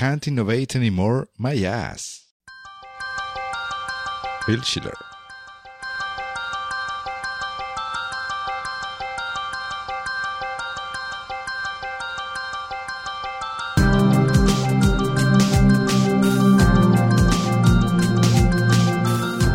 Can't 0.00 0.26
Innovate 0.26 0.76
Anymore, 0.76 1.28
My 1.36 1.54
Ass. 1.62 2.24
Bill 4.46 4.62
Schiller. 4.62 5.09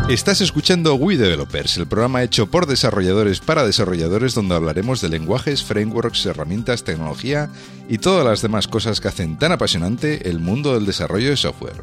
Estás 0.08 0.40
escuchando 0.40 0.94
We 0.94 1.16
Developers, 1.16 1.78
el 1.78 1.88
programa 1.88 2.22
hecho 2.22 2.46
por 2.46 2.66
desarrolladores 2.66 3.40
para 3.40 3.66
desarrolladores 3.66 4.36
donde 4.36 4.54
hablaremos 4.54 5.00
de 5.00 5.08
lenguajes, 5.08 5.64
frameworks, 5.64 6.26
herramientas, 6.26 6.84
tecnología 6.84 7.50
y 7.88 7.98
todas 7.98 8.24
las 8.24 8.40
demás 8.40 8.68
cosas 8.68 9.00
que 9.00 9.08
hacen 9.08 9.36
tan 9.36 9.50
apasionante 9.50 10.30
el 10.30 10.38
mundo 10.38 10.74
del 10.74 10.86
desarrollo 10.86 11.30
de 11.30 11.36
software. 11.36 11.82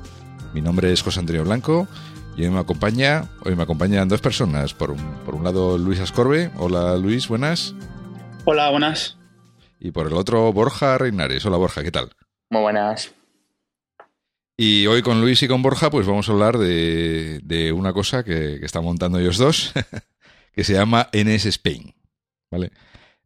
Mi 0.53 0.61
nombre 0.61 0.93
es 0.93 1.01
José 1.01 1.19
Antonio 1.19 1.43
Blanco 1.43 1.85
y 2.37 2.43
hoy 2.45 2.49
me 2.49 2.59
acompaña, 2.59 3.25
hoy 3.43 3.57
me 3.57 3.63
acompañan 3.63 4.07
dos 4.07 4.21
personas. 4.21 4.73
Por 4.73 4.91
un, 4.91 5.01
por 5.25 5.35
un 5.35 5.43
lado 5.43 5.77
Luis 5.77 5.99
Ascorbe. 5.99 6.49
Hola 6.55 6.95
Luis, 6.95 7.27
buenas. 7.27 7.75
Hola, 8.45 8.69
buenas. 8.69 9.17
Y 9.81 9.91
por 9.91 10.07
el 10.07 10.13
otro 10.13 10.53
Borja 10.53 10.97
Reinares. 10.97 11.45
Hola 11.45 11.57
Borja, 11.57 11.83
¿qué 11.83 11.91
tal? 11.91 12.09
Muy 12.49 12.61
buenas. 12.61 13.13
Y 14.55 14.85
hoy 14.85 15.01
con 15.01 15.19
Luis 15.19 15.41
y 15.41 15.47
con 15.47 15.61
Borja, 15.63 15.89
pues 15.89 16.05
vamos 16.05 16.29
a 16.29 16.31
hablar 16.31 16.57
de, 16.57 17.39
de 17.43 17.71
una 17.71 17.91
cosa 17.91 18.23
que, 18.23 18.59
que, 18.59 18.65
están 18.65 18.83
montando 18.83 19.19
ellos 19.19 19.37
dos, 19.37 19.73
que 20.53 20.63
se 20.63 20.73
llama 20.73 21.09
NS 21.11 21.47
Spain. 21.47 21.93
¿Vale? 22.51 22.71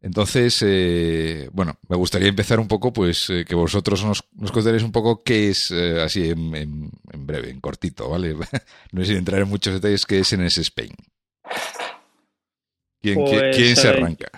Entonces, 0.00 0.62
eh, 0.64 1.50
bueno, 1.52 1.78
me 1.88 1.96
gustaría 1.96 2.28
empezar 2.28 2.60
un 2.60 2.68
poco, 2.68 2.92
pues, 2.92 3.28
eh, 3.30 3.44
que 3.46 3.54
vosotros 3.54 4.04
nos, 4.04 4.24
nos 4.36 4.52
contaréis 4.52 4.84
un 4.84 4.92
poco 4.92 5.22
qué 5.22 5.48
es, 5.48 5.70
eh, 5.72 6.00
así 6.00 6.30
en, 6.30 6.54
en, 6.54 6.90
en, 7.12 7.26
breve, 7.26 7.50
en 7.50 7.60
cortito, 7.60 8.08
¿vale? 8.08 8.34
no 8.92 9.04
sé 9.04 9.12
si 9.12 9.18
entrar 9.18 9.42
en 9.42 9.48
muchos 9.48 9.74
detalles, 9.74 10.06
qué 10.06 10.20
es 10.20 10.36
NS 10.36 10.58
Spain. 10.58 10.92
¿Quién, 13.02 13.16
pues, 13.16 13.56
¿quién 13.56 13.76
se 13.76 13.88
arranca? 13.88 14.30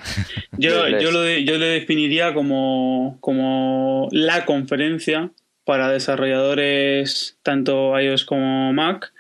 Yo, 0.53 0.87
yo, 0.89 1.11
lo, 1.11 1.27
yo 1.39 1.59
lo 1.59 1.65
definiría 1.65 2.35
como, 2.35 3.19
como 3.21 4.09
la 4.13 4.45
conferencia 4.45 5.31
para 5.65 5.91
desarrolladores 5.91 7.39
tanto 7.43 7.99
iOS 7.99 8.25
como 8.25 8.73
Mac 8.73 9.13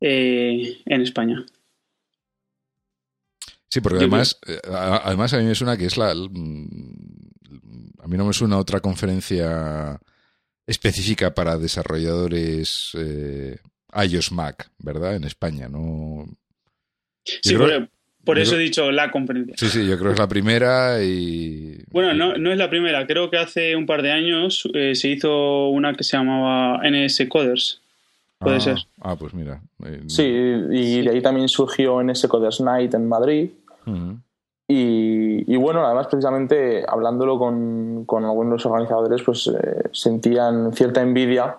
eh, 0.00 0.82
en 0.84 1.02
España. 1.02 1.44
Sí, 3.68 3.80
porque 3.80 3.98
además, 3.98 4.38
eh, 4.46 4.60
además 4.70 5.32
a 5.34 5.38
mí 5.38 5.44
me 5.44 5.54
suena 5.54 5.76
que 5.76 5.86
es 5.86 5.96
la... 5.96 6.14
Mm, 6.14 6.96
a 8.02 8.08
mí 8.08 8.16
no 8.16 8.24
me 8.24 8.32
suena 8.32 8.58
otra 8.58 8.80
conferencia 8.80 10.00
específica 10.66 11.34
para 11.34 11.58
desarrolladores 11.58 12.92
eh, 12.96 13.58
iOS 13.92 14.32
Mac, 14.32 14.70
¿verdad? 14.78 15.16
En 15.16 15.24
España, 15.24 15.68
¿no? 15.68 16.26
Sí, 17.24 17.54
creo, 17.54 17.88
por 18.26 18.38
eso 18.40 18.56
he 18.56 18.58
dicho 18.58 18.90
la 18.90 19.12
conferencia. 19.12 19.54
Sí, 19.56 19.68
sí, 19.68 19.86
yo 19.86 19.96
creo 19.96 20.08
que 20.08 20.14
es 20.14 20.18
la 20.18 20.26
primera 20.26 21.02
y... 21.02 21.78
Bueno, 21.92 22.12
no, 22.12 22.36
no 22.36 22.50
es 22.50 22.58
la 22.58 22.68
primera. 22.68 23.06
Creo 23.06 23.30
que 23.30 23.38
hace 23.38 23.76
un 23.76 23.86
par 23.86 24.02
de 24.02 24.10
años 24.10 24.68
eh, 24.74 24.96
se 24.96 25.08
hizo 25.08 25.68
una 25.68 25.94
que 25.94 26.02
se 26.02 26.16
llamaba 26.16 26.80
NS 26.82 27.22
Coders. 27.28 27.80
Puede 28.38 28.56
ah, 28.56 28.60
ser. 28.60 28.78
Ah, 29.00 29.14
pues 29.16 29.32
mira. 29.32 29.60
Eh, 29.84 30.02
sí, 30.08 30.24
y 30.24 31.02
de 31.02 31.10
ahí 31.10 31.22
también 31.22 31.48
surgió 31.48 32.02
NS 32.02 32.26
Coders 32.26 32.60
Night 32.60 32.94
en 32.94 33.08
Madrid. 33.08 33.50
Uh 33.86 33.90
-huh. 33.90 34.20
y, 34.66 35.54
y, 35.54 35.56
bueno, 35.56 35.86
además 35.86 36.08
precisamente 36.08 36.84
hablándolo 36.88 37.38
con, 37.38 38.04
con 38.06 38.24
algunos 38.24 38.66
organizadores, 38.66 39.22
pues 39.22 39.46
eh, 39.46 39.88
sentían 39.92 40.72
cierta 40.72 41.00
envidia 41.00 41.58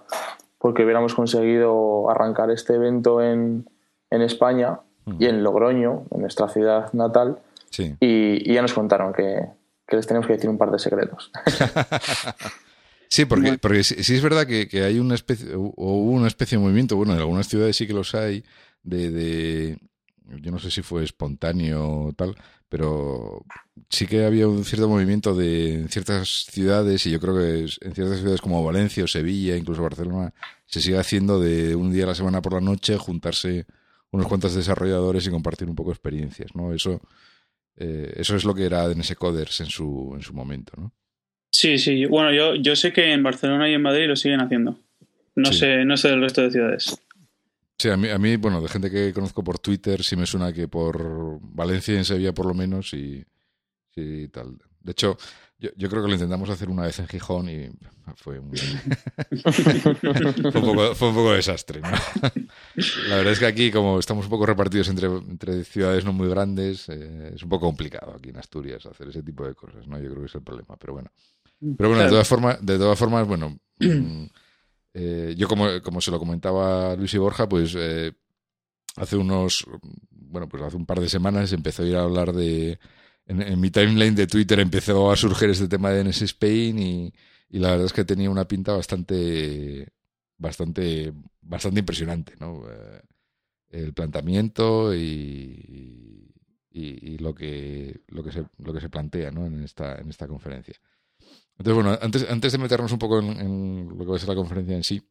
porque 0.58 0.84
hubiéramos 0.84 1.16
conseguido 1.16 2.10
arrancar 2.10 2.52
este 2.52 2.76
evento 2.76 3.22
en, 3.22 3.70
en 4.10 4.22
España 4.22 4.82
y 5.20 5.26
en 5.26 5.44
Logroño, 5.44 6.06
en 6.12 6.22
nuestra 6.22 6.50
ciudad 6.50 6.92
natal, 6.94 7.40
sí. 7.70 7.96
y, 8.00 8.50
y, 8.50 8.54
ya 8.54 8.62
nos 8.62 8.74
contaron 8.74 9.14
que, 9.14 9.48
que, 9.88 9.96
les 9.96 10.08
tenemos 10.08 10.28
que 10.28 10.34
decir 10.34 10.50
un 10.50 10.58
par 10.58 10.72
de 10.72 10.80
secretos. 10.80 11.32
sí, 13.08 13.26
porque, 13.26 13.58
porque 13.58 13.84
sí, 13.84 14.04
sí, 14.04 14.16
es 14.16 14.22
verdad 14.22 14.46
que, 14.46 14.68
que, 14.68 14.84
hay 14.84 15.00
una 15.00 15.16
especie, 15.16 15.56
o 15.56 15.72
hubo 15.76 16.12
una 16.12 16.28
especie 16.28 16.58
de 16.58 16.64
movimiento, 16.64 16.96
bueno, 16.98 17.14
en 17.14 17.20
algunas 17.20 17.48
ciudades 17.48 17.76
sí 17.76 17.88
que 17.88 17.94
los 17.94 18.14
hay, 18.16 18.44
de, 18.84 19.12
de 19.12 19.78
yo 20.42 20.52
no 20.52 20.60
sé 20.60 20.72
si 20.72 20.82
fue 20.82 21.04
espontáneo 21.04 22.08
o 22.08 22.14
tal, 22.14 22.36
pero 22.70 23.46
sí 23.90 24.08
que 24.08 24.26
había 24.26 24.48
un 24.48 24.66
cierto 24.66 24.90
movimiento 24.90 25.34
de 25.34 25.76
en 25.76 25.90
ciertas 25.90 26.48
ciudades, 26.52 27.06
y 27.06 27.12
yo 27.12 27.20
creo 27.20 27.36
que 27.36 27.60
en 27.62 27.94
ciertas 27.94 28.20
ciudades 28.20 28.42
como 28.42 28.64
Valencia 28.64 29.04
o 29.04 29.08
Sevilla, 29.08 29.56
incluso 29.56 29.84
Barcelona, 29.84 30.34
se 30.66 30.82
sigue 30.82 30.98
haciendo 30.98 31.40
de 31.40 31.76
un 31.76 31.94
día 31.94 32.04
a 32.04 32.08
la 32.08 32.16
semana 32.16 32.42
por 32.42 32.54
la 32.54 32.62
noche 32.62 32.98
juntarse 32.98 33.66
unos 34.12 34.28
cuantos 34.28 34.56
desarrolladores 34.56 35.26
y 35.28 35.32
compartir 35.32 35.70
un 35.70 35.76
poco 35.76 35.92
experiencias, 35.92 36.56
¿no? 36.56 36.74
Eso, 36.74 37.02
eh, 37.76 38.14
eso 38.16 38.36
es 38.36 38.46
lo 38.46 38.54
que 38.54 38.66
era 38.66 38.88
NS 38.88 39.16
Coders 39.16 39.60
en 39.62 39.68
su, 39.68 40.14
en 40.16 40.22
su 40.22 40.34
momento, 40.34 40.74
¿no? 40.78 40.94
Sí, 41.52 41.78
sí. 41.78 42.06
Bueno, 42.06 42.34
yo, 42.34 42.56
yo 42.56 42.76
sé 42.76 42.94
que 42.94 43.12
en 43.12 43.24
Barcelona 43.24 43.70
y 43.70 43.74
en 43.74 43.82
Madrid 43.82 44.08
lo 44.08 44.16
siguen 44.16 44.42
haciendo. 44.42 44.80
No, 45.36 45.52
sí. 45.52 45.60
sé, 45.60 45.86
no 45.86 45.98
sé 45.98 46.10
del 46.10 46.22
resto 46.22 46.42
de 46.42 46.52
ciudades. 46.52 46.98
Sí, 47.78 47.90
a 47.90 47.98
mí, 47.98 48.10
a 48.10 48.18
mí, 48.18 48.38
bueno, 48.38 48.62
de 48.62 48.70
gente 48.70 48.90
que 48.90 49.14
conozco 49.14 49.44
por 49.44 49.60
Twitter, 49.60 50.04
sí 50.04 50.16
me 50.16 50.26
suena 50.26 50.52
que 50.52 50.68
por 50.68 51.40
Valencia 51.42 51.94
y 51.94 51.98
en 51.98 52.06
Sevilla 52.06 52.34
por 52.34 52.48
lo 52.48 52.56
menos 52.56 52.94
y, 52.94 53.24
y 53.96 54.28
tal. 54.30 54.58
De 54.82 54.92
hecho, 54.92 55.18
yo, 55.60 55.70
yo, 55.76 55.90
creo 55.90 56.04
que 56.04 56.08
lo 56.08 56.14
intentamos 56.14 56.50
hacer 56.50 56.70
una 56.70 56.84
vez 56.84 57.00
en 57.00 57.08
Gijón 57.08 57.50
y 57.50 57.70
fue 58.16 58.40
un, 58.40 58.56
fue 59.52 59.92
un, 59.92 60.66
poco, 60.66 60.96
fue 60.96 61.10
un 61.10 61.16
poco 61.16 61.32
desastre. 61.34 61.82
¿no? 61.82 61.90
La 63.10 63.16
verdad 63.18 63.34
es 63.34 63.40
que 63.40 63.46
aquí, 63.46 63.72
como 63.72 64.00
estamos 64.00 64.26
un 64.26 64.30
poco 64.30 64.46
repartidos 64.46 64.88
entre, 64.90 65.08
entre 65.08 65.64
ciudades 65.64 66.06
no 66.06 66.14
muy 66.14 66.30
grandes, 66.30 66.88
eh, 66.90 67.32
es 67.36 67.42
un 67.42 67.50
poco 67.50 67.66
complicado 67.66 68.14
aquí 68.16 68.30
en 68.30 68.38
Asturias 68.38 68.86
hacer 68.86 69.10
ese 69.10 69.24
tipo 69.24 69.46
de 69.48 69.56
cosas. 69.56 69.88
¿no? 69.88 70.00
Yo 70.00 70.10
creo 70.10 70.22
que 70.22 70.28
es 70.28 70.36
el 70.36 70.44
problema, 70.44 70.76
pero 70.78 70.94
bueno. 70.94 71.12
Pero 71.60 71.90
bueno, 71.90 72.04
de 72.04 72.10
todas 72.10 72.28
formas, 72.28 72.64
de 72.64 72.78
todas 72.78 73.00
formas 73.00 73.28
bueno, 73.28 73.58
eh, 74.94 75.34
yo 75.36 75.48
como, 75.48 75.82
como 75.82 76.02
se 76.02 76.12
lo 76.12 76.20
comentaba 76.20 76.96
Luis 76.96 77.14
y 77.16 77.18
Borja, 77.18 77.50
pues 77.50 77.74
eh, 77.76 78.14
hace 78.96 79.16
unos, 79.16 79.66
bueno, 80.12 80.48
pues 80.48 80.62
hace 80.62 80.78
un 80.78 80.86
par 80.86 81.00
de 81.00 81.10
semanas 81.10 81.52
empezó 81.54 81.82
a 81.82 81.88
ir 81.88 81.96
a 81.96 82.04
hablar 82.04 82.34
de 82.34 82.80
en, 83.28 83.60
mi 83.60 83.70
timeline 83.70 84.16
de 84.16 84.28
Twitter 84.28 84.60
empezó 84.60 85.12
a 85.12 85.16
surgir 85.16 85.50
este 85.50 85.68
tema 85.68 85.92
de 85.92 86.04
NS 86.04 86.24
Spain 86.24 86.80
y, 86.80 87.14
y, 87.50 87.60
la 87.60 87.72
verdad 87.72 87.86
es 87.88 87.94
que 87.94 88.06
tenía 88.06 88.30
una 88.30 88.48
pinta 88.48 88.74
bastante 88.74 89.92
bastante 90.38 91.14
bastante 91.42 91.80
impresionante 91.80 92.36
¿no? 92.40 92.64
Eh, 92.70 93.02
el 93.70 93.94
planteamiento 93.94 94.96
y, 94.96 96.32
y, 96.72 97.18
lo 97.18 97.34
que 97.34 98.02
lo 98.08 98.24
que 98.24 98.32
se 98.32 98.46
lo 98.60 98.74
que 98.74 98.80
se 98.80 98.90
plantea 98.90 99.32
¿no? 99.32 99.46
en 99.46 99.64
esta 99.64 99.96
en 99.96 100.10
esta 100.10 100.28
conferencia 100.28 100.76
entonces 101.58 101.84
bueno 101.84 101.98
antes 102.02 102.30
antes 102.30 102.52
de 102.52 102.58
meternos 102.60 102.92
un 102.92 103.00
poco 103.00 103.20
en, 103.20 103.30
en 103.40 103.90
lo 103.90 103.98
que 103.98 104.12
va 104.12 104.16
a 104.16 104.20
ser 104.20 104.30
la 104.30 104.36
conferencia 104.36 104.76
en 104.76 104.84
sí 104.84 105.02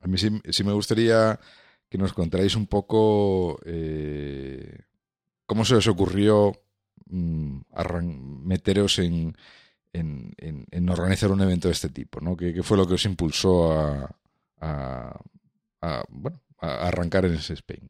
a 0.00 0.06
mí 0.06 0.18
sí, 0.18 0.30
sí 0.50 0.62
me 0.62 0.72
gustaría 0.72 1.40
que 1.88 1.98
nos 1.98 2.12
contarais 2.12 2.54
un 2.54 2.66
poco 2.66 3.58
eh, 3.64 4.82
cómo 5.46 5.64
se 5.64 5.76
os 5.76 5.86
ocurrió 5.88 6.52
meteros 7.06 8.98
en, 8.98 9.36
en, 9.92 10.34
en, 10.38 10.66
en, 10.70 10.88
organizar 10.88 11.30
un 11.30 11.40
evento 11.40 11.68
de 11.68 11.72
este 11.72 11.88
tipo, 11.88 12.20
¿no? 12.20 12.36
¿Qué, 12.36 12.52
qué 12.52 12.62
fue 12.62 12.76
lo 12.76 12.86
que 12.86 12.94
os 12.94 13.04
impulsó 13.04 13.72
a, 13.72 14.10
a, 14.60 15.20
a 15.80 16.04
bueno, 16.08 16.40
a 16.60 16.88
arrancar 16.88 17.24
en 17.24 17.34
ese 17.34 17.54
Spain? 17.54 17.88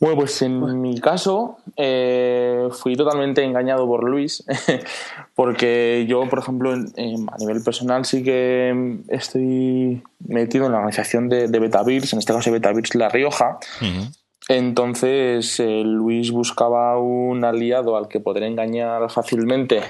Bueno, 0.00 0.14
pues 0.14 0.40
en 0.42 0.80
mi 0.80 1.00
caso 1.00 1.58
eh, 1.76 2.68
fui 2.70 2.94
totalmente 2.94 3.42
engañado 3.42 3.84
por 3.88 4.08
Luis, 4.08 4.44
porque 5.34 6.06
yo, 6.08 6.28
por 6.28 6.38
ejemplo, 6.38 6.72
en, 6.72 6.92
en, 6.94 7.28
a 7.28 7.36
nivel 7.36 7.60
personal 7.64 8.04
sí 8.04 8.22
que 8.22 9.00
estoy 9.08 10.00
metido 10.20 10.66
en 10.66 10.72
la 10.72 10.78
organización 10.78 11.28
de, 11.28 11.48
de 11.48 11.58
Betavirs, 11.58 12.12
en 12.12 12.20
este 12.20 12.32
caso 12.32 12.48
de 12.50 12.58
Betavirs 12.58 12.94
La 12.94 13.08
Rioja, 13.08 13.58
uh 13.80 13.84
-huh. 13.84 14.17
Entonces 14.48 15.60
eh, 15.60 15.82
Luis 15.84 16.30
buscaba 16.30 16.98
un 16.98 17.44
aliado 17.44 17.96
al 17.98 18.08
que 18.08 18.18
poder 18.18 18.44
engañar 18.44 19.10
fácilmente 19.10 19.82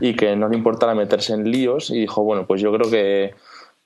y 0.00 0.14
que 0.14 0.36
no 0.36 0.48
le 0.48 0.56
importara 0.56 0.94
meterse 0.94 1.34
en 1.34 1.50
líos 1.50 1.90
y 1.90 2.00
dijo, 2.00 2.22
bueno, 2.22 2.46
pues 2.46 2.60
yo 2.62 2.72
creo 2.72 2.88
que 2.88 3.34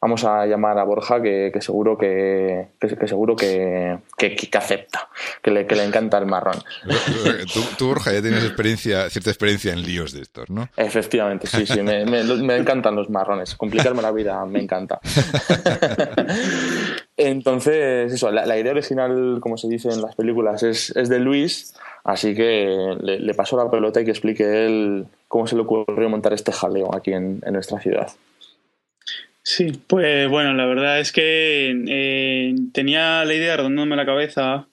vamos 0.01 0.25
a 0.25 0.47
llamar 0.47 0.79
a 0.79 0.85
Borja 0.85 1.21
que, 1.21 1.51
que 1.53 1.61
seguro 1.61 1.99
que, 1.99 2.69
que, 2.79 2.97
que 2.97 3.09
seguro 3.09 3.35
que, 3.35 3.99
que, 4.17 4.37
acepta, 4.57 5.09
que 5.43 5.51
le, 5.51 5.67
que 5.67 5.75
le 5.75 5.85
encanta 5.85 6.19
el 6.19 6.27
marrón. 6.27 6.63
Tú, 7.53 7.61
tú, 7.77 7.89
Borja, 7.89 8.13
ya 8.13 8.23
tienes 8.23 8.45
experiencia, 8.45 9.11
cierta 9.11 9.31
experiencia 9.31 9.73
en 9.73 9.83
líos 9.83 10.13
de 10.13 10.23
estos, 10.23 10.51
¿no? 10.51 10.69
Efectivamente, 10.77 11.47
sí, 11.47 11.67
sí, 11.67 11.83
me, 11.83 12.05
me, 12.05 12.23
me 12.23 12.57
encantan 12.57 12.95
los 12.95 13.11
marrones, 13.11 13.55
complicarme 13.55 14.03
la 14.03 14.13
vida 14.13 14.45
me 14.45 14.61
encanta. 14.61 15.01
Entonces, 17.19 18.12
eso, 18.12 18.31
la, 18.31 18.59
idea 18.59 18.73
original, 18.73 19.38
como 19.41 19.59
se 19.59 19.69
dice 19.69 19.91
en 19.91 20.00
las 20.00 20.15
películas, 20.15 20.62
es, 20.62 20.93
de 20.94 21.19
Luis, 21.19 21.75
así 22.05 22.35
que 22.35 22.97
le, 23.00 23.19
le 23.19 23.35
paso 23.35 23.56
la 23.56 23.70
pelota 23.70 24.00
y 24.00 24.05
que 24.05 24.12
explique 24.12 24.67
él 24.67 25.06
cómo 25.26 25.47
se 25.49 25.56
le 25.56 25.62
ocurrió 25.62 26.09
montar 26.09 26.32
este 26.32 26.53
jaleo 26.53 26.94
aquí 26.94 27.12
en, 27.12 27.43
en 27.44 27.53
nuestra 27.53 27.81
ciudad. 27.81 28.09
Sí, 29.50 29.73
pues 29.87 30.29
bueno, 30.29 30.53
la 30.53 30.67
verdad 30.67 31.00
es 31.00 31.11
que 31.11 31.75
eh, 31.88 32.55
tenía 32.75 33.25
la 33.25 33.35
idea 33.35 33.56
rondándome 33.56 33.97
la 33.97 34.05
cabeza, 34.05 34.69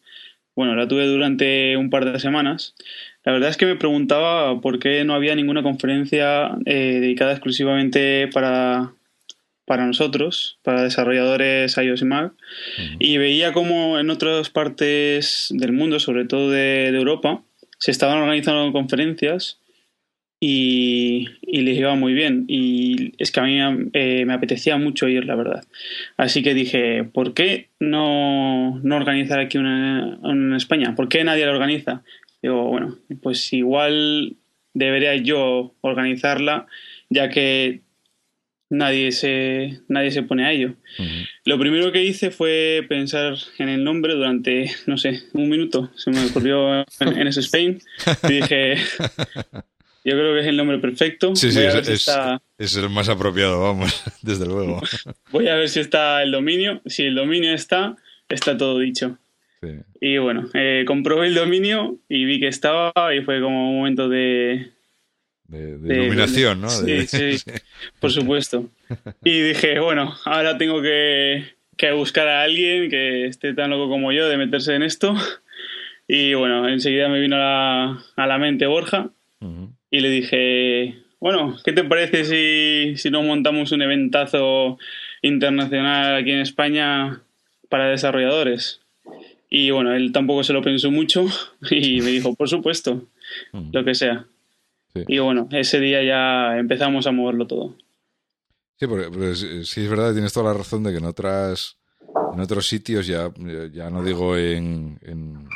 bueno, 0.54 0.76
la 0.76 0.86
tuve 0.86 1.08
durante 1.08 1.78
un 1.78 1.90
par 1.90 2.04
de 2.04 2.20
semanas. 2.20 2.76
La 3.24 3.32
verdad 3.32 3.50
es 3.50 3.58
que 3.58 3.66
me 3.66 3.78
preguntaba 3.78 4.60
por 4.60 4.78
qué 4.80 5.06
no 5.06 5.14
había 5.14 5.34
ninguna 5.34 5.64
conferencia 5.64 6.58
eh, 6.66 7.00
dedicada 7.00 7.32
exclusivamente 7.32 8.28
para, 8.34 8.94
para 9.66 9.86
nosotros, 9.86 10.60
para 10.64 10.84
desarrolladores 10.84 11.78
iOS 11.78 12.02
y 12.02 12.06
Mac, 12.06 12.34
y 13.00 13.18
veía 13.18 13.52
como 13.54 14.00
en 14.00 14.10
otras 14.10 14.50
partes 14.50 15.48
del 15.50 15.72
mundo, 15.74 16.00
sobre 16.00 16.26
todo 16.26 16.52
de, 16.52 16.92
de 16.92 16.98
Europa, 16.98 17.44
se 17.80 17.92
estaban 17.92 18.20
organizando 18.20 18.72
conferencias 18.72 19.60
y, 20.40 21.28
les 21.42 21.78
iba 21.78 21.96
muy 21.96 22.14
bien. 22.14 22.46
Y 22.48 23.14
es 23.18 23.32
que 23.32 23.40
a 23.40 23.44
mí 23.44 23.60
eh, 23.94 24.26
me 24.26 24.34
apetecía 24.34 24.78
mucho 24.78 25.08
ir, 25.08 25.26
la 25.26 25.36
verdad. 25.36 25.64
Así 26.18 26.44
que 26.44 26.54
dije, 26.54 27.04
¿por 27.04 27.34
qué 27.34 27.70
no, 27.80 28.80
no 28.84 28.96
organizar 28.96 29.40
aquí 29.40 29.58
una, 29.58 30.20
en 30.24 30.54
España? 30.54 30.96
¿Por 30.96 31.10
qué 31.10 31.24
nadie 31.24 31.46
la 31.46 31.52
organiza? 31.52 32.04
Digo, 32.42 32.68
bueno, 32.68 32.98
pues 33.22 33.52
igual 33.54 34.36
debería 34.74 35.16
yo 35.16 35.74
organizarla, 35.82 36.68
ya 37.10 37.30
que 37.30 37.82
nadie 38.70 39.12
se, 39.12 39.82
nadie 39.88 40.12
se 40.12 40.24
pone 40.24 40.46
a 40.46 40.52
ello. 40.52 40.76
Lo 41.46 41.60
primero 41.60 41.92
que 41.92 42.04
hice 42.04 42.32
fue 42.32 42.86
pensar 42.88 43.36
en 43.60 43.70
el 43.70 43.84
nombre 43.84 44.14
durante, 44.14 44.72
no 44.86 44.98
sé, 44.98 45.22
un 45.34 45.50
minuto. 45.50 45.92
Se 45.96 46.12
me 46.12 46.26
ocurrió 46.26 46.80
en, 46.80 46.86
en 47.00 47.28
ese 47.28 47.42
Spain. 47.42 47.80
Y 48.24 48.34
dije, 48.34 48.76
yo 50.06 50.12
creo 50.14 50.34
que 50.34 50.42
es 50.42 50.48
el 50.48 50.58
nombre 50.58 50.78
perfecto. 50.80 51.36
Sí, 51.36 51.52
sí, 51.52 51.60
es, 51.60 52.78
el 52.78 52.90
más 52.90 53.10
apropiado, 53.10 53.62
vamos, 53.62 54.04
desde 54.22 54.46
luego. 54.46 54.82
Voy 55.32 55.48
a 55.48 55.56
ver 55.56 55.68
si 55.70 55.80
está 55.80 56.22
el 56.22 56.32
dominio. 56.32 56.82
Si 56.86 57.04
el 57.04 57.16
dominio 57.16 57.54
está, 57.54 57.96
está 58.30 58.56
todo 58.56 58.80
dicho. 58.80 59.18
Y 60.00 60.20
bueno, 60.20 60.48
eh, 60.54 60.84
comprobé 60.86 61.26
el 61.28 61.34
dominio 61.34 61.98
y 62.08 62.26
vi 62.26 62.40
que 62.40 62.48
estaba 62.48 62.94
y 63.16 63.22
fue 63.22 63.42
como 63.42 63.72
un 63.72 63.78
momento 63.78 64.10
de... 64.10 64.75
De, 65.48 65.96
iluminación, 65.96 66.62
¿no? 66.62 66.70
Sí, 66.70 67.06
sí, 67.08 67.38
por 68.00 68.12
supuesto. 68.12 68.70
Y 69.24 69.42
dije, 69.42 69.80
bueno, 69.80 70.16
ahora 70.26 70.58
tengo 70.58 70.82
que, 70.82 71.46
buscar 71.94 72.28
a 72.28 72.44
alguien 72.44 72.90
que 72.90 73.28
esté 73.28 73.54
tan 73.54 73.70
loco 73.70 73.90
como 73.90 74.12
yo 74.12 74.28
de 74.28 74.38
meterse 74.38 74.76
en 74.76 74.84
esto. 74.84 75.16
Y 76.08 76.34
bueno, 76.34 76.68
enseguida 76.68 77.10
me 77.10 77.20
vino 77.20 77.36
a 77.38 77.98
la, 78.16 78.38
mente 78.38 78.66
Borja 78.66 79.10
y 79.92 80.00
le 80.00 80.10
dije, 80.10 80.96
bueno, 81.20 81.58
¿qué 81.64 81.72
te 81.74 81.84
parece 81.84 82.26
si, 82.26 82.98
si 82.98 83.10
nos 83.10 83.24
montamos 83.24 83.72
un 83.72 83.82
eventazo 83.82 84.78
internacional 85.22 86.16
aquí 86.16 86.32
en 86.32 86.40
España 86.40 87.22
para 87.70 87.90
desarrolladores? 87.90 88.82
Y 89.50 89.72
bueno, 89.72 89.96
él 89.96 90.12
tampoco 90.12 90.44
se 90.44 90.54
lo 90.54 90.62
pensó 90.62 90.92
mucho 90.92 91.26
y 91.72 92.02
me 92.02 92.12
dijo, 92.12 92.36
por 92.36 92.50
supuesto, 92.50 93.08
lo 93.72 93.86
que 93.86 93.96
sea. 93.96 94.26
Y 95.08 95.20
bueno, 95.20 95.48
ese 95.52 95.80
día 95.80 96.04
ya 96.04 96.58
empezamos 96.58 97.06
a 97.08 97.12
moverlo 97.12 97.48
todo. 97.48 97.76
Sí, 98.78 98.88
porque, 98.88 99.36
sí 99.64 99.84
es 99.84 99.90
verdad, 99.90 100.14
tienes 100.14 100.34
toda 100.34 100.52
la 100.52 100.58
razón 100.58 100.84
de 100.84 100.92
que 100.92 100.98
en 100.98 101.06
otras 101.06 101.78
en 102.34 102.40
otros 102.42 102.68
sitios, 102.68 103.08
ya, 103.08 103.32
ya 103.72 103.90
no 103.90 104.04
digo 104.04 104.38
en, 104.38 105.00
en, 105.02 105.48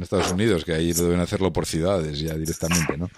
Estados, 0.00 0.32
Unidos, 0.32 0.64
que 0.64 0.72
ahí 0.72 0.92
deben 0.92 1.18
hacerlo 1.18 1.52
por 1.52 1.66
ciudades 1.66 2.18
ya 2.20 2.34
directamente, 2.34 2.96
¿no? 2.96 3.08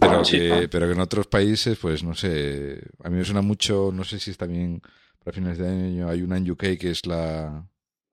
pero, 0.00 0.22
que, 0.22 0.68
pero 0.70 0.86
que 0.86 0.92
en 0.92 1.00
otros 1.00 1.26
países, 1.26 1.78
pues 1.78 2.02
no 2.02 2.14
sé, 2.14 2.80
a 3.02 3.10
mí 3.10 3.16
me 3.16 3.24
suena 3.24 3.42
mucho, 3.42 3.90
no 3.92 4.04
sé 4.04 4.18
si 4.18 4.30
es 4.30 4.38
también 4.38 4.80
para 5.22 5.34
fines 5.34 5.58
de 5.58 5.68
año, 5.68 6.08
hay 6.08 6.22
una 6.22 6.38
en 6.38 6.50
UK 6.50 6.78
que 6.78 6.90
es 6.90 7.06
la 7.06 7.66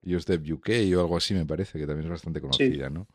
USDEV 0.04 0.54
UK 0.54 0.70
o 0.98 1.02
algo 1.02 1.18
así, 1.18 1.34
me 1.34 1.46
parece, 1.46 1.80
que 1.80 1.88
también 1.88 2.06
es 2.06 2.12
bastante 2.12 2.42
conocida, 2.42 2.90
¿no? 2.90 3.08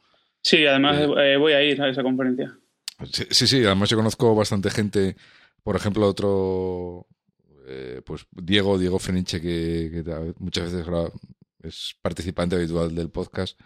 Sí, 0.43 0.65
además 0.65 1.01
eh, 1.01 1.33
eh, 1.33 1.37
voy 1.37 1.53
a 1.53 1.63
ir 1.63 1.81
a 1.83 1.89
esa 1.89 2.03
conferencia. 2.03 2.57
Sí, 3.05 3.47
sí, 3.47 3.65
además 3.65 3.91
yo 3.91 3.97
conozco 3.97 4.35
bastante 4.35 4.71
gente, 4.71 5.17
por 5.63 5.77
ejemplo, 5.77 6.09
otro, 6.09 7.07
eh, 7.67 8.01
pues 8.05 8.27
Diego, 8.31 8.79
Diego 8.79 8.99
Feniche, 8.99 9.41
que, 9.41 10.03
muchas 10.39 10.73
veces 10.73 10.87
es 11.63 11.97
participante 12.01 12.57
habitual 12.57 12.95
del 12.95 13.11
podcast, 13.11 13.59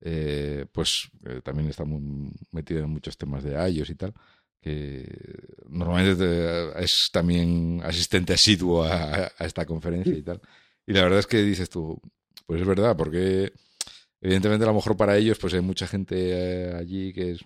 eh, 0.00 0.66
pues 0.72 1.10
eh, 1.26 1.40
también 1.44 1.68
está 1.68 1.84
muy 1.84 2.32
metido 2.50 2.80
en 2.80 2.90
muchos 2.90 3.18
temas 3.18 3.44
de 3.44 3.52
iOS 3.70 3.90
y 3.90 3.94
tal, 3.94 4.14
que 4.60 5.06
normalmente 5.68 6.72
es 6.82 7.10
también 7.12 7.80
asistente 7.84 8.32
asiduo 8.32 8.84
a, 8.84 9.32
esta 9.40 9.66
conferencia 9.66 10.14
y 10.14 10.22
tal. 10.22 10.40
Y 10.86 10.94
la 10.94 11.02
verdad 11.02 11.18
es 11.18 11.26
que 11.26 11.42
dices 11.42 11.68
tú, 11.68 12.00
pues 12.46 12.60
es 12.60 12.66
verdad, 12.66 12.96
porque 12.96 13.52
evidentemente 14.20 14.64
a 14.64 14.68
lo 14.68 14.74
mejor 14.74 14.96
para 14.96 15.16
ellos 15.16 15.38
pues 15.38 15.52
hay 15.54 15.60
mucha 15.60 15.86
gente 15.86 16.74
allí 16.74 17.12
que 17.12 17.32
es 17.32 17.40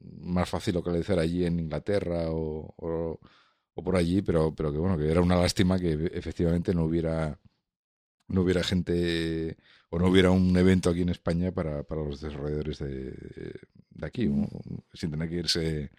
más 0.00 0.48
fácil 0.48 0.74
localizar 0.74 1.18
allí 1.18 1.44
en 1.44 1.60
Inglaterra 1.60 2.30
o, 2.30 2.74
o, 2.76 3.20
por 3.82 3.96
allí, 3.96 4.22
pero, 4.22 4.54
pero 4.54 4.72
que 4.72 4.78
bueno, 4.78 4.98
que 4.98 5.10
era 5.10 5.22
una 5.22 5.36
lástima 5.36 5.78
que 5.78 5.92
efectivamente 6.12 6.74
no 6.74 6.84
hubiera 6.84 7.38
no 8.28 8.42
hubiera 8.42 8.62
gente 8.62 9.56
o 9.90 9.98
no 9.98 10.08
hubiera 10.08 10.30
un 10.30 10.56
evento 10.56 10.90
aquí 10.90 11.02
en 11.02 11.08
España 11.10 11.52
para, 11.52 11.82
para 11.82 12.02
los 12.02 12.20
desarrolladores 12.20 12.78
de, 12.78 13.12
de 13.90 14.06
aquí, 14.06 14.30
sin 14.92 15.10
tener 15.10 15.28
que 15.28 15.36
irse 15.36 15.90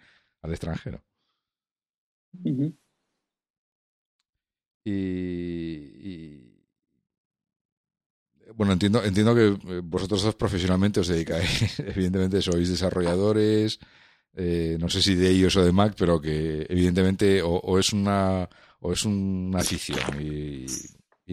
al 0.42 0.50
extranjero. 0.52 1.02
y, 4.84 6.51
bueno, 8.54 8.72
entiendo, 8.72 9.02
entiendo 9.04 9.34
que 9.34 9.46
eh, 9.46 9.80
vosotros 9.82 10.22
dos 10.22 10.34
profesionalmente 10.34 11.00
os 11.00 11.08
dedicáis, 11.08 11.78
evidentemente 11.94 12.42
sois 12.42 12.68
desarrolladores, 12.68 13.78
eh, 14.36 14.76
no 14.80 14.88
sé 14.88 15.02
si 15.02 15.14
de 15.14 15.30
ellos 15.30 15.56
o 15.56 15.64
de 15.64 15.72
Mac, 15.72 15.94
pero 15.98 16.20
que 16.20 16.66
evidentemente 16.68 17.42
o, 17.42 17.78
es 17.78 17.92
una 17.92 18.48
o 18.80 18.92
es 18.92 19.04
una 19.04 19.60
afición 19.60 20.20
y, 20.20 20.66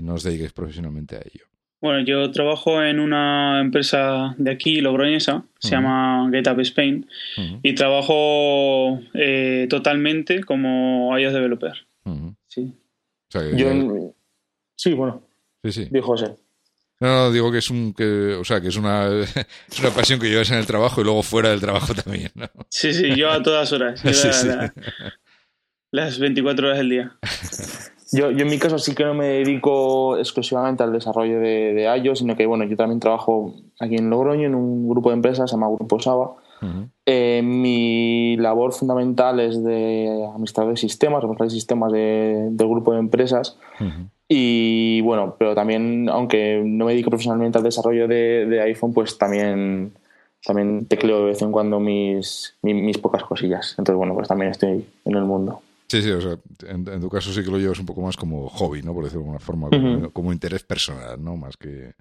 no 0.01 0.13
os 0.13 0.23
dediquéis 0.23 0.53
profesionalmente 0.53 1.17
a 1.17 1.19
ello. 1.19 1.45
Bueno, 1.81 2.00
yo 2.06 2.31
trabajo 2.31 2.81
en 2.81 3.00
una 3.00 3.59
empresa 3.59 4.33
de 4.38 4.51
aquí, 4.51 4.79
logroñesa, 4.79 5.44
se 5.59 5.71
llama 5.71 6.29
GetUp 6.31 6.59
Spain, 6.59 7.06
y 7.63 7.73
trabajo 7.73 9.00
eh, 9.13 9.67
totalmente 9.69 10.44
como 10.44 11.17
iOS 11.17 11.33
developer. 11.33 11.73
Sí. 12.47 12.73
Sí, 14.75 14.94
bueno. 14.94 15.21
Sí, 15.63 15.71
sí. 15.73 15.87
Dijo 15.92 16.07
José. 16.07 16.35
No, 16.99 17.07
no, 17.07 17.31
digo 17.31 17.51
que 17.51 17.59
es 17.59 17.69
un, 17.69 17.94
que, 17.94 18.33
o 18.33 18.44
sea, 18.44 18.59
que 18.59 18.68
es 18.68 18.75
una, 18.75 19.07
es 19.23 19.79
una 19.79 19.89
pasión 19.91 20.19
que 20.19 20.29
llevas 20.29 20.51
en 20.51 20.57
el 20.57 20.65
trabajo 20.65 20.99
y 20.99 21.03
luego 21.06 21.23
fuera 21.23 21.49
del 21.49 21.61
trabajo 21.61 21.94
también, 21.94 22.31
¿no? 22.35 22.47
Sí, 22.69 22.94
sí, 22.94 23.15
yo 23.15 23.31
a 23.31 23.41
todas 23.41 23.71
horas. 23.71 24.01
las 25.91 26.19
24 26.19 26.68
horas 26.68 26.77
del 26.79 26.89
día. 26.89 27.18
Yo, 28.11 28.31
yo 28.31 28.39
en 28.39 28.49
mi 28.49 28.57
caso 28.57 28.79
sí 28.79 28.95
que 28.95 29.06
no 29.06 29.13
me 29.13 29.27
dedico 29.27 30.18
exclusivamente 30.18 30.83
al 30.83 30.91
desarrollo 30.91 31.39
de, 31.39 31.73
de 31.73 31.97
iOS, 31.97 32.19
sino 32.19 32.35
que 32.35 32.45
bueno, 32.45 32.65
yo 32.65 32.75
también 32.75 32.99
trabajo 32.99 33.53
aquí 33.79 33.95
en 33.95 34.09
Logroño 34.09 34.47
en 34.47 34.56
un 34.56 34.89
grupo 34.89 35.09
de 35.09 35.15
empresas, 35.15 35.49
se 35.49 35.56
llama 35.56 35.69
Grupo 35.69 35.99
Saba. 35.99 36.35
Eh, 37.06 37.41
mi 37.41 38.35
labor 38.37 38.73
fundamental 38.73 39.39
es 39.39 39.63
de 39.63 40.27
administrador 40.33 40.73
de 40.73 40.77
sistemas, 40.77 41.21
responsable 41.21 41.49
de 41.49 41.56
sistemas 41.56 41.91
de, 41.91 42.49
del 42.51 42.68
grupo 42.68 42.91
de 42.91 42.99
empresas. 42.99 43.57
Y 44.31 45.02
bueno, 45.02 45.36
pero 45.40 45.56
también, 45.56 46.07
aunque 46.07 46.62
no 46.64 46.86
me 46.86 46.92
dedico 46.92 47.09
profesionalmente 47.09 47.57
al 47.57 47.64
desarrollo 47.64 48.07
de, 48.07 48.62
iPhone, 48.64 48.94
pues 48.94 49.18
también, 49.18 49.92
también 50.45 50.86
tecleo 50.86 51.21
de 51.21 51.31
vez 51.31 51.42
en 51.42 51.52
cuando 51.52 51.80
mis, 51.80 52.56
mis, 52.62 53.00
pocas 53.00 53.24
cosillas. 53.24 53.74
Entonces, 53.80 53.98
bueno, 53.98 54.14
pues 54.14 54.28
también 54.28 54.52
estoy 54.52 54.86
en 55.06 55.16
el 55.16 55.24
mundo. 55.24 55.64
Sí, 55.88 56.04
sí, 56.04 56.12
o 56.12 56.21
sea, 56.21 56.38
en, 56.68 56.86
tu 57.02 57.09
caso 57.09 57.33
sí 57.33 57.44
que 57.44 57.50
lo 57.50 57.57
llevas 57.57 57.80
un 57.80 57.88
poco 57.88 58.02
más 58.02 58.16
como 58.16 58.48
hobby, 58.50 58.83
¿no? 58.83 58.94
Por 58.94 59.06
decirlo 59.06 59.24
de 59.24 59.30
alguna 59.30 59.40
forma, 59.40 60.12
como, 60.14 60.31
interés 60.31 60.62
personal, 60.62 61.24
¿no? 61.24 61.36
Más 61.36 61.57
que, 61.57 61.95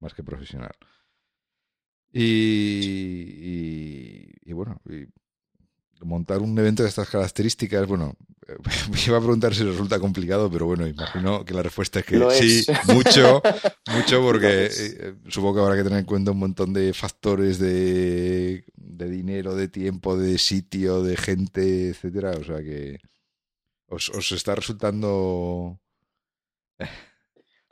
más 0.00 0.12
que 0.12 0.22
profesional. 0.22 0.72
Y, 2.12 3.40
y, 4.44 4.52
bueno, 4.52 4.78
montar 6.02 6.42
un 6.42 6.58
evento 6.58 6.82
de 6.82 6.90
estas 6.90 7.08
características, 7.08 7.86
bueno, 7.86 8.16
me 8.90 9.00
iba 9.06 9.16
a 9.16 9.20
preguntar 9.20 9.54
si 9.54 9.64
resulta 9.64 9.98
complicado, 9.98 10.50
pero 10.50 10.66
bueno, 10.66 10.86
imagino 10.86 11.44
que 11.44 11.54
la 11.54 11.62
respuesta 11.62 12.00
es 12.00 12.06
que 12.06 12.30
sí, 12.32 12.66
mucho, 12.92 13.42
mucho, 13.92 14.22
porque 14.22 14.66
eh, 14.66 15.14
supongo 15.28 15.54
que 15.56 15.60
habrá 15.60 15.76
que 15.76 15.84
tener 15.84 15.98
en 16.00 16.04
cuenta 16.04 16.30
un 16.30 16.38
montón 16.38 16.72
de 16.72 16.92
factores 16.92 17.58
de, 17.58 18.64
de 18.74 19.10
dinero, 19.10 19.54
de 19.54 19.68
tiempo, 19.68 20.16
de 20.16 20.38
sitio, 20.38 21.02
de 21.02 21.16
gente, 21.16 21.90
etcétera. 21.90 22.32
O 22.32 22.44
sea 22.44 22.58
que 22.58 22.98
os, 23.88 24.08
os 24.10 24.32
está 24.32 24.54
resultando. 24.54 25.80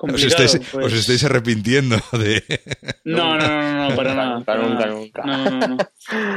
Os 0.00 0.23
estáis, 0.23 0.55
os 0.55 0.67
pues. 0.71 0.93
estáis, 0.93 1.25
arrepintiendo 1.25 1.97
de. 2.12 2.43
No, 3.05 3.37
no, 3.37 3.49
no, 3.49 3.88
no, 3.88 3.97
para 3.97 4.14
nada. 4.14 4.37
nunca, 4.38 4.87
nunca. 4.87 5.23
No, 5.25 5.69
no, 5.69 5.76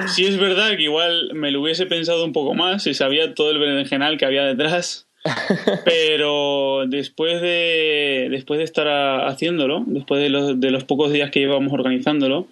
Sí, 0.08 0.26
es 0.26 0.38
verdad 0.38 0.76
que 0.76 0.84
igual 0.84 1.32
me 1.36 1.52
lo 1.52 1.62
hubiese 1.62 1.86
pensado 1.86 2.26
un 2.26 2.34
poco 2.34 2.56
más 2.56 2.84
si 2.84 2.96
sabía 2.96 3.36
todo 3.36 3.52
el 3.52 3.60
berenjenal 3.60 4.18
que 4.18 4.26
había 4.26 4.46
detrás. 4.46 5.08
pero 5.86 6.86
después 6.88 7.42
de, 7.42 8.30
después 8.32 8.58
de 8.58 8.64
estar 8.64 8.88
haciéndolo, 9.28 9.84
después 9.86 10.20
de 10.20 10.30
los, 10.30 10.60
de 10.60 10.72
los 10.72 10.84
pocos 10.84 11.12
días 11.12 11.30
que 11.30 11.42
llevamos 11.42 11.72
organizándolo, 11.74 12.48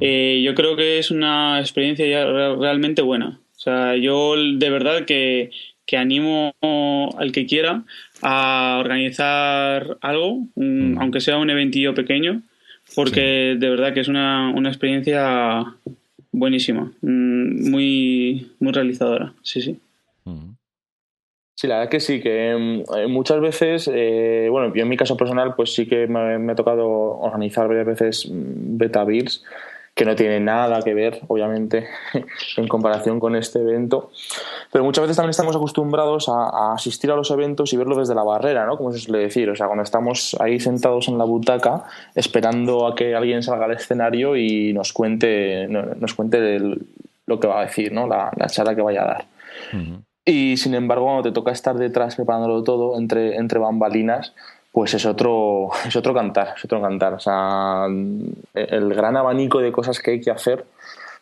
eh, 0.00 0.40
yo 0.44 0.54
creo 0.54 0.76
que 0.76 0.98
es 0.98 1.10
una 1.10 1.60
experiencia 1.60 2.06
ya 2.06 2.24
realmente 2.54 3.02
buena. 3.02 3.40
O 3.56 3.58
sea, 3.58 3.96
yo 3.96 4.34
de 4.36 4.70
verdad 4.70 5.04
que, 5.04 5.50
que 5.86 5.96
animo 5.96 6.54
al 7.18 7.32
que 7.32 7.46
quiera 7.46 7.82
a 8.22 8.78
organizar 8.80 9.98
algo, 10.00 10.46
aunque 10.56 11.20
sea 11.20 11.38
un 11.38 11.50
eventillo 11.50 11.94
pequeño, 11.94 12.42
porque 12.94 13.56
de 13.58 13.70
verdad 13.70 13.92
que 13.92 14.00
es 14.00 14.08
una, 14.08 14.50
una 14.50 14.68
experiencia 14.68 15.64
buenísima, 16.32 16.92
mm, 17.02 17.70
muy, 17.70 18.52
muy 18.58 18.72
realizadora, 18.72 19.32
sí, 19.42 19.62
sí. 19.62 19.78
Sí, 21.56 21.68
la 21.68 21.76
verdad 21.76 21.90
que 21.90 22.00
sí, 22.00 22.20
que 22.20 22.54
mm, 22.54 22.96
eh, 22.96 23.06
muchas 23.06 23.40
veces, 23.40 23.88
eh, 23.92 24.48
bueno, 24.50 24.74
yo 24.74 24.82
en 24.82 24.88
mi 24.88 24.96
caso 24.96 25.16
personal, 25.16 25.54
pues 25.54 25.72
sí 25.72 25.86
que 25.86 26.08
me, 26.08 26.38
me 26.38 26.52
ha 26.52 26.56
tocado 26.56 26.86
organizar 26.88 27.68
varias 27.68 27.86
veces 27.86 28.28
mm, 28.28 28.76
beta 28.76 29.04
builds 29.04 29.44
que 29.94 30.04
no 30.04 30.16
tiene 30.16 30.40
nada 30.40 30.82
que 30.82 30.92
ver, 30.92 31.20
obviamente, 31.28 31.86
en 32.56 32.66
comparación 32.66 33.20
con 33.20 33.36
este 33.36 33.60
evento. 33.60 34.10
Pero 34.72 34.82
muchas 34.84 35.02
veces 35.02 35.16
también 35.16 35.30
estamos 35.30 35.54
acostumbrados 35.54 36.28
a, 36.28 36.74
asistir 36.74 37.12
a 37.12 37.16
los 37.16 37.30
eventos 37.30 37.72
y 37.72 37.76
verlo 37.76 37.96
desde 37.96 38.14
la 38.14 38.24
barrera, 38.24 38.66
¿no? 38.66 38.76
Como 38.76 38.92
se 38.92 38.98
suele 38.98 39.22
decir. 39.22 39.48
O 39.50 39.54
sea, 39.54 39.66
cuando 39.66 39.84
estamos 39.84 40.36
ahí 40.40 40.58
sentados 40.58 41.06
en 41.06 41.16
la 41.16 41.24
butaca 41.24 41.84
esperando 42.14 42.88
a 42.88 42.96
que 42.96 43.14
alguien 43.14 43.42
salga 43.42 43.66
al 43.66 43.72
escenario 43.72 44.36
y 44.36 44.72
nos 44.72 44.92
cuente, 44.92 45.68
nos 45.68 46.14
cuente 46.14 46.58
lo 47.26 47.38
que 47.38 47.46
va 47.46 47.60
a 47.60 47.64
decir, 47.66 47.92
¿no? 47.92 48.08
La, 48.08 48.32
charla 48.48 48.74
que 48.74 48.82
vaya 48.82 49.02
a 49.02 49.06
dar. 49.06 49.24
Y 50.24 50.56
sin 50.56 50.74
embargo, 50.74 51.04
cuando 51.04 51.22
te 51.22 51.32
toca 51.32 51.52
estar 51.52 51.76
detrás 51.76 52.16
preparándolo 52.16 52.64
todo 52.64 52.98
entre, 52.98 53.36
entre 53.36 53.60
bambalinas, 53.60 54.34
pues 54.74 54.92
es 54.92 55.06
otro, 55.06 55.70
es 55.86 55.94
otro 55.94 56.12
cantar, 56.12 56.54
es 56.56 56.64
otro 56.64 56.82
cantar. 56.82 57.14
O 57.14 57.20
sea, 57.20 57.86
el 57.86 58.94
gran 58.94 59.16
abanico 59.16 59.60
de 59.60 59.70
cosas 59.70 60.00
que 60.00 60.10
hay 60.10 60.20
que 60.20 60.32
hacer 60.32 60.66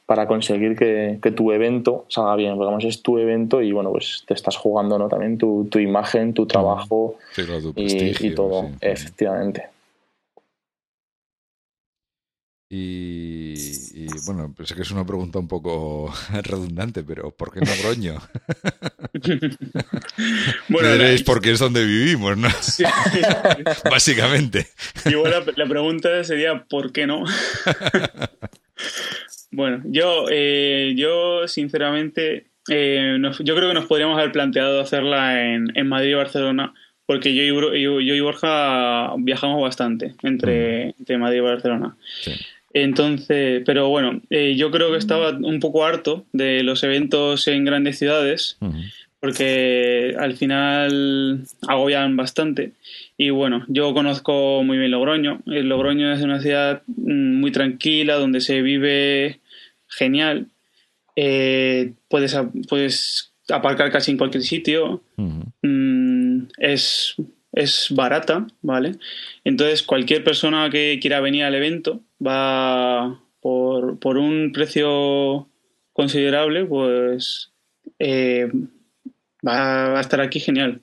para 0.07 0.27
conseguir 0.27 0.75
que, 0.75 1.33
tu 1.37 1.53
evento 1.53 2.07
salga 2.09 2.35
bien, 2.35 2.57
porque 2.57 2.69
además 2.69 2.85
es 2.85 3.03
tu 3.03 3.19
evento 3.19 3.63
y 3.63 3.71
bueno, 3.73 3.91
pues 3.93 4.25
te 4.27 4.35
estás 4.35 4.57
jugando 4.57 4.99
¿no? 4.99 5.09
también 5.09 5.39
tu, 5.39 5.69
imagen, 5.79 6.35
tu 6.35 6.47
trabajo 6.47 7.17
y, 7.77 8.35
todo, 8.35 8.71
efectivamente. 8.81 9.69
Y, 12.75 14.07
bueno, 14.25 14.55
sé 14.65 14.75
que 14.75 14.81
es 14.81 14.91
una 14.93 15.05
pregunta 15.05 15.39
un 15.39 15.47
poco 15.47 16.11
redundante, 16.43 17.03
pero 17.03 17.31
¿por 17.31 17.53
qué 17.53 17.61
Logroño? 17.61 18.19
bueno, 20.71 20.93
diréis 20.93 21.23
porque 21.23 21.51
es 21.51 21.59
donde 21.59 21.85
vivimos, 21.85 22.39
¿no? 22.39 22.49
Básicamente. 23.91 24.69
Igual 25.05 25.45
la, 25.55 25.67
pregunta 25.67 26.25
sería 26.25 26.65
¿por 26.65 26.93
qué 26.93 27.07
no? 27.07 27.25
bueno, 29.51 29.83
yo, 29.85 30.25
eh, 30.31 30.95
yo 30.97 31.47
sinceramente, 31.49 32.47
eh, 32.71 33.19
yo 33.21 33.55
creo 33.55 33.69
que 33.69 33.75
nos 33.75 33.85
podríamos 33.85 34.17
haber 34.19 34.33
planteado 34.33 34.81
hacerla 34.81 35.45
en, 35.45 35.87
Madrid 35.87 36.13
y 36.13 36.15
Barcelona, 36.15 36.73
porque 37.05 37.35
yo 37.35 37.43
y, 37.43 37.83
yo, 37.83 38.01
y 38.01 38.21
Borja 38.23 39.13
viajamos 39.19 39.61
bastante 39.61 40.15
entre, 40.23 40.95
entre 40.99 41.19
Madrid 41.19 41.37
y 41.37 41.41
Barcelona. 41.41 41.99
Sí. 42.23 42.33
Entonces, 42.75 43.63
pero 43.67 43.89
bueno, 43.89 44.21
eh, 44.31 44.55
yo 44.57 44.71
creo 44.71 44.91
que 44.91 44.99
estaba 44.99 45.31
un 45.31 45.61
poco 45.61 45.85
harto 45.85 46.25
de 46.33 46.63
los 46.63 46.83
eventos 46.85 47.47
en 47.49 47.65
grandes 47.65 47.99
ciudades, 47.99 48.57
porque 49.21 50.17
al 50.19 50.35
final 50.35 51.45
agobian 51.69 52.17
bastante. 52.17 52.73
Y 53.17 53.31
bueno, 53.31 53.65
yo 53.69 53.93
conozco 53.95 54.63
muy 54.65 54.79
bien 54.79 54.91
Logroño. 54.91 55.43
El 55.47 55.69
Logroño 55.69 56.13
es 56.13 56.23
una 56.23 56.41
ciudad 56.41 56.83
mm, 56.87 57.41
muy 57.41 57.53
tranquila, 57.53 58.17
donde 58.17 58.41
se 58.41 58.63
vive 58.63 59.41
genial. 59.87 60.47
Eh, 61.15 61.93
puedes, 62.09 62.37
puedes 62.69 63.33
aparcar 63.49 63.93
casi 63.93 64.11
en 64.11 64.17
cualquier 64.17 64.43
sitio. 64.43 65.03
Mm, 65.17 66.45
es 66.59 67.15
es 67.53 67.89
barata, 67.91 68.47
¿vale? 68.63 68.97
Entonces 69.45 69.83
cualquier 69.83 70.25
persona 70.25 70.71
que 70.71 70.99
quiera 71.01 71.21
venir 71.21 71.45
al 71.45 71.55
evento 71.55 72.01
va 72.25 73.23
por, 73.41 74.17
un 74.17 74.53
precio 74.53 75.49
considerable, 75.93 76.65
pues 76.65 77.53
eh, 77.99 78.49
va 79.47 79.99
a 79.99 80.01
estar 80.01 80.21
aquí 80.21 80.41
genial. 80.41 80.83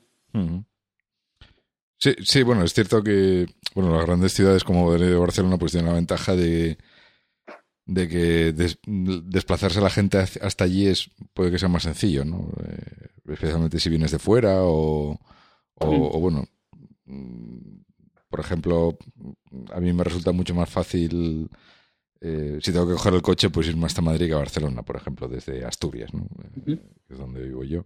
Sí, 1.98 2.16
sí, 2.24 2.44
bueno, 2.44 2.64
es 2.64 2.74
cierto 2.74 3.04
que 3.04 3.48
bueno, 3.74 3.96
las 3.96 4.06
grandes 4.06 4.34
ciudades 4.34 4.64
como 4.64 4.90
Barcelona 5.20 5.58
pues 5.58 5.72
tienen 5.72 5.90
la 5.90 5.96
ventaja 5.96 6.36
de, 6.36 6.78
de 7.86 8.08
que 8.08 8.54
desplazarse 8.86 9.80
a 9.80 9.84
la 9.84 9.90
gente 9.90 10.18
hasta 10.18 10.64
allí 10.64 10.88
es 10.88 11.10
puede 11.34 11.52
que 11.52 11.60
sea 11.60 11.68
más 11.68 11.84
sencillo, 11.84 12.24
¿no? 12.24 12.52
Eh, 12.64 13.08
especialmente 13.34 13.80
si 13.80 13.90
vienes 13.90 14.12
de 14.12 14.20
fuera 14.20 14.64
o, 14.64 15.20
o 15.76 16.20
bueno, 16.20 16.46
por 18.30 18.40
ejemplo, 18.40 18.98
a 19.74 19.80
mí 19.80 19.92
me 19.94 20.04
resulta 20.04 20.32
mucho 20.32 20.54
más 20.54 20.70
fácil, 20.70 21.50
eh, 22.22 22.60
si 22.62 22.72
tengo 22.72 22.88
que 22.88 22.94
coger 22.94 23.14
el 23.14 23.22
coche, 23.22 23.50
pues 23.50 23.68
irme 23.68 23.86
hasta 23.86 24.02
Madrid 24.02 24.28
que 24.28 24.34
a 24.34 24.38
Barcelona, 24.38 24.84
por 24.84 24.96
ejemplo, 24.96 25.28
desde 25.28 25.66
Asturias, 25.66 26.14
¿no? 26.14 26.28
que 26.66 26.80
es 27.10 27.18
donde 27.18 27.44
vivo 27.44 27.64
yo. 27.64 27.84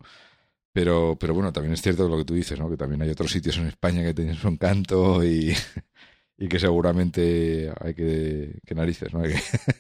Pero, 0.74 1.16
pero 1.20 1.36
bueno, 1.36 1.54
también 1.54 1.74
es 1.74 1.82
cierto 1.82 2.10
lo 2.10 2.18
que 2.18 2.26
tú 2.26 2.34
dices, 2.34 2.60
¿no? 2.60 2.70
que 2.70 2.78
también 2.78 3.02
hay 3.02 3.10
otros 3.12 3.32
sitios 3.32 3.58
en 3.58 3.68
España 3.68 4.04
que 4.04 4.14
tienen 4.14 4.36
su 4.36 4.48
encanto 4.48 5.24
y, 5.24 5.54
y 6.38 6.48
que 6.48 6.60
seguramente 6.60 7.72
hay 7.80 7.94
que, 7.94 8.60
que 8.66 8.76
narices, 8.76 9.14
¿no? 9.14 9.22
Hay 9.24 9.30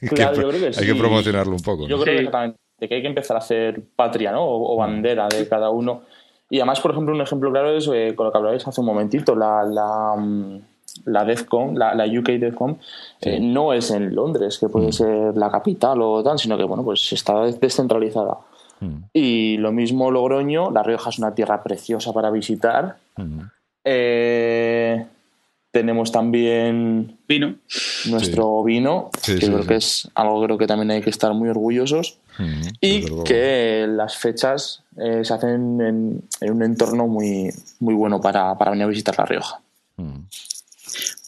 que, 0.10 0.24
hay 0.24 0.86
que 0.86 0.96
promocionarlo 0.96 1.54
un 1.54 1.62
poco. 1.62 1.88
Yo 1.88 2.00
creo 2.02 2.32
que, 2.32 2.88
que 2.88 2.96
hay 2.96 3.02
que 3.02 3.08
empezar 3.08 3.38
a 3.38 3.40
hacer 3.40 3.82
patria, 3.96 4.32
¿no? 4.32 4.46
O, 4.46 4.78
bandera 4.78 5.28
de 5.28 5.48
cada 5.48 5.70
uno. 5.70 6.04
Y 6.54 6.60
además, 6.60 6.82
por 6.82 6.92
ejemplo, 6.92 7.16
un 7.16 7.22
ejemplo 7.22 7.50
claro 7.50 7.76
es 7.76 7.90
eh, 7.92 8.14
con 8.16 8.28
lo 8.28 8.32
que 8.32 8.38
hablabais 8.38 8.68
hace 8.68 8.80
un 8.80 8.86
momentito, 8.86 9.36
la, 9.36 9.64
la, 9.64 10.14
mm, 10.16 10.60
la 11.06 11.26
DEFCON, 11.26 11.80
la, 11.80 11.96
la 11.96 12.06
UK 12.06 12.28
DEFCON, 12.34 12.78
eh, 13.22 13.40
no 13.40 13.74
es 13.74 13.90
en 13.90 14.14
Londres, 14.14 14.60
que 14.60 14.70
puede 14.70 14.90
mm. 14.90 14.94
ser 14.94 15.36
la 15.36 15.50
capital 15.50 16.00
o 16.04 16.22
tal, 16.22 16.38
sino 16.38 16.56
que, 16.56 16.64
bueno, 16.64 16.84
pues 16.84 17.12
está 17.12 17.44
descentralizada. 17.46 18.38
Mm. 18.82 18.98
Y 19.14 19.58
lo 19.58 19.72
mismo 19.72 20.12
Logroño, 20.12 20.70
La 20.70 20.84
Rioja 20.84 21.10
es 21.10 21.18
una 21.18 21.34
tierra 21.34 21.64
preciosa 21.64 22.14
para 22.14 22.30
visitar. 22.30 22.98
Eh, 23.84 25.08
tenemos 25.74 26.12
también 26.12 27.18
vino. 27.28 27.56
Nuestro 28.06 28.64
vino, 28.64 29.10
que 29.26 29.38
creo 29.38 29.66
que 29.66 29.78
es 29.78 30.08
algo 30.14 30.44
creo 30.44 30.58
que 30.60 30.68
también 30.68 30.92
hay 30.92 31.02
que 31.02 31.10
estar 31.10 31.34
muy 31.34 31.50
orgullosos. 31.50 32.20
y 32.80 33.06
que 33.24 33.88
las 33.90 34.16
fechas 34.16 34.84
eh, 34.98 35.26
se 35.26 35.34
hacen 35.34 35.82
en, 35.82 36.52
un 36.52 36.64
entorno 36.64 37.08
muy, 37.08 37.52
muy 37.80 37.96
bueno 37.96 38.22
para, 38.22 38.56
para 38.56 38.70
venir 38.70 38.86
a 38.86 38.88
visitar 38.88 39.18
La 39.18 39.26
Rioja. 39.26 39.62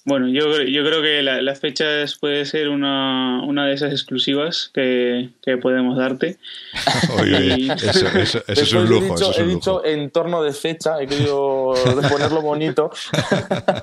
Bueno, 0.07 0.27
yo, 0.27 0.61
yo 0.61 0.85
creo 0.85 1.01
que 1.01 1.23
las 1.23 1.59
fechas 1.59 2.15
puede 2.15 2.45
ser 2.45 2.69
una, 2.69 3.41
una 3.43 3.65
de 3.65 3.73
esas 3.73 3.91
exclusivas 3.91 4.69
que, 4.71 5.29
que 5.41 5.57
podemos 5.57 5.97
darte. 5.97 6.37
Oye, 7.19 7.73
eso, 7.73 8.07
eso, 8.19 8.43
es 8.45 8.73
un 8.73 8.87
lujo. 8.87 9.15
He 9.35 9.43
dicho, 9.47 9.83
en 9.83 10.11
torno 10.11 10.43
de 10.43 10.53
fecha, 10.53 11.01
he 11.01 11.07
querido 11.07 11.73
ponerlo 12.07 12.43
bonito. 12.43 12.91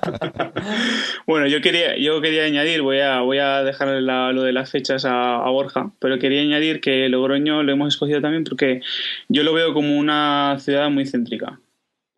bueno, 1.26 1.48
yo 1.48 1.60
quería, 1.60 1.98
yo 1.98 2.20
quería 2.20 2.44
añadir, 2.44 2.82
voy 2.82 3.00
a, 3.00 3.22
voy 3.22 3.38
a 3.38 3.64
dejar 3.64 3.88
lo 3.88 4.42
de 4.44 4.52
las 4.52 4.70
fechas 4.70 5.04
a, 5.04 5.44
a, 5.44 5.50
Borja, 5.50 5.90
pero 5.98 6.20
quería 6.20 6.42
añadir 6.42 6.80
que 6.80 7.08
Logroño 7.08 7.64
lo 7.64 7.72
hemos 7.72 7.94
escogido 7.94 8.20
también 8.20 8.44
porque 8.44 8.80
yo 9.28 9.42
lo 9.42 9.52
veo 9.54 9.74
como 9.74 9.98
una 9.98 10.56
ciudad 10.60 10.88
muy 10.88 11.04
céntrica. 11.04 11.58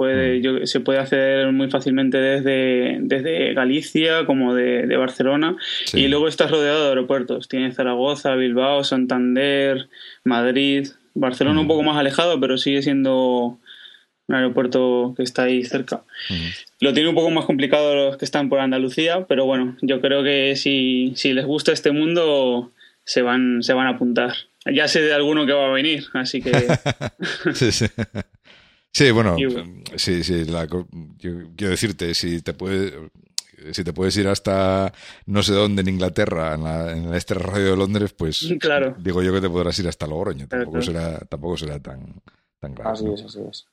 Puede, 0.04 0.38
mm. 0.38 0.66
se 0.66 0.80
puede 0.80 0.98
hacer 0.98 1.50
muy 1.50 1.70
fácilmente 1.70 2.18
desde, 2.18 2.98
desde 3.00 3.54
Galicia 3.54 4.26
como 4.26 4.54
de, 4.54 4.94
Barcelona 4.98 5.56
y 5.94 6.08
luego 6.08 6.28
estás 6.28 6.50
rodeado 6.50 6.82
de 6.82 6.88
aeropuertos. 6.90 7.48
Tienes 7.48 7.76
Zaragoza, 7.76 8.34
Bilbao, 8.34 8.84
Santander, 8.84 9.88
Madrid, 10.24 10.88
Barcelona 11.14 11.60
un 11.60 11.64
mm. 11.64 11.68
poco 11.68 11.82
más 11.84 11.96
alejado, 11.96 12.38
pero 12.38 12.58
sigue 12.58 12.82
siendo 12.82 13.58
un 14.26 14.34
aeropuerto 14.34 15.14
que 15.16 15.22
está 15.22 15.44
ahí 15.44 15.64
cerca. 15.64 16.04
Mm. 16.28 16.84
Lo 16.84 16.92
tiene 16.92 17.08
un 17.08 17.14
poco 17.14 17.30
más 17.30 17.46
complicado 17.46 17.94
los 17.94 18.18
que 18.18 18.26
están 18.26 18.50
por 18.50 18.60
Andalucía, 18.60 19.24
pero 19.26 19.46
bueno, 19.46 19.78
yo 19.80 20.02
creo 20.02 20.22
que 20.22 20.54
si, 20.56 21.14
si 21.16 21.32
les 21.32 21.46
gusta 21.46 21.72
este 21.72 21.92
mundo 21.92 22.72
se 23.04 23.22
van, 23.22 23.62
se 23.62 23.72
van 23.72 23.86
a 23.86 23.90
apuntar. 23.90 24.34
Ya 24.70 24.86
sé 24.86 25.00
de 25.00 25.14
alguno 25.14 25.46
que 25.46 25.54
va 25.54 25.68
a 25.68 25.72
venir, 25.72 26.04
así 26.12 26.42
que... 26.42 26.52
sí, 27.54 27.72
sí. 27.72 27.86
Sí, 28.94 29.10
bueno, 29.10 29.36
sí, 29.96 30.22
sí, 30.22 30.46
quiero 31.18 31.70
decirte, 31.70 32.14
si 32.14 32.42
te 32.42 32.54
puedes 32.54 32.92
si 33.72 33.82
te 33.82 33.92
puedes 33.92 34.16
ir 34.16 34.28
hasta 34.28 34.92
no 35.26 35.42
sé 35.42 35.52
dónde 35.54 35.82
en 35.82 35.88
Inglaterra, 35.88 36.54
en, 36.54 37.10
la, 37.10 37.16
este 37.16 37.34
radio 37.34 37.72
de 37.72 37.76
Londres, 37.76 38.14
pues 38.16 38.54
claro. 38.60 38.94
digo 38.98 39.22
yo 39.22 39.32
que 39.32 39.40
te 39.40 39.48
podrás 39.48 39.78
ir 39.78 39.88
hasta 39.88 40.06
Logroño. 40.06 40.46
Tampoco 40.46 40.82
será, 40.82 41.18
tampoco 41.20 41.56
será 41.56 41.80
tan, 41.80 42.20
tan 42.60 42.74
grave. 42.74 42.92
Así 42.92 43.06
es, 43.12 43.22
así 43.24 43.40
es. 43.48 43.66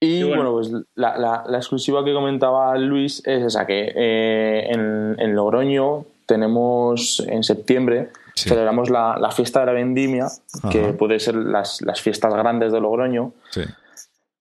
Y 0.00 0.22
bueno, 0.24 0.52
pues 0.52 0.70
la, 0.94 1.16
la, 1.16 1.56
exclusiva 1.56 2.04
que 2.04 2.12
comentaba 2.12 2.76
Luis 2.76 3.22
es 3.24 3.42
esa, 3.44 3.66
que 3.66 3.92
eh, 3.94 4.66
en, 4.68 5.16
en, 5.18 5.34
Logroño 5.34 6.04
tenemos 6.26 7.24
en 7.26 7.42
septiembre, 7.42 8.10
celebramos 8.34 8.90
la, 8.90 9.16
la, 9.18 9.30
fiesta 9.30 9.60
de 9.60 9.66
la 9.66 9.72
vendimia, 9.72 10.26
que 10.70 10.92
puede 10.92 11.18
ser 11.18 11.36
las, 11.36 11.80
las, 11.80 12.02
fiestas 12.02 12.34
grandes 12.34 12.72
de 12.72 12.80
Logroño, 12.80 13.32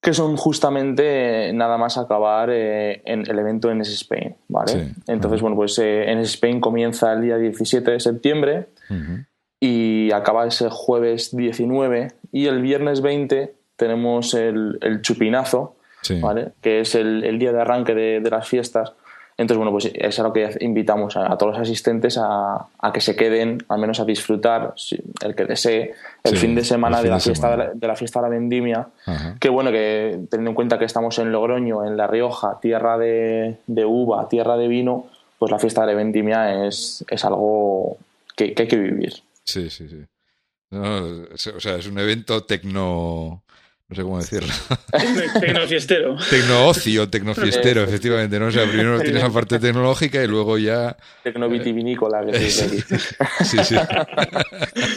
que 0.05 0.13
son 0.13 0.37
justamente 0.37 1.51
nada 1.51 1.79
más 1.79 1.97
acabar 1.97 2.51
eh, 2.51 3.01
en 3.05 3.21
el 3.27 3.39
evento 3.39 3.71
en 3.71 3.81
Spain, 3.81 4.35
¿vale? 4.47 4.91
Entonces, 5.07 5.41
bueno, 5.41 5.55
pues 5.55 5.79
eh, 5.79 6.11
en 6.11 6.19
Spain 6.19 6.61
comienza 6.61 7.11
el 7.13 7.23
día 7.23 7.37
17 7.39 7.89
de 7.89 7.99
septiembre 7.99 8.67
y 9.59 10.11
acaba 10.11 10.45
ese 10.45 10.67
jueves 10.69 11.35
19 11.35 12.09
y 12.31 12.45
el 12.45 12.61
viernes 12.61 13.01
20 13.01 13.55
tenemos 13.77 14.35
el, 14.35 14.77
el 14.81 15.01
chupinazo, 15.01 15.75
¿vale? 16.21 16.51
que 16.61 16.81
es 16.81 16.93
el, 16.93 17.23
el, 17.23 17.39
día 17.39 17.51
de 17.51 17.61
arranque 17.61 17.95
de, 17.95 18.19
de, 18.19 18.29
las 18.29 18.47
fiestas. 18.47 18.93
Entonces, 19.37 19.57
bueno, 19.57 19.71
pues 19.71 19.91
es 19.93 20.19
a 20.19 20.23
lo 20.23 20.31
que 20.31 20.49
invitamos 20.61 21.17
a, 21.17 21.37
todos 21.37 21.53
los 21.53 21.61
asistentes 21.61 22.17
a, 22.17 22.67
a, 22.79 22.93
que 22.93 23.01
se 23.01 23.17
queden, 23.17 23.57
al 23.67 23.79
menos 23.79 23.99
a 23.99 24.05
disfrutar, 24.05 24.73
el 25.21 25.35
que 25.35 25.43
desee, 25.43 25.93
el 26.23 26.37
fin 26.37 26.55
de 26.55 26.63
semana 26.63 27.01
de 27.01 27.09
la, 27.09 27.19
fiesta 27.19 27.49
de, 27.73 27.87
la, 27.87 27.95
fiesta 27.97 28.19
de 28.19 28.23
la 28.23 28.29
vendimia. 28.29 28.87
Que 29.41 29.49
bueno, 29.49 29.71
que 29.71 30.19
teniendo 30.29 30.51
en 30.51 30.55
cuenta 30.55 30.79
que 30.79 30.85
estamos 30.85 31.19
en 31.19 31.33
Logroño, 31.33 31.85
en 31.85 31.97
La 31.97 32.07
Rioja, 32.07 32.59
tierra 32.61 32.97
de, 32.97 33.57
de 33.67 33.85
uva, 33.85 34.29
tierra 34.29 34.55
de 34.55 34.69
vino, 34.69 35.07
pues 35.37 35.51
la 35.51 35.59
fiesta 35.59 35.81
de 35.81 35.87
la 35.87 35.93
vendimia 35.95 36.65
es, 36.65 37.03
es 37.09 37.25
algo 37.25 37.97
que, 38.37 38.53
que 38.53 38.63
hay 38.63 38.67
que 38.69 38.77
vivir. 38.77 39.15
Sí, 39.43 39.69
sí, 39.69 39.89
sí. 39.89 40.05
o 40.71 41.59
sea, 41.59 41.75
es 41.75 41.87
un 41.87 41.99
evento 41.99 42.43
tecno 42.45 43.43
no 43.87 43.95
sé 43.95 44.01
cómo 44.01 44.17
decirlo. 44.17 44.51
Tecnofiestero. 45.39 46.17
Tecnoocio, 46.29 47.07
tecnofiestero, 47.07 47.83
efectivamente. 47.83 48.39
¿no? 48.39 48.47
O 48.47 48.51
sea, 48.51 48.65
primero 48.65 48.99
tienes 49.03 49.21
la 49.21 49.29
parte 49.29 49.59
tecnológica 49.59 50.23
y 50.23 50.27
luego 50.27 50.57
ya. 50.57 50.97
Tecnovitivinícola, 51.23 52.25
que 52.25 52.49
se 52.49 52.69
dice 52.69 52.97
Sí, 53.43 53.57
sí. 53.63 53.75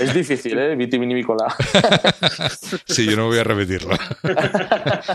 Es 0.00 0.14
difícil, 0.14 0.59
¿eh? 0.59 0.75
Vitivinícola. 0.75 1.54
Sí, 2.87 3.04
yo 3.04 3.16
no 3.16 3.26
voy 3.26 3.38
a 3.38 3.45
repetirlo. 3.45 3.95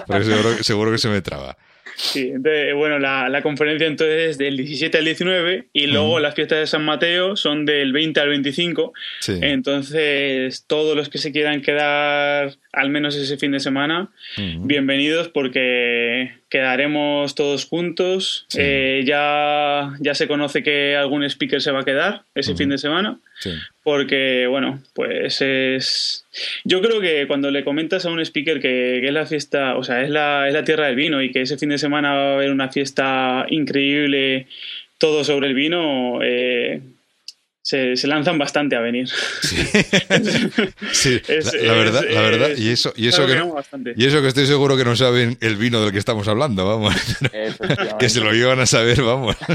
Porque 0.05 0.23
seguro, 0.23 0.63
seguro 0.63 0.91
que 0.91 0.97
se 0.99 1.09
me 1.09 1.21
traba. 1.21 1.57
Sí, 1.95 2.29
entonces, 2.29 2.73
bueno, 2.73 3.00
la, 3.00 3.29
la, 3.29 3.41
conferencia 3.41 3.88
entonces 3.88 4.31
es 4.31 4.38
del 4.38 4.57
17 4.57 4.97
al 4.97 5.05
19 5.05 5.67
y 5.73 5.88
luego 5.88 6.19
las 6.19 6.35
fiestas 6.35 6.59
de 6.59 6.67
San 6.67 6.83
Mateo 6.85 7.35
son 7.35 7.65
del 7.65 7.93
20 7.93 8.19
al 8.19 8.29
25. 8.29 8.93
Entonces, 9.41 10.65
todos 10.67 10.95
los 10.95 11.09
que 11.09 11.17
se 11.17 11.31
quieran 11.31 11.62
quedar 11.62 12.55
al 12.71 12.89
menos 12.89 13.15
ese 13.15 13.38
fin 13.38 13.51
de 13.51 13.59
semana, 13.59 14.09
bienvenidos 14.38 15.29
porque 15.29 16.33
quedaremos 16.53 17.33
todos 17.33 17.65
juntos. 17.65 18.45
Eh, 18.55 19.03
ya, 19.07 19.93
ya 20.00 20.13
se 20.13 20.27
conoce 20.27 20.62
que 20.62 20.95
algún 20.95 21.24
speaker 21.24 21.60
se 21.60 21.72
va 21.72 21.79
a 21.79 21.83
quedar 21.83 22.25
ese 22.36 22.55
fin 22.55 22.69
de 22.69 22.77
semana. 22.77 23.17
Porque, 23.81 24.45
bueno, 24.48 24.79
pues 24.93 25.41
es. 25.41 26.27
Yo 26.63 26.79
creo 26.83 27.01
que 27.01 27.25
cuando 27.25 27.50
le 27.50 27.63
comentas 27.63 28.05
a 28.05 28.12
un 28.12 28.19
speaker 28.19 28.62
que, 28.62 29.03
es 29.03 29.12
la 29.12 29.25
fiesta, 29.25 29.75
o 29.77 29.83
sea, 29.83 30.03
es 30.03 30.12
la, 30.12 30.48
es 30.48 30.53
la 30.53 30.63
tierra 30.63 30.86
del 30.86 30.95
vino 30.95 31.24
y 31.24 31.31
que 31.31 31.41
ese 31.41 31.57
fin 31.57 31.69
de 31.69 31.79
semana 31.79 32.13
va 32.13 32.29
a 32.29 32.33
haber 32.36 32.51
una 32.51 32.69
fiesta 32.69 33.48
increíble, 33.50 34.45
todo 35.00 35.24
sobre 35.24 35.48
el 35.48 35.55
vino, 35.55 36.19
eh, 36.22 36.81
se, 37.95 38.07
lanzan 38.07 38.37
bastante 38.37 38.75
a 38.75 38.79
venir. 38.81 39.09
Sí, 40.91 41.21
la, 41.63 41.73
verdad, 41.73 42.03
la 42.09 42.21
verdad, 42.21 42.49
y 42.57 42.69
eso, 42.69 42.93
y 42.95 43.07
eso 43.07 43.25
que 43.25 43.93
y 43.95 44.05
eso 44.05 44.21
que 44.21 44.27
estoy 44.27 44.45
seguro 44.45 44.77
que 44.77 44.85
no 44.85 44.95
saben 44.95 45.37
el 45.41 45.55
vino 45.55 45.81
del 45.81 45.91
que 45.91 45.97
estamos 45.97 46.27
hablando, 46.27 46.65
vamos. 46.65 46.95
que 47.99 48.09
se 48.09 48.19
lo 48.19 48.31
llevan 48.31 48.59
a 48.59 48.65
saber, 48.65 49.01
vamos. 49.01 49.35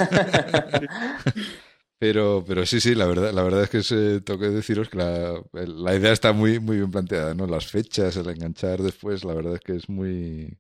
Pero, 2.01 2.45
pero 2.47 2.65
sí, 2.65 2.79
sí, 2.79 2.95
la 2.95 3.07
verdad, 3.07 3.33
la 3.33 3.43
verdad 3.43 3.65
es 3.65 3.71
que 3.71 3.83
se, 3.83 4.21
tengo 4.21 4.39
que 4.39 4.51
deciros 4.51 4.89
que 4.89 4.99
la, 4.99 5.43
la, 5.53 5.97
idea 5.97 6.13
está 6.13 6.33
muy, 6.33 6.61
muy 6.61 6.77
bien 6.77 6.93
planteada, 6.93 7.35
¿no? 7.35 7.49
Las 7.49 7.67
fechas, 7.67 8.17
el 8.17 8.29
enganchar 8.29 8.81
después, 8.81 9.25
la 9.25 9.35
verdad 9.35 9.55
es 9.55 9.61
que 9.63 9.75
es 9.75 9.89
muy 9.89 10.57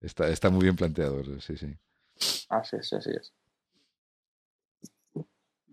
está, 0.00 0.30
está 0.30 0.48
muy 0.48 0.62
bien 0.62 0.74
planteado, 0.74 1.22
sí, 1.40 1.58
sí. 1.58 1.76
Así 2.48 2.76
es, 2.76 2.90
así 2.90 3.10
es. 3.10 3.34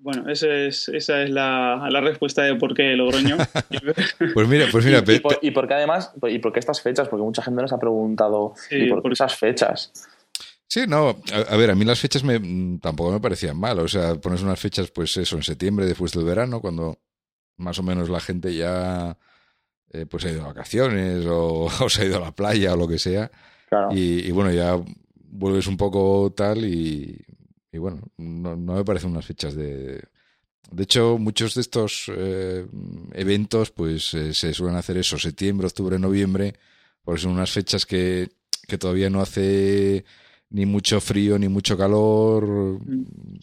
Bueno, 0.03 0.29
esa 0.29 0.53
es, 0.53 0.89
esa 0.89 1.23
es 1.23 1.29
la, 1.29 1.87
la 1.89 2.01
respuesta 2.01 2.43
de 2.43 2.55
por 2.55 2.73
qué 2.73 2.93
Logroño. 2.93 3.37
pues 4.33 4.47
mira, 4.49 4.65
pues 4.69 4.83
mira. 4.85 5.01
Y, 5.41 5.51
por, 5.51 5.65
qué 5.65 5.73
además, 5.75 6.11
y 6.23 6.39
por 6.39 6.51
qué 6.51 6.59
estas 6.59 6.81
fechas, 6.81 7.07
porque 7.07 7.23
mucha 7.23 7.41
gente 7.41 7.61
nos 7.61 7.71
ha 7.71 7.79
preguntado, 7.79 8.53
¿y 8.69 8.89
por, 8.89 9.01
qué 9.01 9.07
esas 9.13 9.37
fechas? 9.37 9.93
Sí, 10.67 10.81
no, 10.89 11.21
a, 11.49 11.55
ver, 11.55 11.71
a 11.71 11.75
mí 11.75 11.85
las 11.85 12.01
fechas 12.01 12.21
me, 12.25 12.37
mm, 12.37 12.79
tampoco 12.79 13.13
me 13.13 13.21
parecían 13.21 13.57
mal, 13.57 13.79
o 13.79 13.87
sea, 13.87 14.15
pones 14.15 14.41
unas 14.41 14.59
fechas, 14.59 14.91
pues 14.91 15.15
eso, 15.15 15.37
en 15.37 15.43
septiembre, 15.43 15.85
después 15.85 16.11
del 16.11 16.25
verano, 16.25 16.59
cuando 16.59 16.99
más 17.55 17.79
o 17.79 17.83
menos 17.83 18.09
la 18.09 18.19
gente 18.19 18.53
ya 18.53 19.17
eh, 19.93 20.05
pues 20.05 20.25
ha 20.25 20.31
ido 20.31 20.41
a 20.41 20.47
vacaciones 20.47 21.25
o, 21.29 21.69
se 21.87 22.01
ha 22.01 22.05
ido 22.05 22.17
a 22.17 22.25
la 22.25 22.35
playa 22.35 22.73
o 22.73 22.77
lo 22.77 22.89
que 22.89 22.99
sea. 22.99 23.31
Y, 23.91 24.27
y, 24.27 24.31
bueno, 24.31 24.51
ya 24.51 24.77
vuelves 25.15 25.65
un 25.65 25.77
poco 25.77 26.33
tal 26.35 26.65
y, 26.65 27.23
y 27.73 27.79
bueno, 27.79 28.01
no, 28.17 28.55
no, 28.55 28.75
me 28.75 28.85
parecen 28.85 29.09
unas 29.11 29.25
fechas 29.25 29.55
de... 29.55 30.01
De 30.71 30.83
hecho, 30.83 31.17
muchos 31.17 31.55
de 31.55 31.61
estos 31.61 32.09
eh, 32.15 32.65
eventos 33.13 33.71
pues 33.71 34.13
eh, 34.13 34.33
se 34.33 34.53
suelen 34.53 34.77
hacer 34.77 34.97
eso, 34.97 35.17
septiembre, 35.17 35.67
octubre, 35.67 35.99
noviembre, 35.99 36.53
porque 37.03 37.21
son 37.21 37.31
unas 37.31 37.51
fechas 37.51 37.85
que, 37.85 38.29
que 38.65 38.77
todavía 38.77 39.09
no 39.09 39.19
hace 39.19 40.05
ni 40.51 40.65
mucho 40.65 41.01
frío 41.01 41.37
ni 41.37 41.49
mucho 41.49 41.75
calor. 41.77 42.79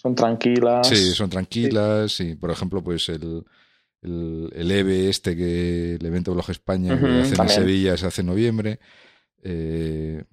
Son 0.00 0.14
tranquilas. 0.14 0.88
Sí, 0.88 1.12
son 1.12 1.28
tranquilas. 1.28 2.12
Sí. 2.12 2.36
por 2.36 2.50
ejemplo, 2.52 2.82
pues 2.82 3.08
el, 3.10 3.44
el, 4.00 4.50
el, 4.54 4.70
EVE 4.70 5.10
este, 5.10 5.36
que 5.36 5.96
el 5.96 6.06
evento 6.06 6.32
Blog 6.32 6.50
España, 6.50 6.98
que 6.98 7.06
hacen 7.06 7.40
en 7.40 7.48
Sevilla, 7.48 7.96
se 7.96 8.06
hace 8.06 8.22
en 8.22 8.28
noviembre. 8.28 8.78
Eh, 9.42 10.24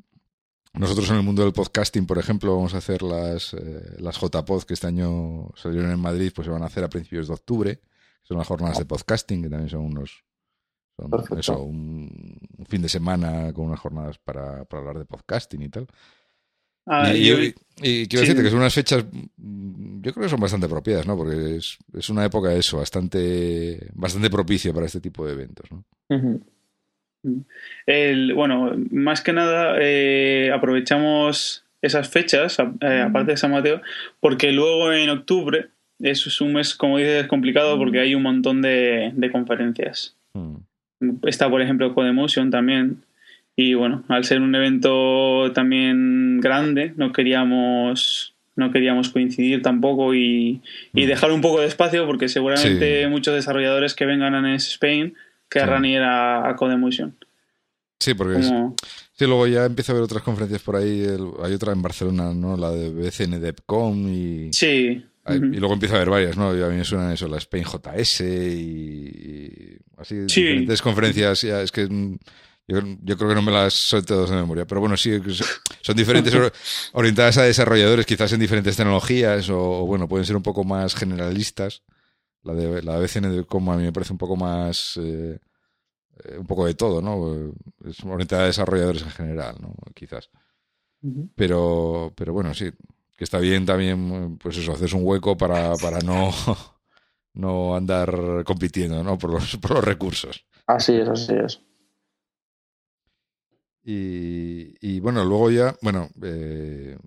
nosotros 0.77 1.09
en 1.09 1.17
el 1.17 1.23
mundo 1.23 1.43
del 1.43 1.53
podcasting, 1.53 2.05
por 2.05 2.17
ejemplo, 2.17 2.55
vamos 2.55 2.73
a 2.73 2.77
hacer 2.77 3.01
las, 3.01 3.53
eh, 3.53 3.95
las 3.99 4.19
JPod 4.19 4.63
que 4.63 4.73
este 4.73 4.87
año 4.87 5.49
salieron 5.55 5.91
en 5.91 5.99
Madrid, 5.99 6.31
pues 6.33 6.45
se 6.45 6.51
van 6.51 6.63
a 6.63 6.67
hacer 6.67 6.83
a 6.83 6.89
principios 6.89 7.27
de 7.27 7.33
octubre. 7.33 7.79
Son 8.23 8.37
las 8.37 8.47
jornadas 8.47 8.77
de 8.77 8.85
podcasting, 8.85 9.43
que 9.43 9.49
también 9.49 9.69
son 9.69 9.81
unos. 9.81 10.23
Son 10.95 11.39
eso, 11.39 11.61
un, 11.61 12.37
fin 12.67 12.81
de 12.81 12.89
semana 12.89 13.53
con 13.53 13.65
unas 13.65 13.79
jornadas 13.79 14.17
para, 14.17 14.65
para 14.65 14.79
hablar 14.81 14.99
de 14.99 15.05
podcasting 15.05 15.61
y 15.61 15.69
tal. 15.69 15.87
Ah, 16.85 17.13
y, 17.13 17.53
quiero 18.07 18.21
decirte 18.21 18.43
que 18.43 18.49
son 18.49 18.59
unas 18.59 18.73
fechas, 18.73 19.05
yo 19.11 20.13
creo 20.13 20.23
que 20.23 20.29
son 20.29 20.39
bastante 20.39 20.67
apropiadas, 20.67 21.05
¿no? 21.05 21.17
Porque 21.17 21.57
es, 21.57 21.77
es 21.93 22.09
una 22.09 22.23
época 22.23 22.49
de 22.49 22.59
eso, 22.59 22.77
bastante, 22.77 23.89
bastante 23.93 24.29
propicia 24.29 24.73
para 24.73 24.85
este 24.85 25.01
tipo 25.01 25.25
de 25.25 25.33
eventos, 25.33 25.69
¿no? 25.69 25.85
El, 27.86 28.34
bueno, 28.34 28.73
más 28.91 29.21
que 29.21 29.34
nada 29.34 29.75
eh, 29.80 30.51
aprovechamos 30.53 31.65
esas 31.82 32.10
fechas, 32.10 32.58
eh, 32.82 33.01
aparte 33.01 33.32
de 33.32 33.38
San 33.38 33.51
Mateo, 33.51 33.82
porque 34.19 34.51
luego 34.51 34.91
en 34.91 35.10
octubre 35.10 35.69
es 35.99 36.41
un 36.41 36.53
mes, 36.53 36.75
como 36.75 36.97
dices, 36.97 37.27
complicado 37.27 37.77
porque 37.77 37.99
hay 37.99 38.15
un 38.15 38.23
montón 38.23 38.62
de, 38.62 39.30
conferencias. 39.32 40.15
Está, 41.23 41.49
por 41.49 41.62
ejemplo, 41.62 41.93
Codemotion 41.93 42.49
también. 42.49 43.03
Y 43.56 43.73
bueno, 43.73 44.03
al 44.08 44.23
ser 44.23 44.41
un 44.41 44.53
evento 44.53 45.51
también 45.53 46.39
grande, 46.39 46.93
no 46.95 47.12
queríamos 47.12 48.36
no 48.56 48.71
queríamos 48.71 49.10
coincidir 49.10 49.62
tampoco 49.62 50.15
y, 50.15 50.62
dejar 50.93 51.32
un 51.32 51.41
poco 51.41 51.62
de 51.62 51.67
espacio 51.67 52.06
porque 52.08 52.27
seguramente 52.27 53.08
muchos 53.08 53.36
desarrolladores 53.36 53.93
que 53.93 54.08
vengan 54.08 54.34
a 54.34 54.41
NS 54.41 54.67
Spain 54.69 55.13
querrán 55.49 55.86
ir 55.86 56.01
a, 56.01 56.49
a 56.49 56.55
Codemotion. 56.55 57.17
Sí, 57.99 58.13
porque 58.13 58.43
sí, 58.43 59.25
luego 59.25 59.47
ya 59.47 59.65
empieza 59.65 59.91
a 59.91 59.93
haber 59.93 60.03
otras 60.03 60.21
conferencias 60.21 60.62
por 60.62 60.75
ahí. 60.75 61.05
hay 61.43 61.53
otra 61.53 61.73
en 61.73 61.81
Barcelona, 61.81 62.33
¿no? 62.33 62.55
La 62.55 62.71
de 62.71 62.91
BCN 62.91 63.41
Depcom 63.41 64.07
y. 64.07 64.49
Sí. 64.53 65.03
Y 65.29 65.57
luego 65.57 65.73
empieza 65.73 65.95
a 65.95 65.97
haber 65.97 66.10
varias, 66.10 66.38
¿no? 66.38 66.57
Y 66.57 66.63
a 66.63 66.67
mí 66.67 66.77
me 66.77 66.86
suenan 66.86 67.12
eso, 67.12 67.27
la 67.27 67.38
Spain 67.38 67.65
JS 67.65 68.21
y, 68.21 69.77
así 69.97 70.15
diferentes 70.15 70.81
conferencias. 70.81 71.41
Ya, 71.41 71.62
es 71.62 71.71
que 71.71 71.86
yo, 71.89 72.79
yo, 73.01 73.17
creo 73.17 73.29
que 73.29 73.36
no 73.36 73.41
me 73.41 73.51
las 73.51 73.73
soy 73.73 74.03
todas 74.03 74.29
de 74.29 74.38
memoria, 74.38 74.65
pero 74.65 74.79
bueno, 74.79 74.95
sí, 74.95 75.19
son 75.81 75.97
diferentes, 75.97 76.33
orientadas 76.93 77.38
a 77.39 77.43
desarrolladores, 77.43 78.05
quizás 78.05 78.31
en 78.31 78.39
diferentes 78.39 78.77
tecnologías, 78.77 79.49
o, 79.49 79.86
bueno, 79.86 80.07
pueden 80.07 80.25
ser 80.25 80.38
un 80.38 80.43
poco 80.43 80.63
más 80.63 80.95
generalistas. 80.95 81.81
La 82.47 82.53
de 82.53 82.81
la 82.81 82.97
BCN 82.97 83.31
Depcom 83.36 83.69
a 83.69 83.77
mí 83.77 83.83
me 83.83 83.93
parece 83.93 84.13
un 84.13 84.17
poco 84.17 84.36
más. 84.36 84.97
Eh, 84.97 85.38
eh, 86.23 86.38
un 86.38 86.47
poco 86.47 86.65
de 86.65 86.73
todo, 86.73 87.01
¿no? 87.01 87.53
Es 87.86 88.03
orientada 88.03 88.43
a 88.43 88.47
desarrolladores 88.47 89.03
en 89.03 89.10
general, 89.12 89.55
¿no? 89.62 89.75
Quizás. 89.93 90.29
Pero, 91.36 92.12
pero 92.15 92.33
bueno, 92.33 92.53
sí, 92.53 92.71
que 93.15 93.23
está 93.23 93.39
bien 93.39 93.65
también, 93.65 94.38
pues 94.38 94.57
eso, 94.57 94.73
haces 94.73 94.93
un 94.93 95.01
hueco 95.03 95.38
para, 95.38 95.75
para 95.75 95.99
no, 95.99 96.31
no 97.33 97.75
andar 97.75 98.43
compitiendo, 98.45 99.03
¿no? 99.03 99.17
Por 99.17 99.33
los, 99.33 99.57
por 99.57 99.75
los 99.75 99.83
recursos. 99.83 100.45
Así 100.65 100.95
es, 100.95 101.07
así 101.07 101.33
es. 101.33 101.62
Y, 103.89 104.99
bueno, 104.99 105.23
luego 105.23 105.49
ya, 105.49 105.73
bueno, 105.81 106.10
eh, 106.21 106.97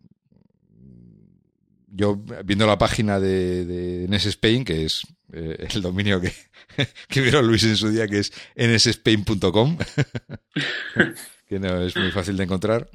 yo 1.88 2.16
viendo 2.44 2.66
la 2.66 2.79
página 2.79 3.20
de, 3.20 3.66
de 3.66 4.09
NS 4.09 4.26
Spain, 4.26 4.64
que 4.64 4.87
es 4.87 5.03
eh, 5.33 5.69
el 5.75 5.83
dominio 5.83 6.21
que, 6.21 6.33
que 7.09 7.21
vieron 7.21 7.47
Luis 7.47 7.64
en 7.64 7.77
su 7.77 7.88
día, 7.88 8.07
que 8.07 8.19
es 8.19 8.33
nsspain.com, 8.57 9.79
que 11.47 11.59
no 11.59 11.83
es 11.83 11.97
muy 11.97 12.11
fácil 12.11 12.37
de 12.37 12.45
encontrar. 12.45 12.88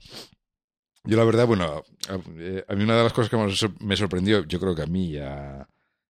Yo 1.04 1.18
la 1.18 1.24
verdad, 1.24 1.46
bueno, 1.46 1.84
a, 2.10 2.16
eh, 2.38 2.66
mí 2.76 2.84
una 2.84 2.98
de 2.98 3.04
las 3.04 3.14
cosas 3.14 3.30
que 3.30 3.38
más 3.38 3.66
me 3.80 3.96
sorprendió, 3.96 4.44
yo 4.46 4.60
creo 4.60 4.76
que 4.76 4.82
a 4.82 4.88
mí 4.88 5.12
ya, 5.12 5.68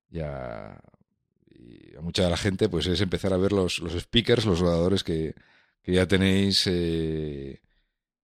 ya 0.10 0.80
y 1.50 1.96
a 1.98 2.02
mucha 2.02 2.24
de 2.24 2.30
la 2.30 2.38
gente, 2.38 2.70
pues 2.70 2.88
es 2.88 3.02
empezar 3.02 3.34
a 3.34 3.38
ver 3.38 3.52
los, 3.52 3.80
los 3.80 3.94
speakers, 3.94 4.46
los 4.46 4.62
oradores 4.62 5.04
que, 5.04 5.36
que 5.82 5.94
ya 5.94 6.08
tenéis 6.08 6.66
eh, 6.68 7.62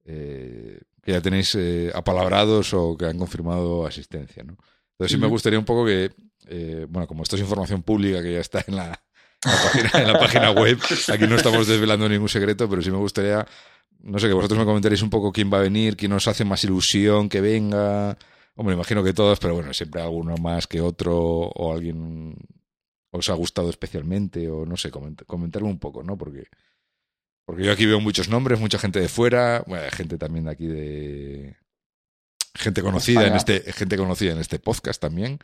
eh, 0.06 0.82
que 1.02 1.12
ya 1.12 1.22
tenéis 1.22 1.56
eh, 1.56 1.92
apalabrados 1.94 2.74
o 2.74 2.98
que 2.98 3.06
han 3.06 3.18
confirmado 3.18 3.86
asistencia, 3.86 4.44
¿no? 4.44 4.58
Entonces 4.92 5.16
sí 5.16 5.18
me 5.18 5.28
gustaría 5.28 5.60
un 5.60 5.66
poco 5.66 5.86
que, 5.86 6.12
eh, 6.47 6.86
bueno, 6.89 7.08
como 7.08 7.23
esto 7.23 7.36
es 7.36 7.41
información 7.41 7.84
pública 7.84 8.21
que 8.21 8.34
ya 8.34 8.39
está 8.39 8.63
en 8.67 8.75
la, 8.75 9.01
página, 9.41 9.89
en 9.93 10.08
la 10.08 10.19
página 10.19 10.51
web, 10.51 10.80
aquí 11.12 11.27
no 11.27 11.36
estamos 11.36 11.67
desvelando 11.67 12.08
ningún 12.08 12.30
secreto, 12.30 12.69
pero 12.69 12.82
sí 12.82 12.91
me 12.91 12.97
gustaría, 12.97 13.45
no 14.01 14.19
sé, 14.19 14.27
que 14.27 14.34
vosotros 14.34 14.60
me 14.60 14.65
comentaréis 14.65 15.01
un 15.01 15.10
poco 15.10 15.32
quién 15.32 15.51
va 15.51 15.60
a 15.60 15.62
venir, 15.62 15.97
quién 15.97 16.13
os 16.13 16.27
hace 16.27 16.45
más 16.45 16.63
ilusión 16.63 17.30
que 17.30 17.41
venga. 17.41 18.17
Hombre, 18.56 18.75
imagino 18.75 19.04
que 19.04 19.13
todos, 19.13 19.39
pero 19.39 19.56
bueno, 19.56 19.73
siempre 19.73 20.01
alguno 20.01 20.36
más 20.38 20.67
que 20.67 20.82
otro 20.82 21.17
o 21.17 21.73
alguien 21.73 22.36
os 23.12 23.30
ha 23.30 23.34
gustado 23.34 23.69
especialmente 23.69 24.49
o 24.49 24.65
no 24.65 24.77
sé, 24.77 24.91
comentarme 24.91 25.69
un 25.69 25.80
poco, 25.80 26.04
¿no? 26.04 26.17
Porque 26.17 26.47
porque 27.45 27.63
yo 27.65 27.71
aquí 27.73 27.86
veo 27.86 27.99
muchos 27.99 28.30
nombres, 28.30 28.60
mucha 28.60 28.80
gente 28.80 28.99
de 28.99 29.10
fuera, 29.10 29.63
bueno, 29.67 29.84
gente 29.91 30.17
también 30.17 30.45
de 30.45 30.51
aquí 30.51 30.67
de 30.67 31.58
gente 32.56 32.82
conocida 32.82 33.27
en 33.27 33.34
este 33.34 33.73
gente 33.73 33.97
conocida 33.97 34.32
en 34.32 34.39
este 34.39 34.60
podcast 34.60 35.01
también. 35.01 35.39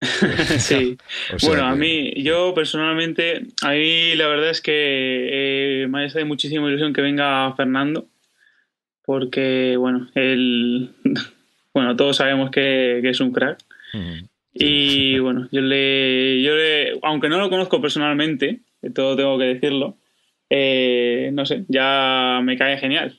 sí. 0.58 0.96
bueno, 1.42 1.64
a 1.64 1.74
mí, 1.74 2.12
yo 2.22 2.54
personalmente, 2.54 3.46
a 3.62 3.70
mí 3.70 4.14
la 4.14 4.28
verdad 4.28 4.50
es 4.50 4.60
que 4.60 5.82
eh, 5.82 5.86
me 5.88 6.04
hace 6.04 6.24
muchísima 6.24 6.68
ilusión 6.68 6.92
que 6.92 7.02
venga 7.02 7.52
Fernando, 7.54 8.06
porque, 9.04 9.76
bueno, 9.78 10.08
él, 10.14 10.90
bueno, 11.74 11.96
todos 11.96 12.16
sabemos 12.16 12.50
que, 12.50 12.98
es 12.98 13.20
un 13.20 13.32
crack. 13.32 13.58
Y 14.52 15.18
bueno, 15.18 15.48
yo 15.52 15.60
le, 15.60 16.42
yo 16.42 16.54
le, 16.54 16.98
aunque 17.02 17.28
no 17.28 17.38
lo 17.38 17.50
conozco 17.50 17.80
personalmente, 17.80 18.60
todo 18.94 19.16
tengo 19.16 19.38
que 19.38 19.44
decirlo, 19.44 19.96
eh, 20.48 21.30
no 21.32 21.44
sé, 21.44 21.64
ya 21.68 22.40
me 22.42 22.56
cae 22.56 22.78
genial. 22.78 23.18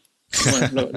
lo, 0.74 0.90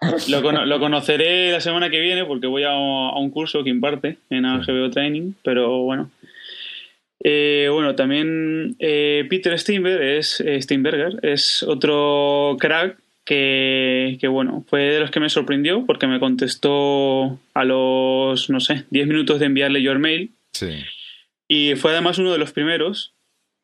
conoceré 0.78 1.52
la 1.52 1.60
semana 1.60 1.90
que 1.90 2.00
viene 2.00 2.24
porque 2.24 2.46
voy 2.46 2.64
a, 2.64 2.76
un 2.76 3.30
curso 3.30 3.64
que 3.64 3.70
imparte 3.70 4.18
en 4.30 4.44
HBO 4.44 4.90
Training, 4.90 5.32
pero 5.42 5.82
bueno. 5.82 6.10
Eh, 7.20 7.68
bueno, 7.72 7.96
también 7.96 8.76
eh, 8.78 9.26
Peter 9.28 9.58
Steinberg 9.58 10.00
es, 10.00 10.42
Steinberger 10.60 11.18
es 11.22 11.64
otro 11.64 12.56
crack 12.60 12.96
que, 13.24 14.16
que, 14.20 14.28
bueno, 14.28 14.64
fue 14.68 14.82
de 14.82 15.00
los 15.00 15.10
que 15.10 15.20
me 15.20 15.28
sorprendió 15.28 15.84
porque 15.84 16.06
me 16.06 16.20
contestó 16.20 17.38
a 17.54 17.64
los, 17.64 18.48
no 18.50 18.60
sé, 18.60 18.84
10 18.90 19.08
minutos 19.08 19.40
de 19.40 19.46
enviarle 19.46 19.82
yo 19.82 19.92
el 19.92 19.98
mail. 19.98 20.32
Sí. 20.52 20.84
Y 21.48 21.74
fue 21.74 21.90
además 21.90 22.18
uno 22.18 22.32
de 22.32 22.38
los 22.38 22.52
primeros 22.52 23.14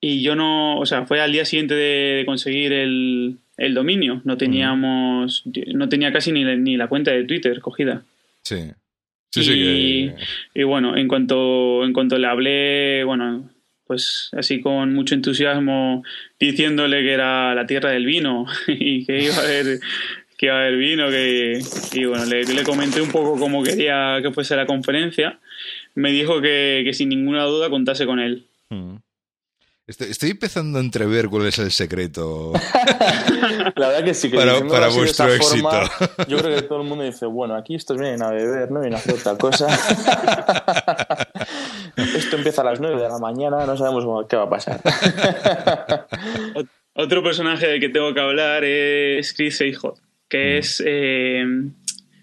y 0.07 0.21
yo 0.21 0.37
no, 0.37 0.79
o 0.79 0.85
sea, 0.85 1.07
fue 1.07 1.23
al 1.23 1.33
día 1.33 1.47
siguiente 1.47 1.75
de, 1.75 2.25
conseguir 2.27 2.75
el, 2.75 3.39
el, 3.57 3.73
dominio. 3.73 4.21
No 4.25 4.37
teníamos, 4.37 5.45
no 5.73 5.89
tenía 5.89 6.13
casi 6.13 6.31
ni, 6.31 6.45
ni 6.45 6.77
la 6.77 6.89
cuenta 6.89 7.11
de 7.11 7.25
Twitter 7.25 7.59
cogida. 7.63 8.03
Sí. 8.43 8.71
Sí, 9.31 9.41
y, 9.41 9.45
sí 9.45 10.13
y 10.53 10.63
bueno, 10.65 10.95
en 10.95 11.09
cuanto, 11.09 11.87
en 11.87 11.95
cuanto 11.95 12.19
le 12.19 12.27
hablé, 12.27 13.03
bueno, 13.05 13.49
pues 13.87 14.29
así 14.33 14.61
con 14.61 14.93
mucho 14.93 15.15
entusiasmo, 15.15 16.05
diciéndole 16.39 17.01
que 17.01 17.13
era 17.15 17.55
la 17.55 17.65
tierra 17.65 17.91
del 17.91 18.05
vino 18.05 18.45
y 18.69 19.07
que 19.07 19.23
iba 19.23 19.37
a 19.37 19.41
haber, 19.41 19.81
que 20.37 20.47
iba 20.47 20.55
a 20.55 20.67
haber 20.67 20.77
vino, 20.77 21.09
que, 21.09 21.63
y 21.95 22.05
bueno, 22.05 22.27
le, 22.27 22.45
le 22.45 22.63
comenté 22.63 23.01
un 23.01 23.11
poco 23.11 23.39
cómo 23.39 23.63
quería 23.63 24.19
que 24.21 24.33
fuese 24.33 24.55
la 24.55 24.67
conferencia. 24.67 25.39
Me 25.95 26.13
dijo 26.13 26.43
que, 26.43 26.83
que 26.85 26.93
sin 26.93 27.09
ninguna 27.09 27.45
duda 27.45 27.71
contase 27.71 28.05
con 28.05 28.21
él. 28.21 28.45
Estoy, 29.87 30.31
empezando 30.31 30.79
a 30.79 30.81
entrever 30.81 31.29
cuál 31.29 31.47
es 31.47 31.59
el 31.59 31.71
secreto. 31.71 32.55
La 33.77 33.89
verdad 33.89 34.03
que 34.03 34.15
sí, 34.15 34.31
que 34.31 34.39
para, 34.39 34.67
para 34.67 34.89
vuestro 34.89 35.31
éxito. 35.31 35.69
yo 36.29 36.39
creo 36.39 36.57
que 36.57 36.63
todo 36.63 36.81
el 36.81 36.89
mundo 36.89 37.05
dice, 37.05 37.27
bueno, 37.27 37.55
aquí 37.55 37.75
estos 37.75 37.99
vienen 37.99 38.23
a 38.23 38.31
beber, 38.31 38.71
no 38.71 38.81
vienen 38.81 38.95
a 38.95 38.97
hacer 38.97 39.17
otra 39.17 39.37
cosa. 39.37 39.67
Esto 41.97 42.37
empieza 42.37 42.63
a 42.63 42.65
las 42.65 42.81
9 42.81 43.03
de 43.03 43.09
la 43.11 43.19
mañana, 43.19 43.67
no 43.67 43.77
sabemos 43.77 44.27
qué 44.27 44.37
va 44.37 44.45
a 44.45 44.49
pasar. 44.49 44.81
Otro 46.95 47.23
personaje 47.23 47.67
del 47.67 47.81
que 47.81 47.91
tengo 47.91 48.15
que 48.15 48.21
hablar 48.21 48.65
es 48.65 49.35
Chris 49.35 49.61
Eichhot, 49.61 50.01
que 50.31 50.55
mm. 50.55 50.59
es 50.61 50.83
eh, 50.87 51.45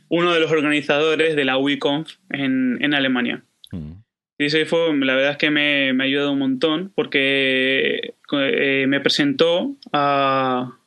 uno 0.10 0.34
de 0.34 0.39
los 0.39 0.52
organizadores 0.52 1.36
de 1.36 1.45
la 1.45 1.60
WeConf 1.60 2.12
en, 2.32 2.80
en 2.82 2.95
Alemania. 2.95 3.43
Mm 3.71 4.01
la 4.50 5.16
verdad 5.16 5.32
es 5.32 5.38
que 5.38 5.52
me, 5.52 5.94
me 5.94 6.04
ha 6.04 6.08
ayudado 6.08 6.32
un 6.32 6.40
montón 6.40 6.92
porque 6.96 8.14
eh, 8.32 8.86
me 8.88 9.00
presentó 9.00 9.76
a, 9.92 10.78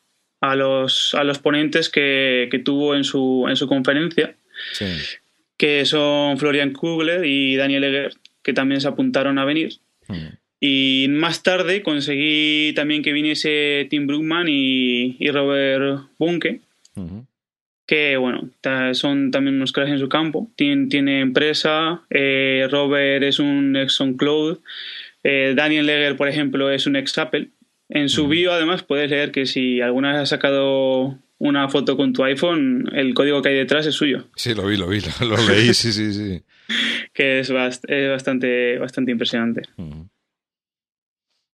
a, 0.40 0.56
los, 0.56 1.14
a 1.14 1.24
los 1.24 1.38
ponentes 1.38 1.88
que, 1.88 2.48
que 2.50 2.58
tuvo 2.58 2.94
en 2.94 3.04
su, 3.04 3.46
en 3.48 3.56
su 3.56 3.66
conferencia, 3.66 4.36
que 5.56 5.84
son 5.84 6.38
Florian 6.38 6.72
Kugler 6.72 7.24
y 7.24 7.56
Daniel 7.56 7.84
Eger, 7.84 8.14
que 8.42 8.52
también 8.52 8.80
se 8.80 8.88
apuntaron 8.88 9.38
a 9.38 9.44
venir. 9.44 9.74
Hmm. 10.08 10.36
Y 10.60 11.06
más 11.10 11.42
tarde 11.42 11.82
conseguí 11.82 12.72
también 12.74 13.02
que 13.02 13.12
viniese 13.12 13.86
Tim 13.90 14.06
Brookman 14.06 14.46
y, 14.48 15.16
y 15.18 15.30
Robert 15.30 16.08
Bunke. 16.18 16.60
Que 17.86 18.16
bueno, 18.16 18.50
son 18.92 19.30
también 19.30 19.56
unos 19.56 19.72
cracks 19.72 19.90
en 19.90 19.98
su 19.98 20.08
campo. 20.08 20.50
Tiene, 20.56 20.86
tiene 20.86 21.20
empresa, 21.20 22.02
eh, 22.10 22.66
Robert 22.70 23.22
es 23.22 23.38
un 23.38 23.76
ex 23.76 23.94
SoundCloud, 23.94 24.58
eh, 25.22 25.54
Daniel 25.56 25.86
Leger, 25.86 26.16
por 26.16 26.28
ejemplo, 26.28 26.70
es 26.70 26.86
un 26.86 26.96
ex 26.96 27.16
Apple. 27.18 27.48
En 27.88 28.08
su 28.08 28.28
bio, 28.28 28.52
además, 28.52 28.82
puedes 28.82 29.10
leer 29.10 29.30
que 29.30 29.46
si 29.46 29.80
alguna 29.80 30.12
vez 30.12 30.22
has 30.22 30.28
sacado 30.30 31.18
una 31.38 31.68
foto 31.68 31.96
con 31.96 32.12
tu 32.12 32.24
iPhone, 32.24 32.88
el 32.92 33.12
código 33.12 33.42
que 33.42 33.50
hay 33.50 33.56
detrás 33.56 33.86
es 33.86 33.94
suyo. 33.94 34.28
Sí, 34.36 34.54
lo 34.54 34.66
vi, 34.66 34.76
lo 34.76 34.88
vi, 34.88 35.00
lo, 35.20 35.36
leí, 35.48 35.74
sí, 35.74 35.92
sí, 35.92 36.12
sí. 36.12 36.42
que 37.12 37.40
es, 37.40 37.50
bastante, 37.50 38.78
bastante 38.78 39.12
impresionante. 39.12 39.62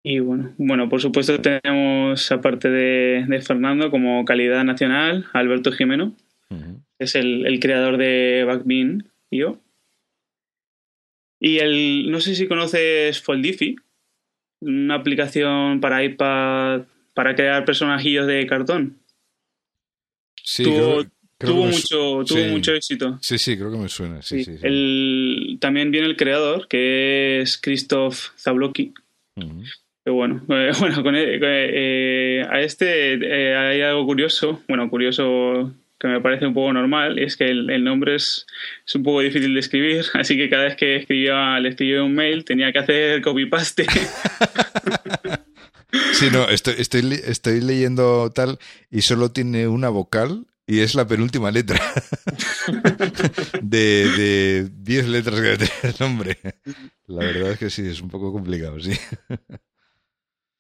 Y 0.10 0.20
bueno, 0.20 0.54
bueno, 0.58 0.88
por 0.88 1.02
supuesto 1.02 1.42
tenemos, 1.42 2.32
aparte 2.32 2.70
de, 2.70 3.42
Fernando, 3.46 3.92
como 3.92 4.24
calidad 4.24 4.64
nacional, 4.64 5.28
Alberto 5.34 5.74
Jimeno, 5.74 6.16
es 6.98 7.16
el, 7.16 7.60
creador 7.60 7.98
de 7.98 8.46
Backbean 8.48 9.12
yo. 9.30 9.60
Y 11.42 11.58
el, 11.58 12.10
no 12.10 12.22
sé 12.22 12.36
si 12.36 12.48
conoces 12.48 13.22
Foldify, 13.22 13.76
una 14.62 14.96
aplicación 14.96 15.82
para 15.82 16.02
iPad 16.06 16.84
para 17.14 17.36
crear 17.36 17.66
personajillos 17.66 18.28
de 18.28 18.48
cartón. 18.48 19.00
Sí, 20.42 20.64
tuvo, 20.64 21.66
mucho, 21.66 22.24
tuvo 22.26 22.48
mucho 22.50 22.74
éxito. 22.74 23.20
Sí, 23.22 23.38
sí, 23.38 23.58
creo 23.58 23.74
que 23.74 23.78
me 23.78 23.90
suena. 23.90 24.22
Sí, 24.22 24.46
el, 24.62 25.58
también 25.60 25.92
viene 25.92 26.08
el 26.08 26.16
creador, 26.16 26.70
que 26.70 27.42
es 27.42 27.58
Christoph 27.58 28.30
Zablocki 28.38 28.94
bueno, 30.14 30.42
bueno 30.80 31.04
con, 31.04 31.16
eh, 31.16 32.46
a 32.50 32.62
este 32.62 33.14
eh, 33.14 33.56
hay 33.56 33.82
algo 33.82 34.06
curioso, 34.06 34.62
bueno, 34.68 34.90
curioso 34.90 35.74
que 36.00 36.08
me 36.08 36.22
parece 36.22 36.46
un 36.46 36.54
poco 36.54 36.74
normal, 36.74 37.18
es 37.18 37.38
que 37.38 37.46
el, 37.46 37.84
nombre 37.84 38.16
es, 38.16 38.46
un 38.94 39.04
poco 39.04 39.22
difícil 39.22 39.54
de 39.54 39.60
escribir, 39.60 40.06
así 40.14 40.38
que 40.38 40.50
cada 40.50 40.66
vez 40.66 40.76
que 40.76 40.98
escribía, 40.98 41.60
le 41.60 41.70
escribía 41.70 42.04
un 42.04 42.14
mail 42.14 42.46
tenía 42.46 42.72
que 42.72 42.80
hacer 42.80 43.22
copy-paste. 43.22 43.86
Sí, 46.12 46.30
no, 46.32 46.50
estoy 46.50 47.62
leyendo 47.62 48.32
tal 48.32 48.58
y 48.90 49.02
solo 49.02 49.32
tiene 49.32 49.68
una 49.68 49.90
vocal 49.90 50.48
y 50.66 50.80
es 50.80 50.96
la 50.96 51.08
penúltima 51.08 51.52
letra 51.52 51.80
de 53.62 54.68
10 54.70 55.08
letras 55.08 55.40
que 55.40 55.58
tiene 55.58 55.74
el 55.84 55.96
nombre. 56.00 56.38
La 57.06 57.24
verdad 57.24 57.52
es 57.52 57.60
que 57.60 57.70
sí, 57.70 57.88
es 57.88 58.02
un 58.02 58.10
poco 58.10 58.34
complicado, 58.34 58.80
sí. 58.80 58.92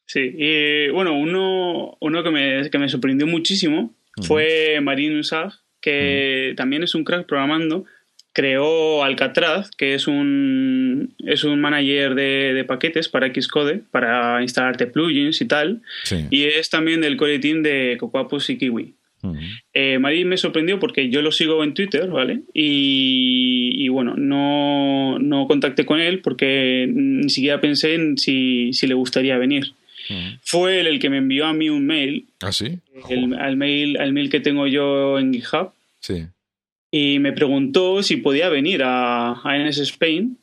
Sí, 0.07 0.33
y 0.37 0.89
bueno, 0.89 1.13
uno, 1.13 1.97
uno 1.99 2.23
que, 2.23 2.31
me, 2.31 2.69
que 2.69 2.79
me 2.79 2.89
sorprendió 2.89 3.27
muchísimo 3.27 3.93
fue 4.23 4.79
Marin 4.81 5.19
Usag, 5.19 5.51
que 5.81 6.53
también 6.55 6.81
es 6.81 6.95
un 6.95 7.03
crack 7.03 7.27
programando. 7.27 7.85
Creó 8.33 9.03
Alcatraz, 9.03 9.69
que 9.71 9.95
es 9.95 10.07
un, 10.07 11.13
es 11.25 11.43
un 11.43 11.59
manager 11.59 12.15
de, 12.15 12.53
de 12.53 12.63
paquetes 12.63 13.09
para 13.09 13.33
Xcode, 13.33 13.81
para 13.91 14.41
instalarte 14.41 14.87
plugins 14.87 15.41
y 15.41 15.45
tal. 15.45 15.81
Y 16.29 16.43
es 16.43 16.69
también 16.69 17.01
del 17.01 17.17
core 17.17 17.39
team 17.39 17.61
de 17.61 17.97
Cocoapus 17.99 18.49
y 18.49 18.57
Kiwi. 18.57 18.93
Eh, 19.73 19.99
me 19.99 20.37
sorprendió 20.37 20.79
porque 20.79 21.09
yo 21.09 21.21
lo 21.21 21.31
sigo 21.31 21.63
en 21.63 21.73
Twitter, 21.73 22.07
¿vale? 22.07 22.41
Y, 22.53 23.89
bueno, 23.89 24.15
no, 24.15 25.19
no, 25.19 25.47
contacté 25.47 25.85
con 25.85 25.99
él 25.99 26.19
porque 26.19 26.87
ni 26.89 27.29
siquiera 27.29 27.59
pensé 27.59 27.95
en 27.95 28.17
si, 28.17 28.71
si 28.73 28.87
le 28.87 28.93
gustaría 28.93 29.37
venir. 29.37 29.73
Fue 30.41 30.79
él 30.79 30.87
el 30.87 30.99
que 30.99 31.09
me 31.09 31.17
envió 31.17 31.45
a 31.45 31.53
mí 31.53 31.69
un 31.69 31.85
mail. 31.85 32.27
¿Ah, 32.41 32.51
sí? 32.51 32.79
al, 33.39 33.57
mail, 33.57 33.97
al 33.97 34.13
mail 34.13 34.29
que 34.29 34.39
tengo 34.39 34.67
yo 34.67 35.19
en 35.19 35.33
GitHub. 35.33 35.71
Sí. 35.99 36.25
Y 36.91 37.19
me 37.19 37.33
preguntó 37.33 38.01
si 38.03 38.17
podía 38.17 38.49
venir 38.49 38.83
a, 38.83 39.33
a 39.33 39.57
NS 39.57 39.79
Spain 39.79 40.37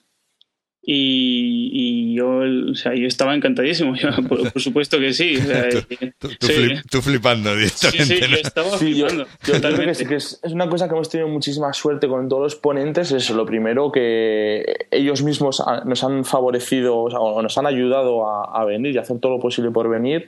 y, 0.86 2.14
yo, 2.14 2.40
o 2.70 2.74
sea, 2.74 2.94
yo 2.94 3.06
estaba 3.06 3.34
encantadísimo, 3.34 3.94
por, 4.28 4.60
supuesto 4.60 4.98
que 4.98 5.12
sí. 5.14 5.38
tú, 6.90 7.00
flipando 7.00 7.54
directamente. 7.56 8.04
Sí, 8.04 8.16
sí, 8.16 8.28
yo 8.28 8.36
estaba 8.36 8.70
flipando. 8.76 9.24
Yo, 9.44 9.60
creo 9.60 9.76
que, 9.76 9.94
sí, 9.94 10.06
que 10.06 10.16
es, 10.16 10.40
una 10.44 10.68
cosa 10.68 10.86
que 10.86 10.94
hemos 10.94 11.08
tenido 11.08 11.28
muchísima 11.28 11.72
suerte 11.72 12.06
con 12.06 12.28
todos 12.28 12.42
los 12.42 12.56
ponentes. 12.56 13.12
Es 13.12 13.30
lo 13.30 13.46
primero 13.46 13.90
que 13.90 14.86
ellos 14.90 15.22
mismos 15.22 15.62
nos 15.86 16.04
han 16.04 16.24
favorecido 16.24 16.96
o, 16.96 17.42
nos 17.42 17.56
han 17.56 17.66
ayudado 17.66 18.28
a, 18.28 18.64
venir 18.66 18.94
y 18.94 18.98
hacer 18.98 19.18
todo 19.20 19.32
lo 19.32 19.40
posible 19.40 19.70
por 19.70 19.88
venir. 19.88 20.26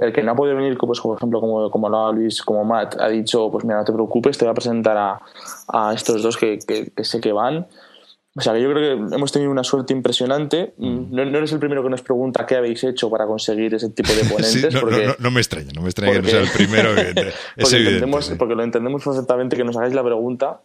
El 0.00 0.12
que 0.12 0.22
no 0.22 0.32
ha 0.32 0.36
podido 0.36 0.56
venir, 0.56 0.76
pues, 0.78 1.00
por 1.00 1.16
ejemplo, 1.16 1.40
como, 1.40 1.70
como 1.70 2.12
Luis, 2.12 2.42
como 2.42 2.64
Matt, 2.64 2.96
ha 2.98 3.08
dicho: 3.08 3.50
Pues 3.50 3.64
mira, 3.64 3.78
no 3.78 3.84
te 3.84 3.92
preocupes, 3.92 4.38
te 4.38 4.46
voy 4.46 4.52
a 4.52 4.54
presentar 4.54 4.96
a, 4.96 5.20
a 5.68 5.92
estos 5.94 6.22
dos 6.22 6.36
que, 6.36 6.58
que 6.66 7.04
sé 7.04 7.20
que 7.20 7.32
van. 7.32 7.66
O 8.38 8.40
sea, 8.40 8.52
que 8.52 8.62
yo 8.62 8.70
creo 8.70 9.08
que 9.08 9.16
hemos 9.16 9.32
tenido 9.32 9.50
una 9.50 9.64
suerte 9.64 9.92
impresionante. 9.92 10.72
Mm. 10.76 11.06
No, 11.10 11.22
eres 11.22 11.52
el 11.52 11.58
primero 11.58 11.82
que 11.82 11.90
nos 11.90 12.02
pregunta 12.02 12.46
qué 12.46 12.54
habéis 12.54 12.84
hecho 12.84 13.10
para 13.10 13.26
conseguir 13.26 13.74
ese 13.74 13.90
tipo 13.90 14.12
de 14.12 14.24
ponentes. 14.30 14.72
no, 14.72 14.80
porque, 14.80 15.14
no, 15.18 15.30
me 15.32 15.40
extraña, 15.40 15.72
no 15.74 15.82
me 15.82 15.88
extraña 15.88 16.12
que 16.12 16.22
no 16.22 16.28
sea 16.28 16.40
el 16.42 16.50
primero. 16.50 16.94
Que, 16.94 17.02
es 17.28 17.34
porque, 17.56 17.76
entendemos, 17.78 18.32
porque 18.38 18.54
lo 18.54 18.62
entendemos 18.62 19.02
perfectamente 19.02 19.56
que 19.56 19.64
nos 19.64 19.76
hagáis 19.76 19.92
la 19.92 20.04
pregunta. 20.04 20.60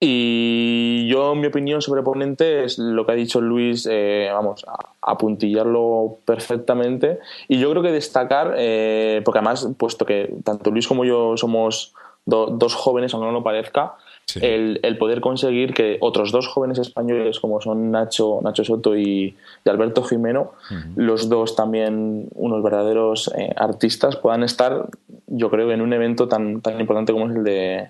Y 0.00 1.08
yo, 1.08 1.34
mi 1.34 1.48
opinión 1.48 1.82
sobre 1.82 2.02
ponente 2.02 2.64
es 2.64 2.78
lo 2.78 3.04
que 3.04 3.12
ha 3.12 3.14
dicho 3.14 3.42
Luis, 3.42 3.86
eh, 3.90 4.30
vamos, 4.32 4.64
a, 4.66 4.94
apuntillarlo 5.02 6.20
perfectamente. 6.24 7.18
Y 7.48 7.58
yo 7.58 7.70
creo 7.70 7.82
que 7.82 7.92
destacar, 7.92 8.54
eh, 8.56 9.20
porque 9.26 9.40
además, 9.40 9.68
puesto 9.76 10.06
que 10.06 10.36
tanto 10.42 10.70
Luis 10.70 10.88
como 10.88 11.04
yo 11.04 11.36
somos 11.36 11.92
dos 12.24 12.74
jóvenes, 12.74 13.12
aunque 13.12 13.26
no 13.26 13.32
lo 13.32 13.42
parezca, 13.42 13.96
el, 14.36 14.96
poder 14.98 15.20
conseguir 15.20 15.74
que 15.74 15.98
otros 16.00 16.32
dos 16.32 16.48
jóvenes 16.48 16.78
españoles 16.78 17.40
como 17.40 17.60
son 17.60 17.90
Nacho, 17.90 18.40
Nacho 18.42 18.64
Soto 18.64 18.96
y, 18.96 19.36
Alberto 19.64 20.02
Jimeno, 20.02 20.52
los 20.96 21.28
dos 21.28 21.56
también 21.56 22.28
unos 22.34 22.62
verdaderos 22.62 23.30
eh, 23.36 23.52
artistas, 23.56 24.16
puedan 24.16 24.42
estar, 24.42 24.88
yo 25.26 25.50
creo, 25.50 25.70
en 25.70 25.80
un 25.80 25.92
evento 25.92 26.28
tan, 26.28 26.60
tan 26.60 26.80
importante 26.80 27.12
como 27.12 27.30
es 27.30 27.36
el 27.36 27.44
de 27.44 27.88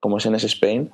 como 0.00 0.18
es 0.18 0.26
en 0.26 0.34
ese 0.34 0.48
Spain. 0.48 0.90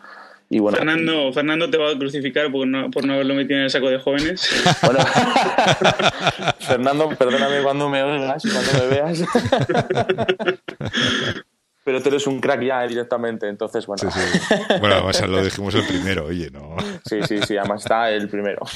Y 0.53 0.59
bueno, 0.59 0.79
Fernando, 0.79 1.33
Fernando 1.33 1.71
te 1.71 1.79
va 1.79 1.91
a 1.91 1.97
crucificar 1.97 2.51
por 2.51 2.67
no, 2.67 2.91
por 2.91 3.05
no 3.05 3.15
haberlo 3.15 3.35
metido 3.35 3.59
en 3.59 3.65
el 3.65 3.71
saco 3.71 3.89
de 3.89 4.01
jóvenes. 4.01 4.51
Bueno, 4.83 4.99
Fernando, 6.59 7.09
perdóname 7.11 7.63
cuando 7.63 7.89
me 7.89 8.03
oigas, 8.03 8.43
cuando 8.43 8.73
me 8.73 8.89
veas. 8.89 9.21
pero 11.85 12.03
tú 12.03 12.09
eres 12.11 12.27
un 12.27 12.41
crack 12.41 12.63
ya 12.63 12.87
directamente, 12.87 13.49
entonces 13.49 13.87
bueno. 13.87 14.11
Sí, 14.11 14.13
sí. 14.21 14.21
Bueno, 14.81 14.97
además 14.97 15.29
lo 15.29 15.45
dijimos 15.45 15.75
el 15.75 15.87
primero, 15.87 16.27
oye, 16.27 16.51
no. 16.51 16.77
Sí, 17.07 17.21
sí, 17.27 17.39
sí, 17.47 17.57
además 17.57 17.83
está 17.83 18.11
el 18.11 18.29
primero. 18.29 18.61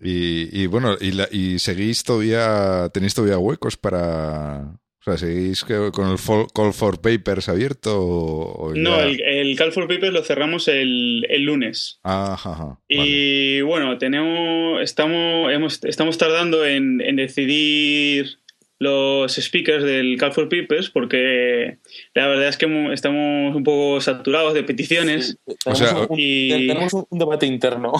y, 0.00 0.62
y, 0.62 0.66
bueno, 0.66 0.96
y, 1.00 1.12
la, 1.12 1.28
y 1.30 1.58
seguís 1.58 2.04
todavía, 2.04 2.90
tenéis 2.92 3.14
todavía 3.14 3.38
huecos 3.38 3.76
para, 3.76 4.78
o 5.00 5.02
sea, 5.02 5.16
¿seguís 5.16 5.64
con 5.64 6.10
el 6.10 6.18
Call 6.54 6.74
for 6.74 7.00
Papers 7.00 7.48
abierto? 7.48 8.72
no, 8.74 9.00
el, 9.00 9.56
Call 9.56 9.72
for 9.72 9.88
Papers 9.88 10.12
lo 10.12 10.22
cerramos 10.22 10.68
el, 10.68 11.26
el 11.30 11.44
lunes. 11.44 12.00
Ajá, 12.02 12.78
y 12.86 13.62
bueno, 13.62 13.96
tenemos, 13.96 14.82
estamos, 14.82 15.50
hemos, 15.52 15.82
estamos 15.84 16.18
tardando 16.18 16.66
en, 16.66 17.00
en 17.00 17.16
decidir 17.16 18.40
los 18.78 19.34
speakers 19.34 19.82
del 19.82 20.16
Call 20.18 20.32
for 20.32 20.48
Papers 20.48 20.88
porque 20.90 21.78
la 22.14 22.28
verdad 22.28 22.48
es 22.48 22.56
que 22.56 22.66
estamos 22.92 23.56
un 23.56 23.64
poco 23.64 24.00
saturados 24.00 24.54
de 24.54 24.62
peticiones. 24.62 25.38
tenemos, 25.64 26.92
un, 26.92 27.18
debate 27.18 27.46
interno. 27.46 27.92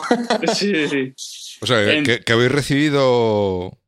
sí, 0.55 0.89
sí. 0.89 1.13
O 1.61 1.67
sea, 1.67 2.03
que, 2.25 2.33
habéis 2.33 2.53
recibido 2.53 3.79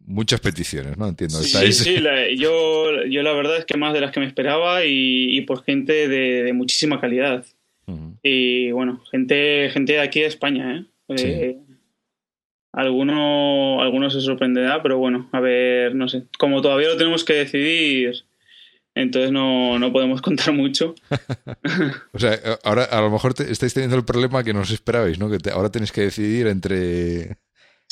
muchas 0.00 0.40
peticiones, 0.40 0.98
¿no? 0.98 1.06
Entiendo. 1.06 1.38
Sí, 1.38 1.72
sí, 1.72 2.02
yo, 2.36 3.04
yo 3.04 3.22
la 3.22 3.32
verdad 3.32 3.58
es 3.58 3.64
que 3.64 3.78
más 3.78 3.94
de 3.94 4.00
las 4.00 4.10
que 4.10 4.20
me 4.20 4.26
esperaba 4.26 4.84
y, 4.84 5.40
por 5.42 5.62
gente 5.62 6.08
de, 6.08 6.52
muchísima 6.52 7.00
calidad. 7.00 7.44
Y 8.22 8.70
bueno, 8.70 9.02
gente, 9.10 9.68
gente 9.72 9.94
de 9.94 10.00
aquí 10.00 10.20
de 10.20 10.26
España, 10.26 10.86
¿eh? 11.08 11.16
eh 11.18 11.58
Alguno, 12.72 13.82
alguno 13.82 14.10
se 14.10 14.20
sorprenderá, 14.20 14.82
pero 14.82 14.98
bueno, 14.98 15.28
a 15.32 15.40
ver, 15.40 15.94
no 15.94 16.08
sé. 16.08 16.24
Como 16.38 16.62
todavía 16.62 16.88
lo 16.88 16.96
tenemos 16.96 17.24
que 17.24 17.32
decidir, 17.32 18.24
entonces 18.94 19.32
no, 19.32 19.78
no 19.78 19.92
podemos 19.92 20.22
contar 20.22 20.52
mucho. 20.52 20.94
o 22.12 22.18
sea, 22.18 22.38
ahora 22.64 22.84
a 22.84 23.00
lo 23.00 23.10
mejor 23.10 23.34
estáis 23.38 23.74
teniendo 23.74 23.96
el 23.96 24.04
problema 24.04 24.44
que 24.44 24.52
no 24.52 24.60
os 24.60 24.70
esperabais, 24.70 25.18
¿no? 25.18 25.28
Que 25.30 25.38
ahora 25.50 25.70
tenéis 25.70 25.90
que 25.90 26.02
decidir 26.02 26.46
entre, 26.46 27.38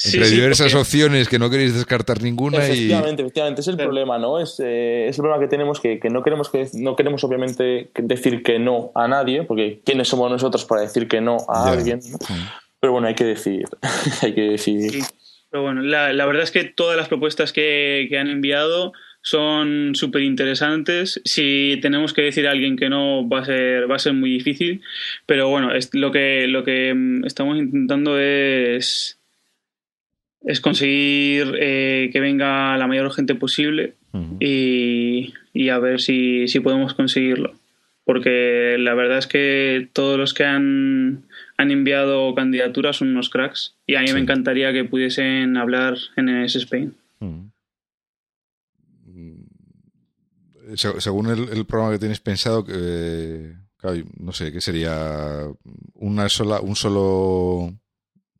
entre 0.04 0.30
diversas 0.30 0.72
opciones 0.74 1.28
que 1.28 1.40
no 1.40 1.50
queréis 1.50 1.74
descartar 1.74 2.22
ninguna 2.22 2.64
efectivamente, 2.64 3.22
efectivamente, 3.22 3.60
es 3.62 3.68
el 3.68 3.76
problema, 3.76 4.16
¿no? 4.16 4.38
Es, 4.38 4.60
eh, 4.60 5.08
es, 5.08 5.18
el 5.18 5.22
problema 5.22 5.40
que 5.42 5.48
tenemos 5.48 5.80
que, 5.80 5.98
que, 5.98 6.08
no 6.08 6.22
queremos 6.22 6.50
que 6.50 6.68
no 6.74 6.94
queremos 6.94 7.24
obviamente 7.24 7.90
decir 7.96 8.44
que 8.44 8.60
no 8.60 8.92
a 8.94 9.08
nadie, 9.08 9.42
porque 9.42 9.80
quiénes 9.84 10.06
somos 10.06 10.30
nosotros 10.30 10.64
para 10.64 10.82
decir 10.82 11.08
que 11.08 11.20
no 11.20 11.38
a 11.48 11.70
alguien. 11.70 12.00
Pero 12.80 12.92
bueno, 12.92 13.08
hay 13.08 13.14
que 13.14 13.24
decidir. 13.24 13.66
hay 14.22 14.34
que 14.34 14.42
decidir. 14.42 15.02
Pero 15.50 15.62
bueno, 15.62 15.82
la, 15.82 16.12
la, 16.12 16.26
verdad 16.26 16.42
es 16.42 16.50
que 16.50 16.64
todas 16.64 16.96
las 16.96 17.08
propuestas 17.08 17.52
que, 17.52 18.06
que 18.10 18.18
han 18.18 18.28
enviado 18.28 18.92
son 19.22 19.94
súper 19.94 20.22
interesantes. 20.22 21.20
Si 21.24 21.78
tenemos 21.82 22.12
que 22.12 22.22
decir 22.22 22.46
a 22.46 22.52
alguien 22.52 22.76
que 22.76 22.88
no, 22.88 23.28
va 23.28 23.40
a 23.40 23.44
ser, 23.44 23.90
va 23.90 23.96
a 23.96 24.00
ser 24.00 24.14
muy 24.14 24.30
difícil. 24.30 24.82
Pero 25.26 25.48
bueno, 25.48 25.72
es, 25.74 25.94
lo, 25.94 26.10
que, 26.10 26.46
lo 26.48 26.64
que 26.64 26.94
mm, 26.94 27.24
estamos 27.24 27.58
intentando 27.58 28.18
es, 28.18 29.18
es 30.42 30.60
conseguir 30.60 31.56
eh, 31.60 32.10
que 32.12 32.20
venga 32.20 32.76
la 32.76 32.86
mayor 32.86 33.12
gente 33.12 33.34
posible 33.34 33.94
y, 34.40 35.34
y, 35.52 35.68
a 35.68 35.78
ver 35.78 36.00
si, 36.00 36.48
si 36.48 36.60
podemos 36.60 36.94
conseguirlo. 36.94 37.54
Porque 38.04 38.76
la 38.78 38.94
verdad 38.94 39.18
es 39.18 39.26
que 39.26 39.88
todos 39.92 40.18
los 40.18 40.32
que 40.32 40.44
han 40.44 41.27
han 41.58 41.72
enviado 41.72 42.34
candidaturas, 42.34 42.96
son 42.96 43.08
unos 43.08 43.28
cracks. 43.28 43.76
Y 43.86 43.96
a 43.96 44.00
mí 44.00 44.12
me 44.12 44.20
encantaría 44.20 44.72
que 44.72 44.84
pudiesen 44.84 45.56
hablar 45.56 45.98
en 46.16 46.28
ese 46.28 46.58
Spain. 46.58 46.94
Mm. 47.18 47.48
Según 50.76 51.30
el, 51.30 51.66
programa 51.66 51.92
que 51.92 51.98
tenéis 51.98 52.20
pensado, 52.20 52.64
que 52.64 53.54
no 54.18 54.32
sé, 54.32 54.52
¿qué 54.52 54.60
sería? 54.60 55.46
Una 55.94 56.28
sola, 56.28 56.60
un 56.60 56.76
solo 56.76 57.72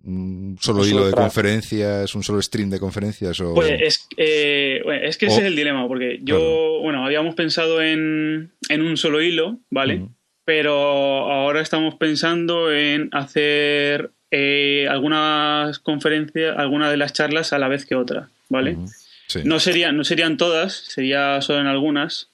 un 0.05 0.57
solo 0.61 0.87
hilo 0.87 1.07
de 1.07 1.13
conferencias, 1.13 2.15
un 2.15 2.23
solo 2.23 2.41
stream 2.41 2.71
de 2.71 2.79
conferencias 2.79 3.41
o... 3.41 3.55
Pues 3.55 3.73
es, 3.81 4.09
eh, 4.17 4.81
es 5.03 5.19
que 5.19 5.27
ese 5.27 5.41
es 5.41 5.47
el 5.47 5.57
dilema, 5.57 5.89
porque 5.89 6.21
yo, 6.23 6.81
bueno, 6.83 7.05
habíamos 7.05 7.35
pensado 7.35 7.83
en, 7.83 8.53
en 8.69 8.83
un 8.83 8.97
solo 8.97 9.21
hilo, 9.21 9.59
¿vale? 9.71 9.99
Mm 9.99 10.18
pero 10.49 11.31
ahora 11.31 11.61
estamos 11.61 11.97
pensando 11.97 12.73
en 12.73 13.11
hacer 13.13 14.13
eh, 14.31 14.87
algunas 14.89 15.79
conferencias, 15.79 16.57
algunas 16.57 16.91
de 16.91 16.97
las 16.97 17.13
charlas 17.13 17.53
a 17.53 17.59
la 17.59 17.69
vez 17.69 17.85
que 17.85 17.95
otra, 17.95 18.31
¿vale? 18.49 18.79
no, 19.45 19.61
serían, 19.61 19.99
no 19.99 20.05
serían 20.05 20.39
todas, 20.39 20.73
sería 20.73 21.43
solo 21.43 21.61
en 21.61 21.67
algunas, 21.67 22.31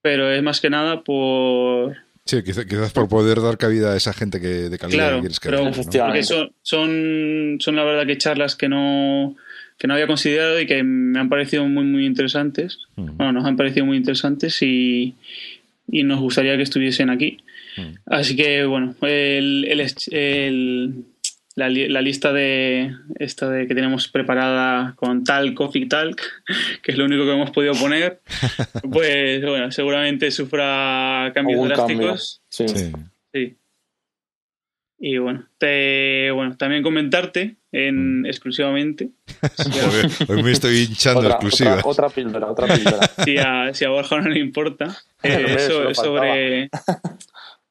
pero 0.00 0.30
es 0.30 0.42
más 0.42 0.62
que 0.62 0.70
nada 0.70 1.02
por... 1.02 1.94
Sí, 2.24 2.42
quizás, 2.42 2.92
por 2.94 3.10
poder 3.10 3.42
dar 3.42 3.58
cabida 3.58 3.92
a 3.92 3.96
esa 3.98 4.14
gente 4.14 4.40
que 4.40 4.70
de 4.70 4.78
calidad 4.78 5.16
que 5.16 5.20
quieres 5.20 5.38
que 5.38 5.50
pero, 5.50 5.70
Porque 5.70 6.22
son, 6.22 6.54
son, 6.62 7.58
son 7.60 7.76
la 7.76 7.84
verdad 7.84 8.06
que 8.06 8.16
charlas 8.16 8.56
que 8.56 8.70
no 8.70 9.36
que 9.78 9.88
no 9.88 9.94
había 9.94 10.06
considerado 10.06 10.60
y 10.60 10.66
que 10.66 10.82
me 10.84 11.18
han 11.18 11.28
parecido 11.28 11.66
muy 11.66 11.84
muy 11.84 12.06
interesantes. 12.06 12.78
Bueno, 12.96 13.32
nos 13.32 13.44
han 13.44 13.56
parecido 13.56 13.84
muy 13.84 13.96
interesantes 13.96 14.62
y, 14.62 15.16
y 15.88 16.04
nos 16.04 16.20
gustaría 16.20 16.56
que 16.56 16.62
estuviesen 16.62 17.10
aquí. 17.10 17.38
Mm. 17.76 17.94
Así 18.06 18.36
que 18.36 18.64
bueno, 18.64 18.94
el, 19.02 19.64
el, 20.10 21.04
la, 21.54 21.68
la, 21.68 22.02
lista 22.02 22.32
de 22.32 22.94
esta 23.18 23.48
de 23.48 23.66
que 23.66 23.74
tenemos 23.74 24.08
preparada 24.08 24.94
con 24.96 25.24
tal 25.24 25.54
Coffee 25.54 25.86
Talk, 25.86 26.20
que 26.82 26.92
es 26.92 26.98
lo 26.98 27.04
único 27.04 27.24
que 27.24 27.32
hemos 27.32 27.50
podido 27.50 27.74
poner, 27.74 28.20
pues 28.92 29.42
bueno, 29.42 29.70
seguramente 29.70 30.30
sufra 30.30 31.30
cambios 31.34 31.68
drásticos. 31.68 32.42
Sí. 32.48 32.66
sí. 33.32 33.56
Y 35.04 35.18
bueno, 35.18 35.48
te, 35.58 36.30
bueno, 36.30 36.56
también 36.56 36.84
comentarte 36.84 37.56
en 37.72 38.20
mm. 38.20 38.26
exclusivamente. 38.26 39.10
hoy 40.28 40.44
me 40.44 40.52
estoy 40.52 40.82
hinchando 40.82 41.18
otra, 41.18 41.32
exclusiva. 41.32 41.80
Otra, 41.82 42.08
píldora, 42.08 42.46
otra 42.48 42.72
píldora. 42.72 43.10
Si 43.24 43.36
a, 43.36 43.74
si 43.74 43.84
a 43.84 43.88
Borja 43.88 44.20
no 44.20 44.28
le 44.28 44.38
importa, 44.38 44.96
eh, 45.24 45.56
es 45.58 45.96
sobre, 45.96 46.70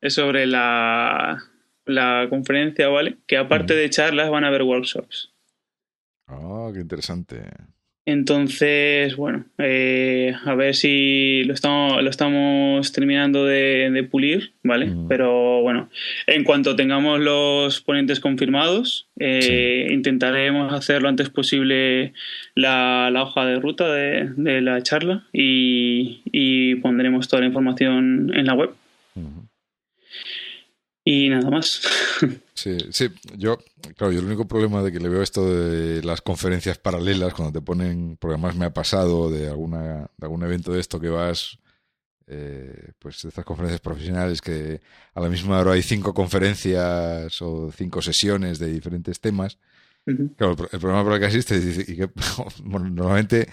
es 0.01 0.13
sobre 0.13 0.45
la, 0.45 1.41
la 1.85 2.27
conferencia, 2.29 2.89
¿vale? 2.89 3.19
Que 3.25 3.37
aparte 3.37 3.75
de 3.75 3.89
charlas 3.89 4.29
van 4.29 4.43
a 4.43 4.49
haber 4.49 4.63
workshops. 4.63 5.31
Ah, 6.27 6.69
qué 6.73 6.81
interesante. 6.81 7.45
Entonces, 8.05 9.15
bueno, 9.15 9.45
eh, 9.59 10.33
a 10.43 10.55
ver 10.55 10.73
si 10.73 11.43
lo 11.43 11.53
estamos, 11.53 12.01
lo 12.01 12.09
estamos 12.09 12.91
terminando 12.91 13.45
de, 13.45 14.07
pulir, 14.09 14.53
¿vale? 14.63 14.91
Pero 15.07 15.61
bueno, 15.61 15.89
en 16.25 16.43
cuanto 16.43 16.75
tengamos 16.75 17.19
los 17.19 17.81
ponentes 17.81 18.19
confirmados, 18.19 19.07
eh, 19.19 19.87
intentaremos 19.91 20.73
hacer 20.73 21.03
lo 21.03 21.09
antes 21.09 21.29
posible 21.29 22.13
la, 22.55 23.11
hoja 23.15 23.45
de 23.45 23.59
ruta 23.59 23.93
de, 23.93 24.61
la 24.61 24.81
charla 24.81 25.27
y, 25.31 26.75
pondremos 26.81 27.27
toda 27.27 27.41
la 27.41 27.47
información 27.47 28.31
en 28.33 28.45
la 28.47 28.55
web. 28.55 28.71
Y 31.05 31.29
nada 31.29 31.49
más. 31.51 31.81
Sí, 32.61 32.77
sí, 32.91 33.09
yo, 33.37 33.57
claro, 33.97 34.13
yo 34.13 34.19
el 34.19 34.25
único 34.27 34.47
problema 34.47 34.83
de 34.83 34.91
que 34.91 34.99
le 34.99 35.09
veo 35.09 35.23
esto 35.23 35.51
de 35.51 36.03
las 36.03 36.21
conferencias 36.21 36.77
paralelas, 36.77 37.33
cuando 37.33 37.59
te 37.59 37.65
ponen, 37.65 38.17
porque 38.17 38.35
además 38.35 38.55
me 38.55 38.65
ha 38.65 38.69
pasado 38.71 39.31
de 39.31 39.47
alguna, 39.47 40.11
de 40.15 40.25
algún 40.27 40.43
evento 40.43 40.71
de 40.71 40.79
esto 40.79 40.99
que 40.99 41.09
vas, 41.09 41.57
eh, 42.27 42.91
pues 42.99 43.23
de 43.23 43.29
estas 43.29 43.45
conferencias 43.45 43.81
profesionales 43.81 44.41
que 44.41 44.79
a 45.15 45.21
la 45.21 45.27
misma 45.27 45.59
hora 45.59 45.71
hay 45.71 45.81
cinco 45.81 46.13
conferencias 46.13 47.41
o 47.41 47.71
cinco 47.71 47.99
sesiones 47.99 48.59
de 48.59 48.71
diferentes 48.71 49.19
temas. 49.19 49.57
Claro, 50.05 50.51
el, 50.71 50.79
problema 50.79 51.03
por 51.03 51.13
el 51.13 51.19
que 51.19 51.25
asistes 51.25 51.89
y 51.89 51.95
que 51.95 52.11
bueno, 52.63 52.89
normalmente 52.93 53.49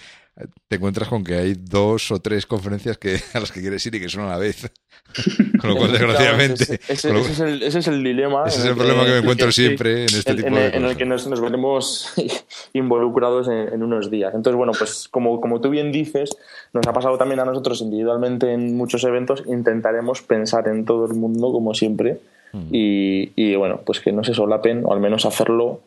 te 0.68 0.76
encuentras 0.76 1.08
con 1.08 1.24
que 1.24 1.34
hay 1.34 1.54
dos 1.54 2.10
o 2.10 2.20
tres 2.20 2.46
conferencias 2.46 2.98
que, 2.98 3.20
a 3.34 3.40
las 3.40 3.52
que 3.52 3.60
quieres 3.60 3.84
ir 3.86 3.94
y 3.94 4.00
que 4.00 4.08
son 4.08 4.24
a 4.24 4.28
la 4.28 4.38
vez. 4.38 4.70
con 5.60 5.70
lo 5.70 5.76
cual, 5.76 5.92
desgraciadamente. 5.92 6.80
ese, 6.88 7.18
es 7.18 7.40
el, 7.40 7.62
ese, 7.62 7.78
es 7.78 7.88
el, 7.88 8.04
dilema. 8.04 8.44
Ese 8.46 8.60
es 8.60 8.64
el 8.66 8.74
problema 8.74 9.04
que, 9.04 9.10
me 9.10 9.18
encuentro 9.18 9.50
siempre 9.50 10.02
en 10.02 10.14
este 10.14 10.34
tipo 10.34 10.48
de 10.48 10.54
cosas. 10.54 10.74
En 10.74 10.84
el 10.84 10.96
que 10.96 11.04
nos, 11.06 11.26
nos 11.26 11.40
veremos 11.40 12.12
involucrados 12.74 13.48
en, 13.48 13.82
unos 13.82 14.10
días. 14.10 14.34
Entonces, 14.34 14.56
bueno, 14.56 14.72
pues 14.76 15.08
como, 15.08 15.40
como 15.40 15.60
tú 15.60 15.70
bien 15.70 15.92
dices, 15.92 16.36
nos 16.72 16.86
ha 16.86 16.92
pasado 16.92 17.16
también 17.16 17.40
a 17.40 17.44
nosotros 17.44 17.80
individualmente 17.80 18.52
en 18.52 18.76
muchos 18.76 19.02
eventos. 19.04 19.44
Intentaremos 19.46 20.22
pensar 20.22 20.68
en 20.68 20.84
todo 20.84 21.06
el 21.06 21.14
mundo, 21.14 21.52
como 21.52 21.74
siempre. 21.74 22.20
Mm. 22.52 22.68
Y, 22.72 23.32
y, 23.34 23.56
bueno, 23.56 23.80
pues 23.84 24.00
que 24.00 24.12
no 24.12 24.24
se 24.24 24.34
solapen, 24.34 24.82
o 24.84 24.92
al 24.92 25.00
menos 25.00 25.24
hacerlo 25.24 25.80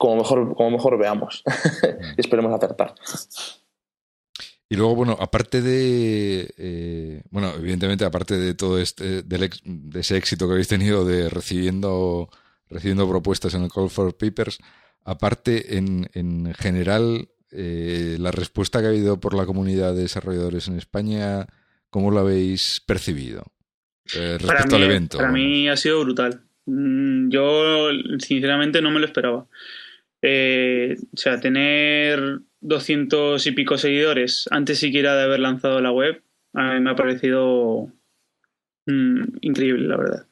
como 0.00 0.16
mejor, 0.16 0.56
como 0.56 0.70
mejor 0.70 0.98
veamos. 0.98 1.44
y 2.16 2.20
esperemos 2.20 2.54
acertar. 2.54 2.94
Y 4.70 4.76
luego, 4.76 4.94
bueno, 4.94 5.14
aparte 5.20 5.60
de, 5.60 6.54
eh, 6.56 7.22
bueno, 7.28 7.52
evidentemente, 7.54 8.06
aparte 8.06 8.38
de 8.38 8.54
todo 8.54 8.78
este, 8.78 9.22
de 9.22 9.50
ese 9.92 10.16
éxito 10.16 10.46
que 10.46 10.52
habéis 10.52 10.68
tenido 10.68 11.04
de 11.04 11.28
recibiendo, 11.28 12.30
recibiendo 12.70 13.06
propuestas 13.06 13.52
en 13.52 13.64
el 13.64 13.70
Call 13.70 13.90
for 13.90 14.16
Papers, 14.16 14.58
aparte, 15.04 15.76
en, 15.76 16.08
en 16.14 16.54
general, 16.54 17.28
eh, 17.50 18.16
la 18.18 18.30
respuesta 18.30 18.80
que 18.80 18.86
ha 18.86 18.90
habido 18.90 19.20
por 19.20 19.34
la 19.34 19.44
comunidad 19.44 19.94
de 19.94 20.02
desarrolladores 20.02 20.66
en 20.68 20.78
España, 20.78 21.46
¿cómo 21.90 22.10
la 22.10 22.20
habéis 22.20 22.80
percibido 22.86 23.42
eh, 24.14 24.38
respecto 24.40 24.76
al 24.76 24.84
evento? 24.84 25.18
Para 25.18 25.30
mí 25.30 25.68
ha 25.68 25.76
sido 25.76 26.00
brutal. 26.00 26.40
Mm, 26.64 27.28
yo, 27.28 27.90
sinceramente, 28.18 28.80
no 28.80 28.90
me 28.90 29.00
lo 29.00 29.04
esperaba. 29.04 29.46
Eh, 30.22 30.96
o 31.14 31.16
sea, 31.16 31.40
tener 31.40 32.40
200 32.60 33.46
y 33.46 33.52
pico 33.52 33.78
seguidores 33.78 34.48
antes 34.50 34.78
siquiera 34.78 35.16
de 35.16 35.22
haber 35.22 35.40
lanzado 35.40 35.80
la 35.80 35.92
web, 35.92 36.22
a 36.54 36.74
mí 36.74 36.80
me 36.80 36.90
ha 36.90 36.96
parecido 36.96 37.88
mm, 38.86 39.22
increíble, 39.40 39.88
la 39.88 39.96
verdad. 39.96 40.26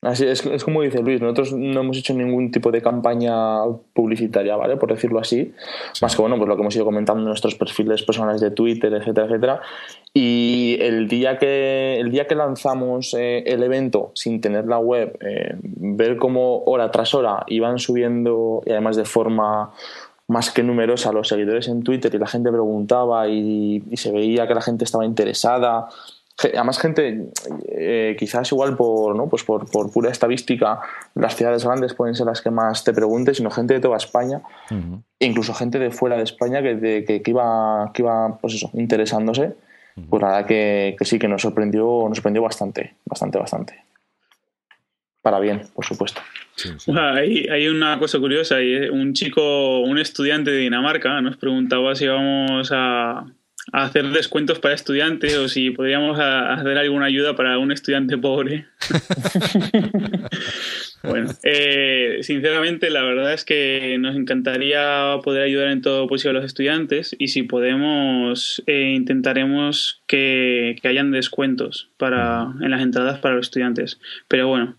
Así 0.00 0.24
es, 0.26 0.46
es 0.46 0.62
como 0.62 0.82
dice 0.82 1.02
Luis, 1.02 1.20
nosotros 1.20 1.54
no 1.54 1.80
hemos 1.80 1.98
hecho 1.98 2.14
ningún 2.14 2.52
tipo 2.52 2.70
de 2.70 2.80
campaña 2.80 3.64
publicitaria, 3.92 4.54
¿vale? 4.54 4.76
Por 4.76 4.92
decirlo 4.92 5.18
así. 5.18 5.52
Más 6.00 6.14
que 6.14 6.22
bueno, 6.22 6.36
pues 6.36 6.48
lo 6.48 6.54
que 6.54 6.62
hemos 6.62 6.76
ido 6.76 6.84
comentando 6.84 7.22
en 7.22 7.26
nuestros 7.26 7.56
perfiles 7.56 8.04
personales 8.04 8.40
de 8.40 8.52
Twitter, 8.52 8.94
etcétera, 8.94 9.26
etcétera. 9.26 9.60
Y 10.20 10.76
el 10.80 11.06
día 11.06 11.38
que, 11.38 12.00
el 12.00 12.10
día 12.10 12.26
que 12.26 12.34
lanzamos 12.34 13.14
eh, 13.14 13.44
el 13.46 13.62
evento 13.62 14.10
sin 14.16 14.40
tener 14.40 14.66
la 14.66 14.80
web, 14.80 15.16
eh, 15.20 15.54
ver 15.62 16.16
cómo 16.16 16.64
hora 16.64 16.90
tras 16.90 17.14
hora 17.14 17.44
iban 17.46 17.78
subiendo, 17.78 18.60
y 18.66 18.72
además 18.72 18.96
de 18.96 19.04
forma 19.04 19.70
más 20.26 20.50
que 20.50 20.64
numerosa, 20.64 21.12
los 21.12 21.28
seguidores 21.28 21.68
en 21.68 21.84
Twitter 21.84 22.12
y 22.12 22.18
la 22.18 22.26
gente 22.26 22.50
preguntaba 22.50 23.28
y 23.28 23.80
se 23.94 24.10
veía 24.10 24.48
que 24.48 24.56
la 24.56 24.60
gente 24.60 24.82
estaba 24.82 25.04
interesada. 25.04 25.86
Además 26.42 26.80
gente 26.80 27.30
eh, 27.68 28.16
quizás 28.18 28.50
igual 28.50 28.76
por 28.76 29.14
no 29.14 29.28
pues 29.28 29.44
por, 29.44 29.70
pura 29.70 30.10
estadística 30.10 30.80
las 31.14 31.36
ciudades 31.36 31.64
grandes 31.64 31.94
pueden 31.94 32.16
ser 32.16 32.26
las 32.26 32.42
que 32.42 32.50
más 32.50 32.84
te 32.84 32.92
pregunten 32.92 33.34
sino 33.34 33.50
gente 33.50 33.74
de 33.74 33.80
toda 33.80 33.96
España 33.96 34.42
incluso 35.18 35.52
gente 35.52 35.80
de 35.80 35.90
fuera 35.90 36.16
de 36.16 36.22
España 36.22 36.62
que, 36.62 37.04
que, 37.04 37.22
iba 37.28 37.90
que 37.92 38.02
iba 38.02 38.38
pues 38.40 38.54
eso 38.54 38.70
interesándose 38.74 39.56
pues 40.08 40.22
la 40.22 40.28
verdad 40.28 40.46
que, 40.46 40.96
sí 41.02 41.18
que 41.18 41.28
nos 41.28 41.42
sorprendió 41.42 42.04
nos 42.08 42.16
sorprendió 42.16 42.42
bastante 42.42 42.94
bastante 43.04 43.38
bastante. 43.38 43.84
Para 45.22 45.40
bien 45.40 45.62
por 45.74 45.84
supuesto. 45.84 46.20
Hay, 46.96 47.46
hay, 47.46 47.68
una 47.68 47.98
cosa 48.00 48.18
curiosa, 48.18 48.56
un 48.90 49.12
chico, 49.12 49.80
un 49.80 49.98
estudiante 49.98 50.50
de 50.50 50.58
Dinamarca 50.58 51.20
nos 51.20 51.36
preguntaba 51.36 51.94
si 51.94 52.04
íbamos 52.04 52.70
a, 52.72 53.26
a 53.72 53.84
hacer 53.84 54.08
descuentos 54.10 54.58
para 54.58 54.74
estudiantes 54.74 55.36
o 55.36 55.48
si 55.48 55.70
podríamos 55.70 56.18
hacer 56.18 56.78
alguna 56.78 57.06
ayuda 57.06 57.36
para 57.36 57.58
un 57.58 57.72
estudiante 57.72 58.18
pobre. 58.18 58.66
bueno, 61.02 61.30
eh, 61.42 62.18
sinceramente 62.22 62.90
la 62.90 63.02
verdad 63.02 63.32
es 63.32 63.44
que 63.44 63.96
nos 63.98 64.16
encantaría 64.16 65.18
poder 65.22 65.42
ayudar 65.42 65.68
en 65.68 65.82
todo 65.82 66.06
posible 66.06 66.38
a 66.38 66.40
los 66.40 66.46
estudiantes 66.46 67.14
y 67.18 67.28
si 67.28 67.42
podemos 67.42 68.62
eh, 68.66 68.92
intentaremos 68.94 70.02
que, 70.06 70.76
que, 70.80 70.88
hayan 70.88 71.10
descuentos 71.10 71.90
para, 71.96 72.54
en 72.60 72.70
las 72.70 72.82
entradas 72.82 73.18
para 73.18 73.36
los 73.36 73.46
estudiantes. 73.46 74.00
Pero 74.28 74.48
bueno, 74.48 74.76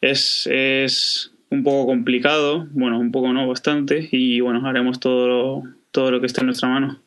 es, 0.00 0.48
es 0.50 1.32
un 1.50 1.64
poco 1.64 1.86
complicado, 1.86 2.66
bueno, 2.70 2.98
un 2.98 3.12
poco 3.12 3.32
no, 3.32 3.46
bastante 3.46 4.08
y 4.10 4.40
bueno, 4.40 4.66
haremos 4.66 5.00
todo 5.00 5.64
todo 5.90 6.10
lo 6.10 6.20
que 6.20 6.26
esté 6.26 6.40
en 6.40 6.46
nuestra 6.46 6.68
mano. 6.68 7.00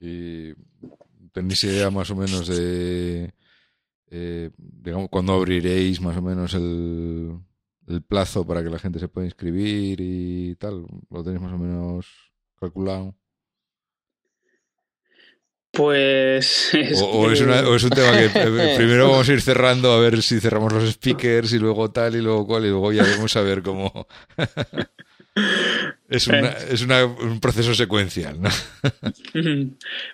¿Y 0.00 0.54
tenéis 1.32 1.64
idea 1.64 1.90
más 1.90 2.10
o 2.10 2.16
menos 2.16 2.46
de, 2.48 3.32
eh, 4.10 4.50
digamos, 4.56 5.08
cuándo 5.10 5.32
abriréis 5.34 6.00
más 6.00 6.16
o 6.16 6.22
menos 6.22 6.54
el, 6.54 7.38
el 7.88 8.02
plazo 8.02 8.46
para 8.46 8.62
que 8.62 8.70
la 8.70 8.78
gente 8.78 8.98
se 8.98 9.08
pueda 9.08 9.26
inscribir 9.26 10.00
y 10.00 10.54
tal? 10.56 10.86
¿Lo 11.10 11.22
tenéis 11.22 11.42
más 11.42 11.52
o 11.52 11.58
menos 11.58 12.06
calculado? 12.58 13.14
Pues. 15.76 16.70
o, 17.02 17.30
es 17.30 17.40
o, 17.42 17.74
es 17.76 17.84
un 17.84 17.90
tema 17.90 18.12
que 18.12 18.26
eh, 18.26 18.74
primero 18.76 19.10
vamos 19.10 19.28
a 19.28 19.32
ir 19.32 19.42
cerrando 19.42 19.92
a 19.92 20.00
ver 20.00 20.22
si 20.22 20.40
cerramos 20.40 20.72
los 20.72 20.90
speakers 20.90 21.52
y 21.52 21.58
luego 21.58 21.90
tal 21.90 22.16
y 22.16 22.22
luego 22.22 22.46
cual 22.46 22.64
y 22.64 22.70
luego 22.70 22.92
ya 22.92 23.02
vamos 23.02 23.36
a 23.36 23.42
ver 23.42 23.62
cómo. 23.62 24.06
Es, 26.08 26.28
una, 26.28 26.50
es 26.50 26.82
un 26.82 27.40
proceso 27.40 27.74
secuencial, 27.74 28.40
¿no? 28.40 28.48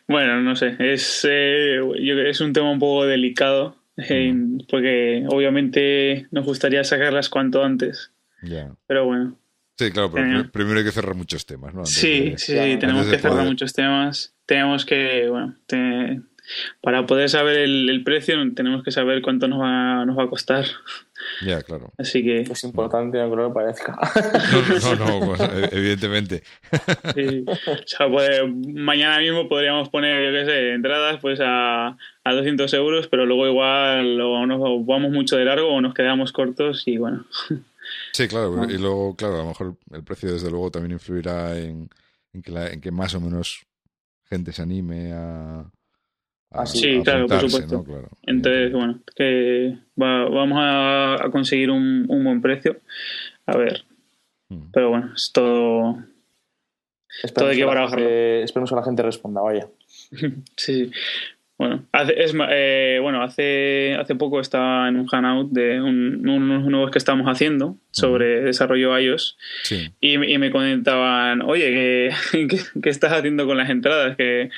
bueno, 0.09 0.41
no 0.41 0.57
sé, 0.57 0.77
es, 0.79 1.27
eh, 1.29 1.81
es 2.27 2.41
un 2.41 2.53
tema 2.53 2.71
un 2.71 2.79
poco 2.79 3.05
delicado, 3.05 3.77
eh, 3.97 4.33
mm. 4.33 4.67
porque 4.71 5.25
obviamente 5.29 6.27
nos 6.31 6.47
gustaría 6.47 6.83
sacarlas 6.85 7.29
cuanto 7.29 7.63
antes. 7.63 8.11
Pero 8.87 9.05
bueno. 9.05 9.39
Sí, 9.79 9.91
claro, 9.91 10.11
pero 10.13 10.51
primero 10.51 10.79
hay 10.79 10.85
que 10.85 10.93
cerrar 10.93 11.15
muchos 11.15 11.45
temas, 11.47 11.75
¿no? 11.75 11.85
sí, 11.85 12.35
sí, 12.37 12.55
tenemos 12.79 13.07
que 13.07 13.19
cerrar 13.19 13.45
muchos 13.45 13.73
temas. 13.73 14.35
Tenemos 14.47 14.85
que, 14.85 15.29
bueno, 15.29 15.57
para 16.81 17.07
poder 17.07 17.29
saber 17.29 17.59
el, 17.59 18.03
precio 18.05 18.37
tenemos 18.55 18.83
que 18.83 18.91
saber 18.91 19.23
cuánto 19.23 19.49
nos 19.49 19.61
va, 19.61 20.05
nos 20.05 20.19
va 20.19 20.25
a 20.25 20.29
costar. 20.29 20.65
Ya, 21.47 21.63
claro. 21.63 21.93
Así 21.99 22.23
que... 22.23 22.41
Es 22.41 22.65
importante, 22.65 23.19
no 23.19 23.31
creo 23.31 23.49
que 23.49 23.55
parezca. 23.55 23.97
No, 24.83 24.97
no, 24.97 25.21
no, 25.21 25.27
pues, 25.27 25.41
e, 25.41 25.77
evidentemente. 25.77 26.43
O 26.73 27.87
sea, 27.87 28.09
pues, 28.09 28.41
mañana 28.75 29.19
mismo 29.21 29.49
podríamos 29.49 29.89
poner, 29.89 30.25
yo 30.25 30.39
qué 30.39 30.45
sé, 30.45 30.73
entradas 30.73 31.21
pues 31.21 31.41
a, 31.41 31.97
a 32.25 32.33
200 32.33 32.73
euros, 32.75 33.09
pero 33.09 33.27
luego 33.27 33.47
igual 33.47 34.21
o 34.21 34.47
nos 34.47 34.87
vamos 34.87 35.11
mucho 35.13 35.37
de 35.37 35.45
largo 35.45 35.69
o 35.69 35.81
nos 35.81 35.95
quedamos 35.95 36.33
cortos 36.33 36.83
y 36.87 36.99
bueno. 36.99 37.25
Sí, 38.13 38.29
claro, 38.29 38.65
y 38.71 38.79
luego, 38.79 39.17
claro, 39.17 39.37
a 39.37 39.39
lo 39.39 39.49
mejor 39.49 39.77
el 39.91 40.05
precio 40.05 40.33
desde 40.33 40.51
luego 40.51 40.71
también 40.71 40.93
influirá 40.93 41.59
en, 41.59 41.89
en, 42.33 42.43
que, 42.43 42.53
en 42.53 42.81
que 42.81 42.91
más 42.91 43.15
o 43.15 43.21
menos 43.21 43.67
gente 44.29 44.53
se 44.53 44.63
anime 44.63 45.13
a, 45.13 45.71
Ah, 46.53 46.67
sí, 46.67 47.01
claro, 47.03 47.27
por 47.27 47.41
supuesto. 47.41 47.85
Entonces, 48.27 48.73
bueno, 48.73 49.01
que 49.17 49.79
vamos 49.97 50.59
a, 50.61 51.29
conseguir 51.31 51.71
un, 51.71 52.07
buen 52.07 52.43
precio. 52.43 52.81
A 53.47 53.57
ver. 53.57 53.85
Hmm. 54.49 54.71
Pero 54.73 54.91
bueno, 54.91 55.13
es 55.15 55.33
todo. 55.33 55.99
todo 57.35 57.49
hay 57.49 57.57
que 57.57 57.65
barajarlo. 57.65 58.09
Esperemos 58.09 58.71
que 58.71 58.77
la 58.77 58.85
gente 58.85 59.03
responda, 59.03 59.41
vaya. 59.41 59.69
sí. 60.57 60.91
Bueno, 61.59 61.87
hace, 61.93 62.21
es, 62.21 62.35
eh, 62.51 62.99
bueno 63.01 63.23
hace, 63.23 63.95
hace 64.01 64.15
poco 64.15 64.41
estaba 64.41 64.89
en 64.89 64.97
un 64.97 65.07
hangout 65.07 65.53
de 65.53 65.81
unos 65.81 66.65
nuevos 66.65 66.91
que 66.91 66.99
estamos 66.99 67.27
haciendo 67.27 67.77
sobre 67.93 68.41
desarrollo 68.41 68.99
iOS 68.99 69.37
y, 70.01 70.15
y, 70.15 70.39
me 70.39 70.51
comentaban, 70.51 71.43
oye, 71.43 72.11
¿qué, 72.33 72.49
¿qué, 72.83 72.91
estás 72.91 73.13
haciendo 73.13 73.47
con 73.47 73.59
las 73.59 73.71
entradas? 73.71 74.17
Que, 74.17 74.51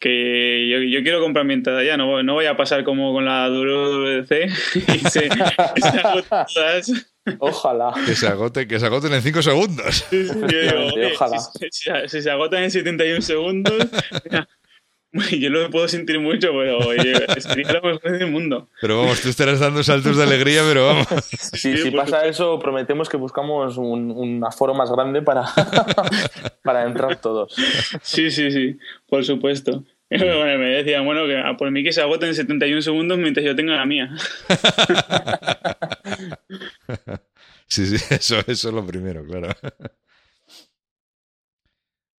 que 0.00 0.68
yo, 0.68 0.78
yo, 0.78 1.02
quiero 1.02 1.20
comprar 1.20 1.44
mi 1.44 1.54
entrada 1.54 1.84
ya, 1.84 1.96
no, 1.96 2.22
no 2.22 2.34
voy 2.34 2.46
a 2.46 2.56
pasar 2.56 2.82
como 2.82 3.12
con 3.12 3.24
la 3.24 3.48
WWDC 3.48 4.30
y 4.94 4.98
se, 5.08 5.28
Ojalá. 7.38 7.92
Que 8.06 8.14
se, 8.14 8.26
agote, 8.26 8.66
que 8.66 8.80
se 8.80 8.86
agoten 8.86 9.12
en 9.12 9.22
5 9.22 9.42
segundos. 9.42 10.06
ojalá. 11.12 11.38
Si, 11.38 11.90
si, 12.06 12.22
se 12.22 12.30
agotan 12.30 12.64
en 12.64 12.70
71 12.70 13.22
segundos, 13.22 13.86
Yo 15.38 15.50
no 15.50 15.60
me 15.60 15.68
puedo 15.70 15.88
sentir 15.88 16.20
mucho, 16.20 16.50
pero 16.52 16.80
sería 17.40 17.72
lo 17.72 17.82
mejor 17.82 18.18
del 18.18 18.30
mundo. 18.30 18.68
Pero 18.80 19.00
vamos, 19.00 19.20
tú 19.20 19.28
estarás 19.28 19.60
dando 19.60 19.82
saltos 19.82 20.16
de 20.16 20.22
alegría, 20.22 20.62
pero 20.68 20.86
vamos. 20.86 21.06
si 21.30 21.90
pasa 21.90 22.26
eso, 22.26 22.58
prometemos 22.58 23.08
que 23.08 23.16
buscamos 23.16 23.78
un, 23.78 24.10
un 24.10 24.44
aforo 24.44 24.74
más 24.74 24.90
grande 24.90 25.22
para, 25.22 25.44
para 26.62 26.84
entrar 26.84 27.20
todos. 27.20 27.54
Sí, 28.02 28.30
sí, 28.30 28.50
sí, 28.50 28.78
por 29.08 29.24
supuesto. 29.24 29.84
Bueno, 30.10 30.40
me 30.58 30.68
decían, 30.70 31.04
bueno, 31.04 31.26
que 31.26 31.42
por 31.58 31.70
mí 31.70 31.84
que 31.84 31.92
se 31.92 32.00
agoten 32.00 32.30
en 32.30 32.34
71 32.34 32.80
segundos 32.80 33.18
mientras 33.18 33.44
yo 33.44 33.54
tenga 33.54 33.76
la 33.76 33.84
mía. 33.84 34.10
Sí, 37.66 37.86
sí, 37.86 37.96
eso, 38.14 38.38
eso 38.46 38.68
es 38.68 38.74
lo 38.74 38.86
primero, 38.86 39.22
claro. 39.26 39.48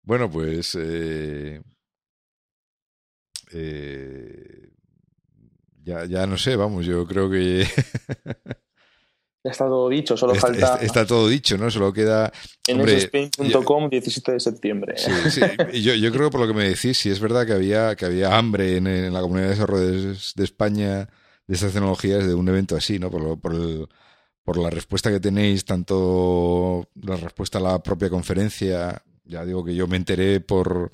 Bueno, 0.03 0.29
pues 0.29 0.77
eh, 0.79 1.61
eh, 3.53 4.69
ya, 5.83 6.05
ya 6.05 6.27
no 6.27 6.37
sé, 6.37 6.55
vamos, 6.55 6.85
yo 6.85 7.05
creo 7.05 7.29
que... 7.29 7.65
Ya 9.41 9.51
está 9.51 9.65
todo 9.67 9.87
dicho, 9.87 10.17
solo 10.17 10.35
falta. 10.35 10.79
Está, 10.81 11.05
todo 11.05 11.29
dicho, 11.29 11.57
¿no? 11.57 11.71
Solo 11.71 11.93
queda. 11.93 12.29
En 12.67 12.81
Spain.com, 12.81 13.89
17 13.89 14.33
de 14.33 14.39
septiembre. 14.41 14.95
Sí, 14.97 15.11
sí. 15.29 15.41
Yo, 15.81 15.95
yo, 15.95 16.11
creo 16.11 16.27
que 16.27 16.31
por 16.31 16.41
lo 16.41 16.47
que 16.47 16.53
me 16.53 16.67
decís, 16.67 16.97
si 16.97 17.09
es 17.09 17.21
verdad 17.21 17.45
que 17.45 17.53
había, 17.53 17.95
que 17.95 18.05
había 18.05 18.37
hambre 18.37 18.75
en, 18.75 19.13
la 19.13 19.21
comunidad 19.21 19.45
de 19.45 19.53
desarrollo 19.53 19.85
de, 19.85 20.43
España 20.43 21.07
de 21.47 21.55
estas 21.55 21.71
tecnologías 21.71 22.27
de 22.27 22.33
un 22.33 22.49
evento 22.49 22.75
así, 22.75 22.99
¿no? 22.99 23.09
Por, 23.09 23.39
por, 23.39 23.53
el, 23.55 23.87
por 24.43 24.57
la 24.57 24.69
respuesta 24.69 25.09
que 25.09 25.21
tenéis, 25.21 25.63
tanto 25.63 26.89
la 27.01 27.15
respuesta 27.15 27.59
a 27.59 27.61
la 27.61 27.81
propia 27.81 28.09
conferencia, 28.09 29.01
ya 29.23 29.45
digo 29.45 29.63
que 29.63 29.73
yo 29.73 29.87
me 29.87 29.95
enteré 29.95 30.41
por 30.41 30.91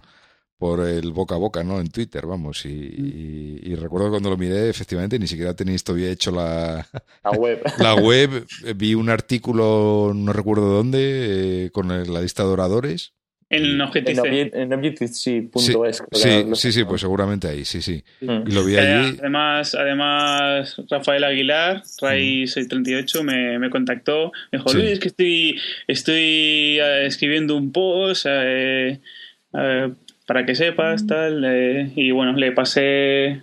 por 0.58 0.86
el 0.86 1.12
boca 1.12 1.36
a 1.36 1.38
boca, 1.38 1.64
¿no? 1.64 1.80
En 1.80 1.90
Twitter, 1.90 2.26
vamos. 2.26 2.66
Y, 2.66 2.70
y, 2.70 3.76
recuerdo 3.76 4.10
cuando 4.10 4.30
lo 4.30 4.38
miré, 4.38 4.70
efectivamente, 4.70 5.20
ni 5.20 5.28
siquiera 5.28 5.54
tenéis 5.54 5.84
todavía 5.84 6.10
hecho 6.10 6.32
la, 6.32 6.88
la 7.24 7.32
web. 7.32 7.62
la 7.80 7.96
web. 7.96 8.46
Vi 8.76 8.96
un 8.96 9.10
artículo, 9.10 10.14
no 10.16 10.34
recuerdo 10.34 10.68
dónde, 10.70 11.66
eh, 11.66 11.72
con 11.72 11.88
la 11.88 12.22
lista 12.22 12.44
de 12.44 12.50
oradores. 12.50 13.14
En 13.48 13.80
OGTC. 13.80 14.54
En 14.54 14.74
objective 14.74 15.08
sí, 15.08 15.50
sí, 16.54 16.72
sí, 16.72 16.84
pues 16.84 17.02
seguramente 17.02 17.48
ahí, 17.48 17.64
sí, 17.64 17.82
sí. 17.82 18.04
Y 18.20 18.52
lo 18.52 18.66
vi 18.66 18.76
allí. 18.76 19.18
Además, 19.20 19.76
además 19.76 20.82
Rafael 20.90 21.24
Aguilar, 21.24 21.84
Ray638, 22.02 23.22
me, 23.22 23.60
me 23.60 23.70
contactó. 23.70 24.32
Me 24.52 24.58
dijo, 24.58 24.74
Luis, 24.74 24.94
es 24.94 25.00
que 25.00 25.10
estoy, 25.10 25.62
estoy 25.88 26.80
eh, 26.82 27.06
escribiendo 27.06 27.56
un 27.56 27.72
post. 27.72 28.26
Eh, 28.28 29.00
eh, 29.54 29.94
para 30.26 30.46
que 30.46 30.56
sepas, 30.56 31.08
tal. 31.08 31.44
Eh, 31.46 31.92
y 31.96 32.12
bueno, 32.12 32.34
le 32.34 32.52
pasé, 32.52 33.42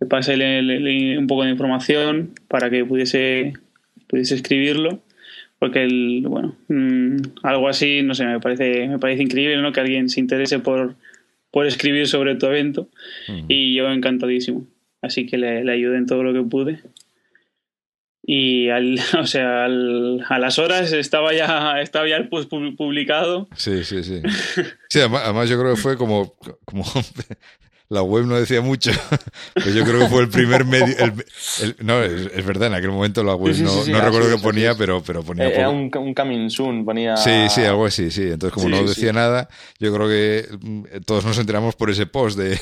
le 0.00 0.06
pasé 0.08 0.36
un 1.18 1.26
poco 1.26 1.44
de 1.44 1.50
información 1.50 2.32
para 2.48 2.70
que 2.70 2.84
pudiese, 2.84 3.54
pudiese 4.06 4.34
escribirlo. 4.34 5.00
Porque, 5.58 5.84
el, 5.84 6.24
bueno, 6.26 6.56
mm, 6.68 7.16
algo 7.42 7.68
así, 7.68 8.02
no 8.02 8.14
sé, 8.14 8.24
me 8.24 8.40
parece, 8.40 8.88
me 8.88 8.98
parece 8.98 9.22
increíble, 9.22 9.58
¿no? 9.58 9.72
Que 9.72 9.80
alguien 9.80 10.08
se 10.08 10.20
interese 10.20 10.58
por, 10.58 10.94
por 11.50 11.66
escribir 11.66 12.06
sobre 12.06 12.34
tu 12.36 12.46
evento. 12.46 12.88
Y 13.48 13.74
yo 13.74 13.90
encantadísimo. 13.90 14.66
Así 15.02 15.26
que 15.26 15.36
le, 15.36 15.64
le 15.64 15.72
ayudé 15.72 15.98
en 15.98 16.06
todo 16.06 16.22
lo 16.22 16.32
que 16.32 16.48
pude 16.48 16.80
y 18.22 18.68
al, 18.68 18.98
o 19.18 19.26
sea, 19.26 19.64
al, 19.64 20.24
a 20.28 20.38
las 20.38 20.58
horas 20.58 20.92
estaba 20.92 21.32
ya, 21.32 21.80
estaba 21.80 22.08
ya 22.08 22.16
el 22.16 22.28
post 22.28 22.50
publicado. 22.50 23.48
Sí, 23.56 23.84
sí, 23.84 24.02
sí. 24.02 24.22
Sí, 24.88 24.98
además, 24.98 25.48
yo 25.48 25.56
creo 25.56 25.76
que 25.76 25.80
fue 25.80 25.96
como, 25.96 26.34
como 26.64 26.84
la 27.88 28.02
web 28.02 28.26
no 28.26 28.34
decía 28.34 28.60
mucho, 28.60 28.90
pero 29.54 29.70
yo 29.70 29.84
creo 29.84 30.00
que 30.00 30.08
fue 30.08 30.22
el 30.22 30.28
primer 30.28 30.64
medio. 30.64 30.96
no, 31.78 32.02
es, 32.02 32.44
verdad, 32.44 32.66
en 32.66 32.74
aquel 32.74 32.90
momento 32.90 33.22
la 33.22 33.36
web 33.36 33.56
no, 33.58 33.86
no 33.86 34.00
recuerdo 34.00 34.36
qué 34.36 34.42
ponía, 34.42 34.74
pero, 34.74 35.00
pero 35.00 35.22
ponía. 35.22 35.48
Era 35.48 35.68
un, 35.68 35.90
un 35.96 36.12
coming 36.12 36.50
soon, 36.50 36.84
ponía. 36.84 37.16
Sí, 37.16 37.48
sí, 37.50 37.62
algo 37.62 37.86
así, 37.86 38.10
sí. 38.10 38.22
Entonces, 38.22 38.52
como 38.52 38.68
no 38.68 38.82
decía 38.82 39.12
nada, 39.12 39.48
yo 39.78 39.94
creo 39.94 40.08
que 40.08 40.48
mm, 40.60 40.84
todos 41.06 41.24
nos 41.24 41.38
enteramos 41.38 41.76
por 41.76 41.88
ese 41.88 42.06
post 42.06 42.36
de. 42.36 42.58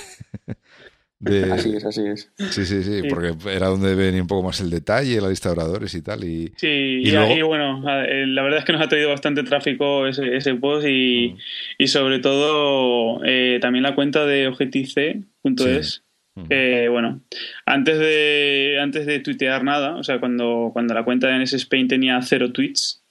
Así 1.53 1.75
es, 1.75 1.85
así 1.85 2.07
es. 2.07 2.31
Sí, 2.51 2.65
sí, 2.65 2.83
sí, 2.85 3.03
porque 3.09 3.35
era 3.51 3.67
donde 3.67 3.97
venía 3.97 4.23
un 4.23 4.29
poco 4.29 4.45
más 4.47 4.61
el 4.61 4.71
detalle, 4.71 5.21
la 5.21 5.29
lista 5.29 5.49
de 5.49 5.55
oradores 5.55 5.93
y 5.95 6.03
tal. 6.03 6.23
Y, 6.23 6.53
sí, 6.57 7.03
y, 7.03 7.43
bueno, 7.43 7.83
eh, 8.07 8.25
la 8.27 8.43
verdad 8.43 8.61
es 8.61 8.65
que 8.65 8.73
nos 8.73 8.83
ha 8.83 8.89
traído 8.89 9.09
bastante 9.09 9.43
tráfico 9.43 10.07
ese, 10.07 10.37
ese 10.37 10.55
post 10.55 10.87
y, 10.87 11.35
mm. 11.35 11.39
y 11.79 11.87
sobre 11.89 12.21
todo 12.21 13.21
eh, 13.25 13.59
también 13.61 13.83
la 13.83 13.97
cuenta 13.97 14.27
de 14.27 14.47
objective.es. 14.47 16.05
Mm. 16.37 16.93
bueno, 16.93 17.21
antes 17.67 17.99
de, 17.99 18.79
antes 18.81 19.07
de 19.07 19.19
tuitear 19.19 19.65
nada, 19.65 19.97
o 19.97 20.05
sea, 20.05 20.21
cuando, 20.21 20.71
cuando 20.73 20.95
la 20.95 21.05
cuenta 21.05 21.27
de 21.27 21.45
NS 21.45 21.55
Spain 21.55 21.89
tenía 21.89 22.23
cero 22.23 22.53
tweets, 22.53 23.03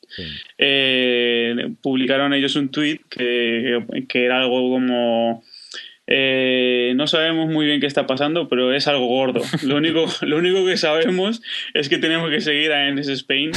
eh, 0.58 1.74
publicaron 1.82 2.34
ellos 2.34 2.56
un 2.56 2.70
tweet 2.70 3.02
que, 3.10 3.84
que 4.08 4.26
era 4.26 4.40
algo 4.40 4.70
como 4.72 5.44
eh, 6.10 6.94
no 6.96 7.06
sabemos 7.06 7.50
muy 7.50 7.66
bien 7.66 7.82
qué 7.82 7.86
está 7.86 8.08
pasando, 8.08 8.48
pero 8.48 8.74
es 8.74 8.88
algo 8.88 9.08
gordo. 9.08 9.42
Lo 9.64 9.76
único, 9.76 10.06
lo 10.22 10.38
único 10.38 10.66
que 10.66 10.78
sabemos 10.78 11.42
es 11.74 11.90
que 11.90 11.98
tenemos 11.98 12.30
que 12.30 12.40
seguir 12.40 12.72
a 12.72 12.90
NS 12.90 13.10
Spain. 13.10 13.52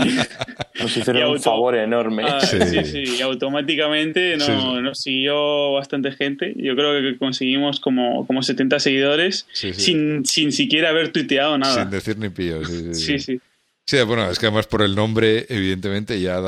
Nos 0.80 0.96
hicieron 0.96 1.30
un 1.30 1.40
favor 1.40 1.76
enorme. 1.76 2.24
Ah, 2.26 2.40
sí. 2.40 2.58
sí, 2.84 3.16
y 3.18 3.22
automáticamente 3.22 4.36
nos 4.36 5.00
siguió 5.00 5.72
bastante 5.72 6.12
gente. 6.12 6.52
Yo 6.56 6.76
creo 6.76 7.00
que 7.00 7.16
conseguimos 7.16 7.80
como, 7.80 8.26
como 8.26 8.42
70 8.42 8.78
seguidores 8.80 9.46
sin, 9.52 10.26
sin 10.26 10.52
siquiera 10.52 10.90
haber 10.90 11.12
tuiteado 11.12 11.56
nada. 11.56 11.82
Sin 11.82 11.90
decir 11.90 12.18
ni 12.18 12.28
pillo. 12.28 12.62
sí. 12.92 13.18
sí. 13.18 13.40
Sí, 13.88 14.02
bueno, 14.02 14.28
es 14.28 14.40
que 14.40 14.46
además 14.46 14.66
por 14.66 14.82
el 14.82 14.96
nombre, 14.96 15.46
evidentemente, 15.48 16.20
ya 16.20 16.40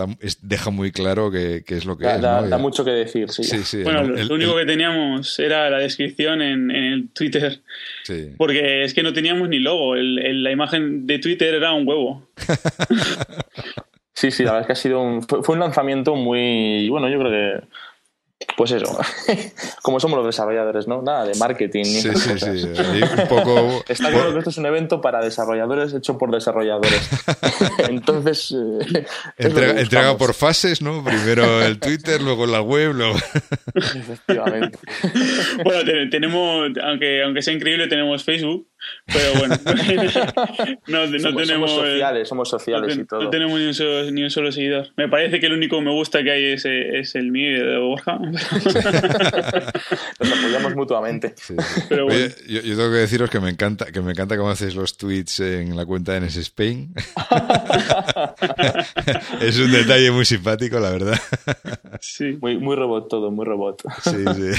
deja 0.42 0.70
muy 0.70 0.90
claro 0.90 1.30
qué 1.30 1.62
es 1.68 1.84
lo 1.84 1.96
que 1.96 2.04
da, 2.04 2.42
es. 2.42 2.50
Da, 2.50 2.58
mucho 2.58 2.84
que 2.84 2.90
decir, 2.90 3.30
sí. 3.30 3.84
bueno, 3.84 4.02
lo 4.02 4.34
único 4.34 4.56
que 4.56 4.64
teníamos 4.66 5.38
era 5.38 5.70
la 5.70 5.78
descripción 5.78 6.42
en, 6.42 6.72
el 6.72 7.10
Twitter. 7.10 7.60
Sí. 8.02 8.32
Porque 8.36 8.82
es 8.82 8.92
que 8.92 9.04
no 9.04 9.12
teníamos 9.12 9.48
ni 9.48 9.60
logo. 9.60 9.94
la 9.94 10.50
imagen 10.50 11.06
de 11.06 11.20
Twitter 11.20 11.54
era 11.54 11.72
un 11.72 11.86
huevo. 11.86 12.28
sí, 14.14 14.32
sí, 14.32 14.42
la 14.42 14.54
verdad 14.54 14.62
es 14.62 14.66
que 14.66 14.72
ha 14.72 14.82
sido 14.82 15.00
un, 15.00 15.22
fue 15.22 15.54
un 15.54 15.60
lanzamiento 15.60 16.16
muy. 16.16 16.88
Bueno, 16.88 17.08
yo 17.08 17.20
creo 17.20 17.30
que 17.30 17.66
pues 18.56 18.72
eso, 18.72 18.98
como 19.82 20.00
somos 20.00 20.18
los 20.18 20.26
desarrolladores, 20.26 20.88
¿no? 20.88 21.02
Nada 21.02 21.26
de 21.26 21.34
marketing. 21.36 21.84
Ni 21.84 22.00
sí, 22.00 22.10
sí, 22.14 22.38
sí, 22.38 22.66
un 23.20 23.28
poco... 23.28 23.84
Está 23.88 24.10
claro 24.10 24.32
que 24.32 24.38
esto 24.38 24.50
es 24.50 24.58
un 24.58 24.66
evento 24.66 25.00
para 25.00 25.20
desarrolladores 25.22 25.92
hecho 25.94 26.18
por 26.18 26.30
desarrolladores. 26.30 27.08
Entonces... 27.88 28.52
Eh, 28.52 29.06
entrega, 29.36 30.16
por 30.16 30.34
fases, 30.34 30.82
¿no? 30.82 31.04
Primero 31.04 31.62
el 31.62 31.78
Twitter, 31.78 32.20
luego 32.20 32.46
la 32.46 32.60
web, 32.60 32.94
luego... 32.94 33.16
Efectivamente. 33.74 34.78
Bueno, 35.62 36.10
tenemos, 36.10 36.70
aunque, 36.82 37.22
aunque 37.22 37.42
sea 37.42 37.54
increíble, 37.54 37.86
tenemos 37.86 38.24
Facebook, 38.24 38.68
pero 39.06 39.38
bueno, 39.38 39.54
no, 40.86 41.06
no 41.06 41.18
somos, 41.18 41.42
tenemos... 41.42 41.70
Somos 41.70 41.88
sociales, 41.88 42.28
somos 42.28 42.48
sociales 42.48 42.96
y 42.96 43.04
todo. 43.04 43.22
No 43.22 43.30
tenemos 43.30 43.58
ni 43.58 43.66
un, 43.66 43.74
solo, 43.74 44.10
ni 44.10 44.22
un, 44.22 44.30
solo, 44.30 44.52
seguidor. 44.52 44.88
Me 44.96 45.08
parece 45.08 45.40
que 45.40 45.46
el 45.46 45.52
único 45.52 45.80
me 45.80 45.90
gusta 45.90 46.22
que 46.22 46.30
hay 46.30 46.44
es, 46.52 46.64
es 46.64 47.14
el 47.14 47.30
mío 47.30 47.64
de 47.64 47.78
Borja. 47.78 48.18
Nos 48.18 48.36
apoyamos 50.32 50.74
mutuamente. 50.76 51.34
yo, 51.90 52.06
tengo 52.06 52.90
que 52.90 52.98
deciros 52.98 53.30
que 53.30 53.40
me 53.40 53.50
encanta 53.50 53.86
que 53.86 54.00
me 54.00 54.12
encanta 54.12 54.36
cómo 54.36 54.50
haces 54.50 54.74
los 54.74 54.96
tweets 54.96 55.40
en 55.40 55.76
la 55.76 55.86
cuenta 55.86 56.12
de 56.12 56.20
NS 56.20 56.36
Spain. 56.38 56.94
es 59.40 59.58
un 59.58 59.72
detalle 59.72 60.10
muy 60.10 60.24
simpático, 60.24 60.78
la 60.78 60.90
verdad. 60.90 61.18
Sí. 62.00 62.38
Muy, 62.40 62.58
muy 62.58 62.76
robot 62.76 63.08
todo, 63.08 63.30
muy 63.30 63.44
robot. 63.44 63.82
Sí, 64.02 64.24
sí. 64.34 64.50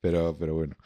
Pero, 0.00 0.36
pero 0.38 0.54
bueno. 0.54 0.76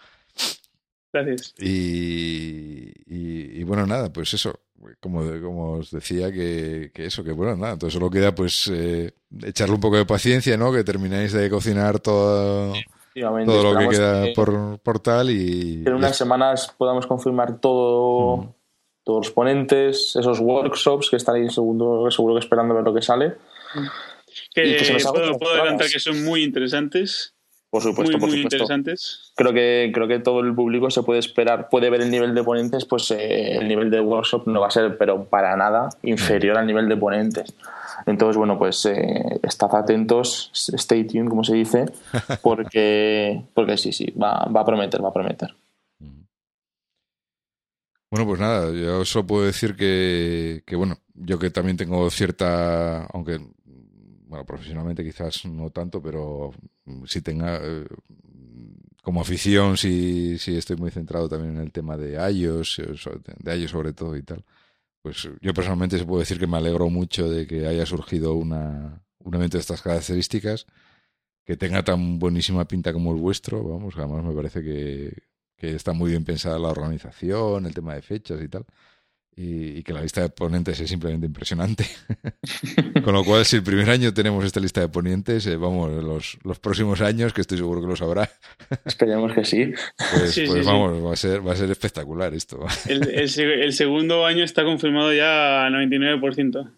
Gracias. 1.13 1.55
Y, 1.59 2.93
y, 3.07 3.65
bueno, 3.65 3.87
nada, 3.87 4.13
pues 4.13 4.35
eso, 4.35 4.61
como, 5.01 5.23
como 5.41 5.73
os 5.73 5.91
decía, 5.91 6.31
que, 6.31 6.91
que, 6.93 7.07
eso, 7.07 7.25
que 7.25 7.33
bueno, 7.33 7.57
nada, 7.57 7.75
entonces 7.75 7.95
solo 7.95 8.11
queda 8.11 8.35
pues 8.35 8.71
eh, 8.73 9.13
echarle 9.43 9.75
un 9.75 9.81
poco 9.81 9.97
de 9.97 10.05
paciencia, 10.05 10.57
¿no? 10.57 10.73
Que 10.73 10.85
termináis 10.85 11.33
de 11.33 11.49
cocinar 11.49 12.01
todo, 12.01 12.75
todo 13.15 13.73
lo 13.75 13.79
que 13.79 13.89
queda 13.89 14.27
por, 14.35 14.79
por, 14.81 15.01
tal 15.01 15.31
y... 15.31 15.85
en 15.87 15.95
unas 15.95 16.17
semanas 16.17 16.75
podamos 16.77 17.07
confirmar 17.07 17.59
todo, 17.59 18.55
todos 19.03 19.27
los 19.27 19.31
ponentes, 19.33 20.15
esos 20.15 20.41
workshops 20.41 21.09
que 21.09 21.17
estaréis 21.17 21.55
seguro, 21.55 22.11
seguro 22.11 22.35
que 22.35 22.41
esperando 22.41 22.75
ver 22.75 22.85
lo 22.85 22.95
que 22.95 23.03
sale. 23.03 23.37
Que, 24.55 24.99
puedo, 25.11 25.39
puedo 25.39 25.55
adelantar 25.55 25.89
que 25.89 25.99
son 25.99 26.23
muy 26.25 26.43
interesantes. 26.43 27.35
Por 27.71 27.83
supuesto, 27.83 28.19
por 28.19 28.31
supuesto. 28.31 28.57
interesantes. 28.57 29.33
Creo 29.37 29.53
que, 29.53 29.91
creo 29.93 30.09
que 30.09 30.19
todo 30.21 30.41
el 30.41 30.55
público 30.55 30.91
se 30.91 31.03
puede 31.03 31.21
esperar, 31.21 31.69
puede 31.69 31.91
ver 31.91 32.01
el 32.01 32.11
nivel 32.11 32.35
de 32.35 32.43
ponentes, 32.43 32.87
pues 32.87 33.11
eh, 33.11 33.57
el 33.59 33.69
nivel 33.69 33.91
de 33.91 34.01
workshop 34.01 34.47
no 34.47 34.61
va 34.61 34.69
a 34.69 34.71
ser, 34.71 34.97
pero 34.97 35.25
para 35.25 35.55
nada, 35.57 35.91
inferior 36.03 36.57
al 36.57 36.67
nivel 36.67 36.89
de 36.89 36.97
ponentes. 36.97 37.55
Entonces, 38.07 38.39
bueno, 38.39 38.59
pues 38.59 38.87
eh, 38.87 39.39
estad 39.43 39.75
atentos, 39.75 40.51
stay 40.55 41.05
tuned, 41.05 41.29
como 41.29 41.45
se 41.45 41.55
dice, 41.55 41.87
porque, 42.43 43.43
porque 43.53 43.77
sí, 43.77 43.93
sí, 43.93 44.13
va, 44.13 44.47
va 44.47 44.63
a 44.63 44.65
prometer, 44.65 45.05
va 45.05 45.11
a 45.11 45.13
prometer. 45.13 45.55
Bueno, 48.11 48.27
pues 48.27 48.41
nada, 48.41 48.73
yo 48.73 49.05
solo 49.05 49.27
puedo 49.27 49.45
decir 49.45 49.77
que, 49.77 50.63
que, 50.65 50.77
bueno, 50.77 50.97
yo 51.13 51.39
que 51.39 51.51
también 51.51 51.77
tengo 51.77 52.09
cierta, 52.09 53.05
aunque 53.13 53.39
bueno, 54.29 54.45
profesionalmente 54.45 55.03
quizás 55.03 55.47
no 55.47 55.71
tanto, 55.71 56.03
pero 56.03 56.53
si 57.07 57.23
tenga 57.23 57.59
eh, 57.63 57.87
como 59.03 59.23
afición, 59.23 59.77
si, 59.77 60.39
si 60.39 60.57
estoy 60.57 60.77
muy 60.77 60.91
centrado 60.91 61.29
también 61.29 61.57
en 61.57 61.63
el 61.63 61.73
tema 61.73 61.97
de 61.97 62.15
iOS, 62.33 62.81
eh, 62.81 62.95
de 63.43 63.57
iOS 63.57 63.71
sobre 63.71 63.95
todo 63.95 64.17
y 64.17 64.23
tal, 64.23 64.45
pues 65.01 65.29
yo 65.41 65.55
personalmente 65.55 65.99
se 65.99 66.05
puedo 66.05 66.21
decir 66.21 66.39
que 66.39 66.47
me 66.47 66.59
alegro 66.59 66.91
mucho 66.91 67.31
de 67.31 67.47
que 67.47 67.67
haya 67.67 67.87
surgido 67.87 68.35
una, 68.35 69.03
un 69.19 69.35
evento 69.35 69.57
de 69.57 69.63
estas 69.63 69.81
características, 69.81 70.67
que 71.45 71.57
tenga 71.57 71.83
tan 71.83 72.19
buenísima 72.19 72.69
pinta 72.69 72.93
como 72.93 73.13
el 73.13 73.19
vuestro, 73.19 73.65
vamos, 73.65 73.95
además 73.97 74.23
me 74.23 74.35
parece 74.35 74.63
que, 74.63 75.23
que 75.57 75.75
está 75.75 75.95
muy 75.95 76.11
bien 76.11 76.25
pensada 76.25 76.59
la 76.59 76.69
organización, 76.69 77.65
el 77.65 77.75
tema 77.75 77.95
de 77.95 78.03
fechas 78.03 78.43
y 78.43 78.49
tal 78.49 78.67
y, 79.41 79.85
que 79.85 79.93
la 79.93 80.03
lista 80.03 80.21
de 80.21 80.31
ponentes 80.31 80.81
es 80.81 80.91
simplemente 80.91 81.27
impresionante. 81.27 81.87
Con 83.05 83.15
lo 83.15 83.23
cual, 83.23 83.45
si 83.45 83.57
el 83.57 83.63
primer 83.63 83.89
año 83.89 84.13
tenemos 84.13 84.45
esta 84.45 84.59
lista 84.59 84.81
de 84.81 84.89
ponentes, 84.89 85.47
eh, 85.47 85.57
vamos, 85.57 86.03
los, 86.03 86.39
los 86.43 86.59
próximos 86.59 87.01
años, 87.01 87.33
que 87.33 87.43
estoy 87.43 87.59
seguro 87.59 87.81
que 87.81 87.87
lo 87.87 87.95
sabrá. 87.95 88.29
Esperemos 88.85 89.33
que 89.33 89.45
sí. 89.45 89.73
Pues, 89.97 90.41
pues 90.45 90.67
vamos, 90.67 91.05
Va, 91.05 91.13
a 91.13 91.17
ser, 91.17 91.47
va 91.47 91.53
a 91.53 91.57
ser 91.57 91.71
espectacular 91.71 92.35
esto. 92.35 92.67
El, 92.89 93.09
el, 93.09 93.73
segundo 93.73 94.27
año 94.27 94.43
está 94.43 94.65
confirmado 94.65 95.13
ya 95.13 95.67
al 95.67 95.75
99%. 95.75 96.73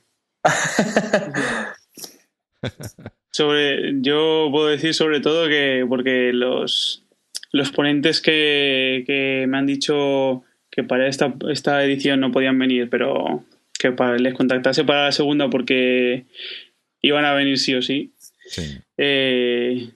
sobre, 3.31 4.03
yo 4.03 4.49
puedo 4.51 4.67
decir 4.67 4.93
sobre 4.93 5.21
todo 5.21 5.49
que 5.49 5.87
porque 5.89 6.33
los, 6.33 7.07
los 7.53 7.71
ponentes 7.71 8.21
que, 8.21 9.05
que 9.07 9.47
me 9.49 9.59
han 9.59 9.67
dicho 9.67 10.45
que 10.71 10.85
para 10.85 11.09
esta, 11.09 11.35
esta 11.51 11.85
edición 11.85 12.21
no 12.21 12.33
podían 12.33 12.59
venir, 12.59 12.89
pero 12.91 13.45
que 13.79 13.93
para, 13.93 14.17
les 14.19 14.35
contactase 14.35 14.85
para 14.85 15.07
la 15.07 15.13
segunda 15.13 15.51
porque 15.51 16.25
iban 17.03 17.25
a 17.25 17.35
venir 17.35 17.59
sí 17.59 17.75
o 17.75 17.83
sí. 17.83 18.13
Eh, 18.97 19.91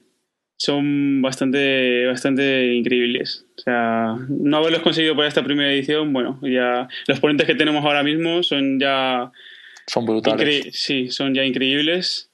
son 0.57 1.20
bastante, 1.20 2.07
bastante 2.07 2.75
increíbles. 2.75 3.47
O 3.59 3.61
sea, 3.61 4.16
no 4.29 4.57
haberlos 4.57 4.83
conseguido 4.83 5.14
para 5.16 5.29
esta 5.29 5.45
primera 5.45 5.72
edición, 5.72 6.12
bueno, 6.12 6.41
ya 6.43 6.89
los 7.07 7.20
ponentes 7.20 7.47
que 7.47 7.55
tenemos 7.55 7.85
ahora 7.85 8.03
mismo 8.03 8.43
son 8.43 8.81
ya... 8.81 9.31
Son 9.87 10.07
brutales. 10.07 10.70
Sí, 10.72 11.11
son 11.11 11.35
ya 11.35 11.45
increíbles. 11.45 12.31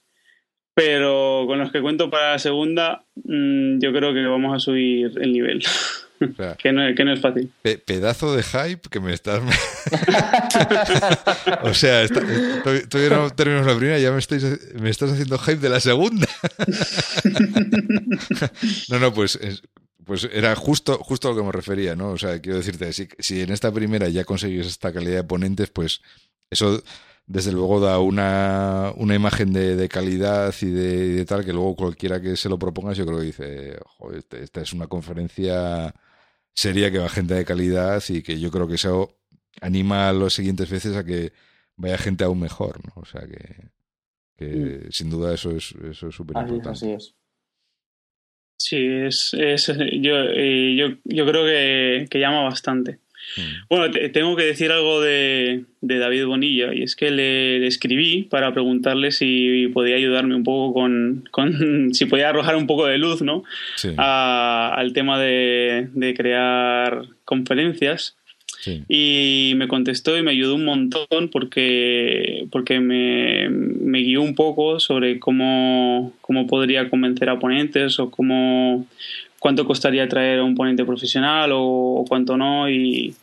Pero 0.73 1.43
con 1.47 1.59
los 1.59 1.71
que 1.71 1.81
cuento 1.81 2.09
para 2.09 2.31
la 2.31 2.39
segunda, 2.39 3.03
mm, 3.15 3.79
yo 3.79 3.91
creo 3.91 4.13
que 4.13 4.25
vamos 4.25 4.55
a 4.55 4.59
subir 4.59 5.11
el 5.19 5.33
nivel. 5.33 5.61
que, 6.57 6.71
no, 6.71 6.95
que, 6.95 7.03
no, 7.03 7.13
es 7.13 7.21
fácil. 7.21 7.51
pedazo 7.85 8.35
de 8.35 8.43
hype 8.43 8.89
que 8.89 8.99
me 8.99 9.13
estás. 9.13 9.41
o 11.63 11.73
sea, 11.73 12.07
todavía 12.07 13.09
no 13.09 13.29
terminamos 13.31 13.67
la 13.67 13.77
primera 13.77 13.99
y 13.99 14.03
ya 14.03 14.11
me, 14.11 14.19
me 14.81 14.89
estás 14.89 15.11
haciendo 15.11 15.37
hype 15.39 15.57
de 15.57 15.69
la 15.69 15.79
segunda. 15.79 16.27
no, 18.89 18.99
no, 18.99 19.13
pues, 19.13 19.39
pues 20.05 20.29
era 20.31 20.55
justo, 20.55 20.97
justo 20.99 21.27
a 21.27 21.31
lo 21.31 21.37
que 21.37 21.43
me 21.43 21.51
refería, 21.51 21.95
¿no? 21.95 22.09
O 22.09 22.17
sea, 22.17 22.39
quiero 22.39 22.57
decirte, 22.57 22.93
si, 22.93 23.07
si 23.19 23.41
en 23.41 23.51
esta 23.51 23.71
primera 23.71 24.09
ya 24.09 24.23
conseguís 24.23 24.67
esta 24.67 24.93
calidad 24.93 25.17
de 25.17 25.23
ponentes, 25.23 25.69
pues 25.69 26.01
eso 26.49 26.83
desde 27.31 27.51
luego 27.51 27.79
da 27.79 27.99
una, 27.99 28.93
una 28.97 29.15
imagen 29.15 29.53
de, 29.53 29.75
de 29.75 29.89
calidad 29.89 30.53
y 30.61 30.65
de, 30.65 31.25
tal 31.25 31.45
que 31.45 31.53
luego 31.53 31.75
cualquiera 31.75 32.21
que 32.21 32.35
se 32.35 32.49
lo 32.49 32.59
proponga 32.59 32.93
yo 32.93 33.05
creo 33.05 33.19
que 33.19 33.25
dice, 33.25 33.79
joder, 33.85 34.19
este, 34.19 34.43
esta 34.43 34.61
es 34.61 34.73
una 34.73 34.87
conferencia 34.87 35.93
sería 36.53 36.91
que 36.91 36.99
va 36.99 37.09
gente 37.09 37.33
de 37.33 37.45
calidad 37.45 38.03
y 38.09 38.21
que 38.21 38.39
yo 38.39 38.51
creo 38.51 38.67
que 38.67 38.75
eso 38.75 39.17
anima 39.61 40.09
a 40.09 40.13
las 40.13 40.33
siguientes 40.33 40.69
veces 40.69 40.95
a 40.95 41.03
que 41.03 41.33
vaya 41.75 41.97
gente 41.97 42.23
aún 42.23 42.39
mejor, 42.39 42.79
¿no? 42.85 43.01
O 43.01 43.05
sea 43.05 43.21
que, 43.21 43.69
que 44.37 44.45
mm. 44.87 44.91
sin 44.91 45.09
duda 45.09 45.33
eso 45.33 45.51
es 45.51 45.73
eso 45.89 46.09
es 46.09 46.15
súper 46.15 46.37
importante. 46.37 46.69
Así 46.69 46.91
es. 46.91 47.15
Sí, 48.57 48.85
es, 48.85 49.33
es 49.33 49.67
yo, 49.67 50.15
eh, 50.35 50.75
yo, 50.75 50.97
yo 51.03 51.25
creo 51.25 51.45
que, 51.45 52.07
que 52.09 52.19
llama 52.19 52.43
bastante. 52.43 52.99
Mm. 53.37 53.41
Bueno, 53.69 53.93
tengo 54.11 54.35
que 54.35 54.43
decir 54.43 54.71
algo 54.71 55.01
de, 55.01 55.63
de 55.81 55.97
David 55.97 56.25
Bonilla, 56.25 56.73
y 56.73 56.83
es 56.83 56.95
que 56.95 57.11
le, 57.11 57.65
escribí 57.65 58.23
para 58.23 58.53
preguntarle 58.53 59.11
si 59.11 59.67
podía 59.73 59.95
ayudarme 59.95 60.35
un 60.35 60.43
poco 60.43 60.73
con, 60.73 61.27
con 61.31 61.93
si 61.93 62.05
podía 62.05 62.29
arrojar 62.29 62.55
un 62.55 62.67
poco 62.67 62.85
de 62.85 62.97
luz, 62.97 63.21
¿no? 63.21 63.43
al 63.97 64.93
tema 64.93 65.19
de, 65.19 65.89
de 65.93 66.13
crear 66.13 67.05
conferencias. 67.25 68.15
Y 68.87 69.53
me 69.55 69.67
contestó 69.67 70.17
y 70.17 70.21
me 70.21 70.31
ayudó 70.31 70.55
un 70.55 70.65
montón 70.65 71.29
porque, 71.31 72.45
porque 72.51 72.79
me, 72.79 73.49
me 73.49 73.99
guió 73.99 74.21
un 74.21 74.35
poco 74.35 74.79
sobre 74.79 75.19
cómo, 75.19 76.13
cómo 76.21 76.47
podría 76.47 76.89
convencer 76.89 77.29
a 77.29 77.39
ponentes 77.39 77.99
o 77.99 78.11
cómo, 78.11 78.85
cuánto 79.39 79.65
costaría 79.65 80.07
traer 80.07 80.39
a 80.39 80.43
un 80.43 80.55
ponente 80.55 80.85
profesional 80.85 81.51
o, 81.53 82.05
cuánto 82.07 82.37
no. 82.37 82.69
Y, 82.69 83.15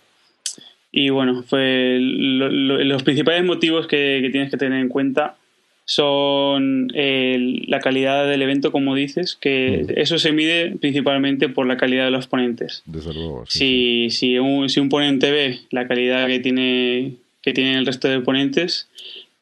y 0.91 1.11
bueno, 1.11 1.43
fue 1.43 1.99
los 2.01 3.03
principales 3.03 3.45
motivos 3.45 3.87
que, 3.87 4.27
tienes 4.33 4.51
que 4.51 4.57
tener 4.57 4.81
en 4.81 4.89
cuenta 4.89 5.37
son 5.85 6.89
la 6.95 7.81
calidad 7.81 8.29
del 8.29 8.43
evento, 8.43 8.73
como 8.73 8.95
dices, 8.95 9.37
que 9.37 9.87
mm. 9.89 9.93
eso 9.97 10.19
se 10.19 10.33
mide 10.33 10.77
principalmente 10.79 11.49
por 11.49 11.67
la 11.67 11.79
calidad 11.79 12.05
de 12.05 12.11
los 12.11 12.27
ponentes. 12.27 12.83
Desde 12.85 13.15
luego, 13.15 13.45
si, 13.49 14.11
si, 14.11 14.39
un, 14.39 14.69
si 14.69 14.81
un 14.81 14.91
ponente 14.91 15.31
ve 15.31 15.61
la 15.71 15.89
calidad 15.89 16.27
que 16.27 16.41
tiene 16.41 17.15
que 17.41 17.55
tiene 17.55 17.79
el 17.79 17.87
resto 17.87 18.09
de 18.09 18.21
ponentes, 18.21 18.89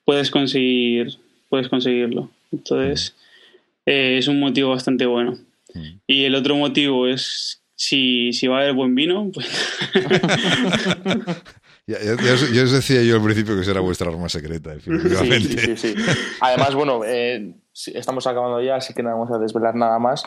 puedes 0.04 0.30
conseguir 0.30 1.18
puedes 1.48 1.68
conseguirlo. 1.68 2.30
Entonces, 2.52 3.14
mm. 3.16 3.90
eh, 3.90 4.18
es 4.18 4.28
un 4.28 4.38
motivo 4.38 4.70
bastante 4.70 5.06
bueno. 5.06 5.38
Mm. 5.74 5.98
Y 6.06 6.24
el 6.24 6.34
otro 6.34 6.56
motivo 6.56 7.06
es 7.06 7.60
si, 7.76 8.32
si 8.32 8.48
va 8.48 8.58
a 8.58 8.60
haber 8.62 8.74
buen 8.74 8.94
vino, 8.94 9.30
pues... 9.32 9.48
Ya, 11.88 11.98
ya, 12.02 12.32
os, 12.64 12.72
decía 12.72 13.00
yo 13.04 13.14
al 13.14 13.22
principio 13.22 13.56
que 13.56 13.62
será 13.62 13.78
vuestra 13.78 14.10
arma 14.10 14.28
secreta, 14.28 14.74
definitivamente. 14.74 15.76
Sí, 15.76 15.76
sí, 15.76 15.94
sí, 15.94 16.02
Además, 16.40 16.74
bueno, 16.74 17.02
eh, 17.04 17.52
estamos 17.94 18.26
acabando 18.26 18.60
ya, 18.60 18.74
así 18.74 18.92
que 18.92 19.04
no 19.04 19.10
vamos 19.10 19.30
a 19.30 19.38
desvelar 19.38 19.76
nada 19.76 20.00
más. 20.00 20.24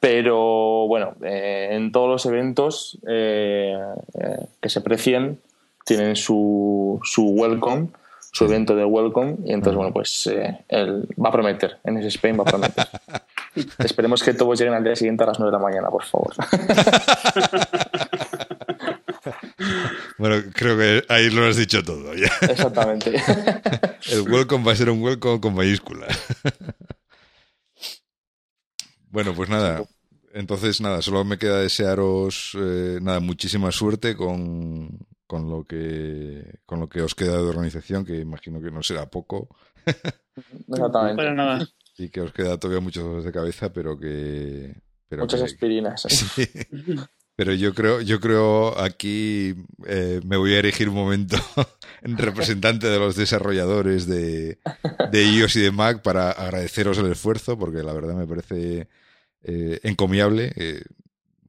Pero 0.00 0.86
bueno, 0.88 1.14
eh, 1.22 1.68
en 1.72 1.92
todos 1.92 2.08
los 2.08 2.24
eventos 2.24 2.98
eh, 3.06 3.76
que 4.60 4.68
se 4.70 4.80
precien, 4.80 5.38
tienen 5.84 6.16
su, 6.16 6.98
su 7.04 7.26
welcome, 7.26 7.88
su 8.32 8.46
evento 8.46 8.74
de 8.74 8.86
welcome. 8.86 9.36
Y 9.44 9.52
entonces, 9.52 9.76
bueno, 9.76 9.92
pues 9.92 10.30
él 10.68 11.08
va 11.22 11.28
a 11.28 11.32
prometer. 11.32 11.76
En 11.84 11.98
ese 11.98 12.08
Spain 12.08 12.38
va 12.38 12.44
a 12.44 12.46
prometer. 12.46 12.86
Esperemos 13.78 14.22
que 14.22 14.34
todos 14.34 14.58
lleguen 14.58 14.74
al 14.74 14.84
día 14.84 14.96
siguiente 14.96 15.24
a 15.24 15.28
las 15.28 15.38
9 15.38 15.50
de 15.50 15.58
la 15.58 15.62
mañana, 15.62 15.88
por 15.88 16.04
favor. 16.04 16.34
bueno, 20.18 20.42
creo 20.54 20.76
que 20.78 21.04
ahí 21.08 21.30
lo 21.30 21.46
has 21.46 21.56
dicho 21.56 21.82
todo. 21.82 22.14
Ya. 22.14 22.30
Exactamente. 22.42 23.14
El 24.10 24.22
welcome 24.22 24.64
va 24.64 24.72
a 24.72 24.76
ser 24.76 24.90
un 24.90 25.02
welcome 25.02 25.40
con 25.40 25.54
mayúscula. 25.54 26.06
bueno, 29.10 29.34
pues 29.34 29.48
nada. 29.48 29.82
Entonces, 30.34 30.80
nada, 30.80 31.02
solo 31.02 31.24
me 31.24 31.36
queda 31.36 31.60
desearos 31.60 32.56
eh, 32.58 32.98
nada, 33.02 33.20
muchísima 33.20 33.70
suerte 33.70 34.16
con, 34.16 34.88
con 35.26 35.50
lo 35.50 35.64
que 35.64 36.60
con 36.64 36.80
lo 36.80 36.88
que 36.88 37.02
os 37.02 37.14
queda 37.14 37.32
de 37.32 37.48
organización, 37.48 38.06
que 38.06 38.16
imagino 38.16 38.62
que 38.62 38.70
no 38.70 38.82
será 38.82 39.10
poco. 39.10 39.54
Exactamente. 40.68 41.16
Para 41.16 41.34
nada 41.34 41.68
y 42.02 42.08
que 42.08 42.20
os 42.20 42.32
queda 42.32 42.58
todavía 42.58 42.80
muchos 42.80 43.04
dolores 43.04 43.24
de 43.24 43.32
cabeza, 43.32 43.72
pero 43.72 43.98
que... 43.98 44.74
Muchas 45.10 45.42
aspirinas. 45.42 46.02
Sí. 46.02 46.48
Pero 47.34 47.54
yo 47.54 47.74
creo, 47.74 48.02
yo 48.02 48.20
creo 48.20 48.78
aquí 48.78 49.54
eh, 49.86 50.20
me 50.24 50.36
voy 50.36 50.52
a 50.52 50.58
erigir 50.58 50.90
un 50.90 50.94
momento 50.94 51.36
en 52.02 52.18
representante 52.18 52.88
de 52.88 52.98
los 52.98 53.16
desarrolladores 53.16 54.06
de, 54.06 54.58
de, 55.10 55.24
iOS 55.24 55.56
y 55.56 55.62
de 55.62 55.70
Mac 55.70 56.02
para 56.02 56.30
agradeceros 56.30 56.98
el 56.98 57.10
esfuerzo, 57.10 57.58
porque 57.58 57.82
la 57.82 57.94
verdad 57.94 58.14
me 58.14 58.26
parece 58.26 58.88
eh, 59.42 59.80
encomiable. 59.82 60.52
Eh, 60.56 60.82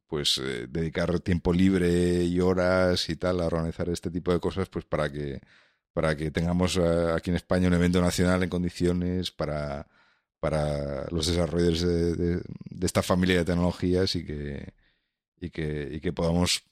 pues 0.08 0.39
dedicar 0.70 1.20
tiempo 1.22 1.51
libre 1.51 2.24
y 2.24 2.39
horas 2.39 3.10
y 3.10 3.16
tal 3.16 3.41
a 3.41 3.47
organizar 3.47 3.89
este 3.89 4.12
tipo 4.12 4.32
de 4.32 4.39
cosas, 4.39 4.70
pues 4.70 4.86
para 4.86 5.12
que 5.12 5.41
para 5.91 6.16
que 6.16 6.30
tengamos 6.30 6.78
aquí 6.78 7.32
en 7.32 7.36
España 7.36 7.68
un 7.68 7.74
evento 7.74 7.99
nacional 7.99 8.43
en 8.43 8.49
condiciones 8.49 9.32
para, 9.32 9.88
para 10.43 11.05
los 11.09 11.27
desarrolladores 11.27 11.87
de, 12.17 12.41
esta 12.81 13.01
familia 13.01 13.37
de 13.37 13.45
tecnologías 13.45 14.13
y 14.17 14.25
que, 14.25 14.73
y 15.39 15.49
que, 15.51 15.87
y 15.89 16.01
que 16.01 16.11
podamos 16.11 16.65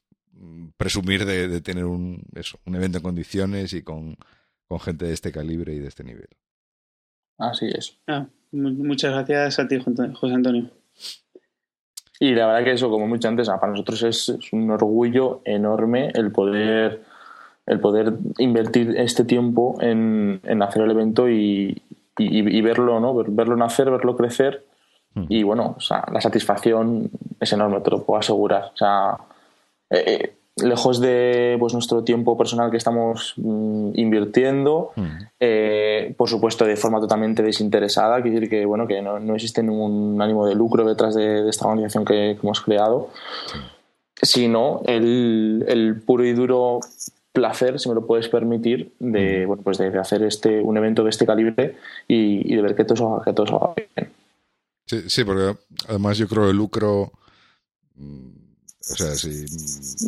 presumir 0.76 1.24
de, 1.24 1.62
tener 1.62 1.86
un, 1.86 2.22
eso, 2.36 2.60
un 2.66 2.76
evento 2.76 2.98
en 2.98 3.04
condiciones 3.04 3.72
y 3.72 3.82
con, 3.82 4.18
con, 4.68 4.82
gente 4.82 5.06
de 5.06 5.14
este 5.14 5.32
calibre 5.32 5.74
y 5.74 5.80
de 5.80 5.88
este 5.88 6.04
nivel. 6.04 6.28
Así 7.38 7.68
es. 7.68 7.98
Ah, 8.08 8.28
muchas 8.52 9.14
gracias 9.14 9.60
a 9.60 9.68
ti, 9.70 9.80
José 9.80 10.34
Antonio. 10.34 10.70
Y 12.20 12.36
la 12.36 12.48
verdad 12.48 12.66
que 12.66 12.74
eso, 12.74 12.90
como 12.90 13.08
mucho 13.08 13.30
antes, 13.30 13.48
para 13.48 13.72
nosotros 13.72 14.04
es, 14.04 14.52
un 14.52 14.70
orgullo 14.70 15.44
enorme 15.46 16.12
el 16.14 16.34
poder 16.34 17.04
el 17.68 17.80
poder 17.80 18.16
invertir 18.38 18.96
este 18.98 19.24
tiempo 19.24 19.78
en, 19.80 20.42
en 20.44 20.62
hacer 20.62 20.82
el 20.82 20.92
evento 20.92 21.30
y, 21.30 21.82
y, 22.26 22.62
verlo, 22.62 23.00
¿no? 23.00 23.14
Verlo 23.14 23.56
nacer, 23.56 23.90
verlo 23.90 24.16
crecer. 24.16 24.66
Hmm. 25.14 25.26
Y 25.30 25.44
bueno, 25.44 25.76
o 25.78 25.82
sea, 25.82 26.04
la 26.12 26.22
satisfacción 26.22 27.10
es 27.40 27.54
enorme, 27.54 27.82
te 27.82 27.92
lo 27.92 28.04
puedo 28.04 28.20
asegurar. 28.20 28.72
O 28.74 28.78
sea, 28.78 29.18
eh, 29.90 30.04
eh, 30.08 30.34
lejos 30.58 31.00
de 31.00 31.58
pues, 31.60 31.74
nuestro 31.74 32.04
tiempo 32.04 32.38
personal 32.38 32.72
que 32.72 32.78
estamos 32.78 33.34
mm, 33.38 33.92
invirtiendo, 33.96 34.92
hmm. 34.96 35.18
eh, 35.40 36.14
por 36.18 36.30
supuesto 36.30 36.66
de 36.66 36.76
forma 36.76 37.00
totalmente 37.00 37.44
desinteresada, 37.44 38.22
quiere 38.22 38.40
decir 38.40 38.50
que, 38.50 38.66
bueno, 38.66 38.88
que 38.88 39.02
no, 39.02 39.20
no 39.20 39.36
existe 39.36 39.64
ningún 39.64 40.22
ánimo 40.22 40.46
de 40.46 40.56
lucro 40.56 40.86
detrás 40.86 41.16
de, 41.16 41.50
esta 41.50 41.68
organización 41.68 42.06
que, 42.06 42.32
hemos 42.32 42.62
creado, 42.62 43.10
sino 44.22 44.82
el, 44.86 45.66
el 45.68 46.02
puro 46.02 46.24
y 46.24 46.34
duro 46.34 46.80
placer, 47.32 47.80
si 47.80 47.90
me 47.90 47.96
lo 47.96 48.06
puedes 48.06 48.28
permitir, 48.28 48.94
de, 49.00 49.46
bueno, 49.46 49.64
pues 49.64 49.78
de, 49.78 49.98
hacer 49.98 50.24
este, 50.24 50.60
un 50.62 50.78
evento 50.78 51.04
de 51.04 51.10
este 51.10 51.26
calibre 51.26 51.78
y, 52.08 52.56
de 52.56 52.62
ver 52.62 52.76
que 52.76 52.84
todo, 52.84 53.22
que 53.24 53.34
todo 53.34 53.48
salga 53.48 53.74
bien. 53.76 54.12
Sí, 54.86 55.10
sí, 55.10 55.24
porque 55.24 55.58
además 55.88 56.18
yo 56.18 56.28
creo 56.28 56.50
el 56.50 56.58
lucro. 56.58 57.12
Mm, 57.96 58.42
o 58.80 58.96
sea, 58.96 59.12
si. 59.16 59.46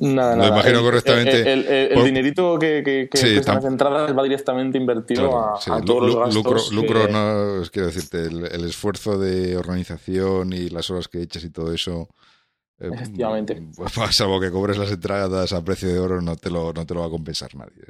Nada, 0.02 0.36
lo 0.36 0.48
imagino 0.48 0.82
correctamente. 0.82 1.54
El, 1.94 2.04
dinerito 2.04 2.58
que, 2.60 2.82
que, 2.84 3.08
que, 3.10 3.36
las 3.36 3.66
entradas 3.66 4.18
va 4.18 4.24
directamente 4.24 4.78
invertido 4.78 5.38
a, 5.38 5.60
todos 5.86 6.08
los 6.08 6.16
gastos. 6.18 6.36
Lucro, 6.36 6.62
lucro 6.72 7.08
no, 7.08 7.62
quiero 7.72 7.88
decirte, 7.88 8.24
el, 8.26 8.66
esfuerzo 8.66 9.18
de 9.18 9.56
organización 9.56 10.52
y 10.54 10.70
las 10.70 10.90
horas 10.90 11.08
que 11.08 11.22
echas 11.22 11.44
y 11.44 11.52
todo 11.52 11.72
eso 11.72 12.10
eh, 12.80 12.90
Efectivamente. 12.94 13.62
Pues, 13.76 14.16
salvo 14.16 14.40
que 14.40 14.52
cobres 14.52 14.78
las 14.78 14.92
entradas 14.92 15.54
a 15.54 15.64
precio 15.64 15.90
de 15.90 16.00
oro, 16.00 16.22
no 16.22 16.36
te 16.36 16.50
lo, 16.50 16.74
no 16.74 16.86
te 16.86 16.94
lo 16.94 17.02
va 17.02 17.08
a 17.08 17.10
compensar 17.10 17.54
nadie. 17.56 17.84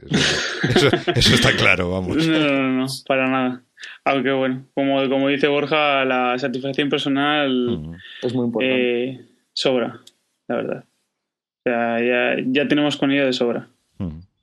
Eso, 1.15 1.35
está 1.35 1.55
claro, 1.55 1.91
vamos. 1.91 2.27
No, 2.27 2.39
no, 2.39 2.69
no, 2.79 2.85
para 3.07 3.29
nada. 3.29 3.63
Aunque 4.05 4.31
bueno, 4.31 4.65
como, 4.73 5.09
como 5.09 5.27
dice 5.27 5.47
Borja, 5.47 6.05
la 6.05 6.37
satisfacción 6.39 6.89
personal 6.89 7.97
es 8.21 8.33
muy 8.33 8.45
importante. 8.45 9.09
Eh, 9.09 9.25
sobra, 9.53 9.99
la 10.47 10.55
verdad. 10.55 10.85
O 10.85 11.69
sea, 11.69 11.99
ya, 11.99 12.43
ya 12.45 12.67
tenemos 12.67 12.97
con 12.97 13.11
ello 13.11 13.25
de 13.25 13.33
sobra. 13.33 13.67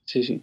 Sí, 0.05 0.23
sí. 0.25 0.43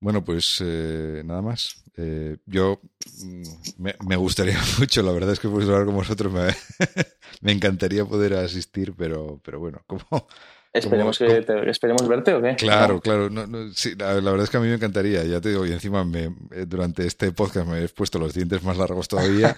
Bueno, 0.00 0.24
pues 0.24 0.62
eh, 0.64 1.22
nada 1.24 1.42
más. 1.42 1.84
Eh, 2.02 2.38
yo 2.46 2.80
mm, 3.22 3.88
me, 4.06 4.16
gustaría 4.16 4.58
mucho, 4.78 5.02
la 5.02 5.12
verdad 5.12 5.32
es 5.32 5.40
que 5.40 5.48
puedo 5.48 5.70
hablar 5.70 5.84
con 5.84 5.94
vosotros, 5.94 6.32
me, 6.32 6.48
me, 7.42 7.52
encantaría 7.52 8.04
poder 8.06 8.34
asistir, 8.34 8.94
pero, 8.96 9.40
pero 9.44 9.60
bueno, 9.60 9.82
como... 9.86 10.26
Esperemos, 10.72 11.18
que 11.18 11.44
esperemos 11.66 12.06
verte 12.06 12.32
o 12.32 12.40
qué. 12.40 12.54
Claro, 12.54 13.00
claro. 13.00 13.28
sí, 13.74 13.96
la, 13.98 14.14
verdad 14.14 14.42
es 14.42 14.50
que 14.50 14.56
a 14.56 14.60
mí 14.60 14.68
me 14.68 14.74
encantaría. 14.74 15.24
Ya 15.24 15.40
te 15.40 15.48
digo, 15.48 15.66
y 15.66 15.72
encima 15.72 16.04
me, 16.04 16.26
eh, 16.52 16.64
durante 16.64 17.04
este 17.04 17.32
podcast 17.32 17.66
me 17.66 17.82
he 17.82 17.88
puesto 17.88 18.20
los 18.20 18.32
dientes 18.32 18.62
más 18.62 18.76
largos 18.76 19.08
todavía. 19.08 19.56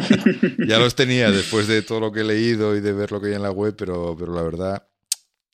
ya 0.68 0.78
los 0.78 0.94
tenía 0.94 1.32
después 1.32 1.66
de 1.66 1.82
todo 1.82 1.98
lo 1.98 2.12
que 2.12 2.20
he 2.20 2.24
leído 2.24 2.76
y 2.76 2.80
de 2.80 2.92
ver 2.92 3.10
lo 3.10 3.20
que 3.20 3.28
hay 3.28 3.34
en 3.34 3.42
la 3.42 3.50
web, 3.50 3.74
pero, 3.76 4.14
pero 4.16 4.32
la 4.32 4.42
verdad, 4.42 4.86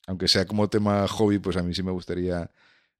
aunque 0.06 0.28
sea 0.28 0.44
como 0.44 0.68
tema 0.68 1.08
hobby, 1.08 1.38
pues 1.38 1.56
a 1.56 1.62
mí 1.62 1.74
sí 1.74 1.82
me 1.82 1.92
gustaría 1.92 2.50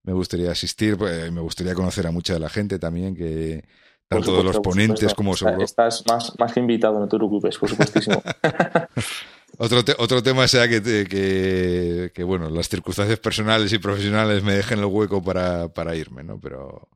me 0.03 0.13
gustaría 0.13 0.51
asistir, 0.51 0.97
pues, 0.97 1.31
me 1.31 1.41
gustaría 1.41 1.75
conocer 1.75 2.07
a 2.07 2.11
mucha 2.11 2.35
de 2.35 2.41
la 2.41 2.49
gente 2.49 2.79
también, 2.79 3.15
que 3.15 3.65
tanto 4.09 4.37
de 4.37 4.43
los 4.43 4.59
ponentes 4.59 5.15
como. 5.15 5.35
Estás 5.35 6.05
más, 6.09 6.33
más 6.39 6.53
que 6.53 6.61
invitado, 6.61 6.99
no 6.99 7.07
te 7.07 7.17
preocupes, 7.17 7.57
por 7.59 7.69
supuestísimo. 7.69 8.23
otro, 9.59 9.83
otro 9.99 10.23
tema 10.23 10.49
sea 10.49 10.69
que, 10.69 10.83
que, 10.83 12.11
que, 12.13 12.25
bueno, 12.25 12.51
las 12.51 12.69
circunstancias 12.69 13.21
personales 13.21 13.73
y 13.73 13.79
profesionales 13.79 14.43
me 14.43 14.55
dejen 14.55 14.81
el 14.81 14.87
hueco 14.87 15.23
para, 15.23 15.69
para 15.69 15.95
irme, 15.95 16.25
¿no? 16.25 16.41
Pero, 16.41 16.89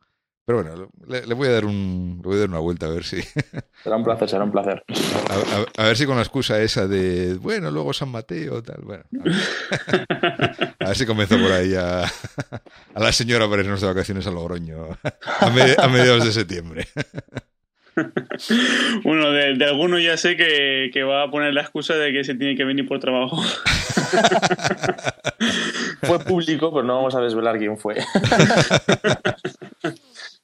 pero 0.46 0.62
bueno, 0.62 0.90
le, 1.06 1.34
voy 1.34 1.48
a 1.48 1.52
dar 1.52 1.64
un, 1.64 2.20
le 2.22 2.28
voy 2.28 2.36
a 2.36 2.40
dar 2.40 2.50
una 2.50 2.58
vuelta 2.58 2.84
a 2.86 2.90
ver 2.90 3.04
si. 3.04 3.22
Será 3.82 3.96
un 3.96 4.04
placer, 4.04 4.28
será 4.28 4.44
un 4.44 4.52
placer. 4.52 4.84
A, 5.78 5.84
ver 5.84 5.96
si 5.96 6.04
con 6.04 6.16
la 6.16 6.22
excusa 6.22 6.60
esa 6.60 6.86
de, 6.86 7.34
bueno, 7.34 7.70
luego 7.70 7.94
San 7.94 8.10
Mateo, 8.10 8.62
tal, 8.62 8.82
bueno. 8.82 9.04
A 10.80 10.88
ver, 10.88 10.96
si 10.96 11.06
comienzo 11.06 11.38
por 11.38 11.50
ahí 11.50 11.74
a, 11.74 12.02
a 12.02 13.00
la 13.00 13.12
señora 13.12 13.48
para 13.48 13.62
irnos 13.62 13.80
de 13.80 13.86
vacaciones 13.86 14.26
a 14.26 14.30
Logroño 14.30 14.98
a, 15.40 15.50
mediados 15.88 16.24
de 16.24 16.32
septiembre. 16.32 16.86
Bueno, 19.04 19.30
de, 19.30 19.54
de, 19.54 19.64
alguno 19.66 20.00
ya 20.00 20.16
sé 20.16 20.36
que, 20.36 20.90
que, 20.92 21.04
va 21.04 21.22
a 21.22 21.30
poner 21.30 21.54
la 21.54 21.60
excusa 21.60 21.94
de 21.94 22.12
que 22.12 22.24
se 22.24 22.34
tiene 22.34 22.56
que 22.56 22.64
venir 22.64 22.88
por 22.88 22.98
trabajo. 22.98 23.40
fue 26.02 26.18
público, 26.20 26.72
pero 26.72 26.82
no 26.84 26.96
vamos 26.96 27.14
a 27.14 27.20
desvelar 27.20 27.56
quién 27.58 27.78
fue. 27.78 27.96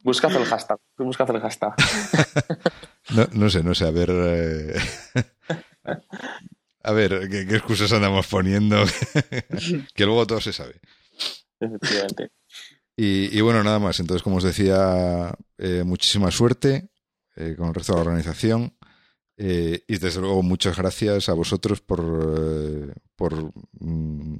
Buscad 0.02 0.34
el 0.34 0.44
hashtag. 0.44 0.78
Buscad 0.96 1.30
el 1.30 1.40
hashtag. 1.40 1.74
no, 3.14 3.28
no 3.32 3.50
sé, 3.50 3.62
no 3.62 3.74
sé. 3.74 3.86
A 3.86 3.90
ver. 3.90 4.10
Eh, 4.10 4.80
a 6.82 6.92
ver, 6.92 7.28
¿qué, 7.28 7.42
excusas 7.42 7.92
andamos 7.92 8.26
poniendo? 8.26 8.82
que 9.94 10.04
luego 10.06 10.26
todo 10.26 10.40
se 10.40 10.52
sabe. 10.52 10.80
Efectivamente. 11.58 12.30
Y, 12.96 13.36
y 13.36 13.40
bueno, 13.42 13.62
nada 13.62 13.78
más. 13.78 14.00
Entonces, 14.00 14.22
como 14.22 14.36
os 14.36 14.44
decía, 14.44 15.34
eh, 15.58 15.82
muchísima 15.84 16.30
suerte 16.30 16.88
eh, 17.36 17.54
con 17.56 17.68
el 17.68 17.74
resto 17.74 17.92
de 17.92 17.98
la 17.98 18.04
organización. 18.04 18.74
y 19.36 19.98
desde 19.98 20.20
luego, 20.20 20.42
muchas 20.42 20.76
gracias 20.76 21.28
a 21.28 21.34
vosotros 21.34 21.80
por, 21.82 22.94
por 23.16 23.52
mm, 23.80 24.36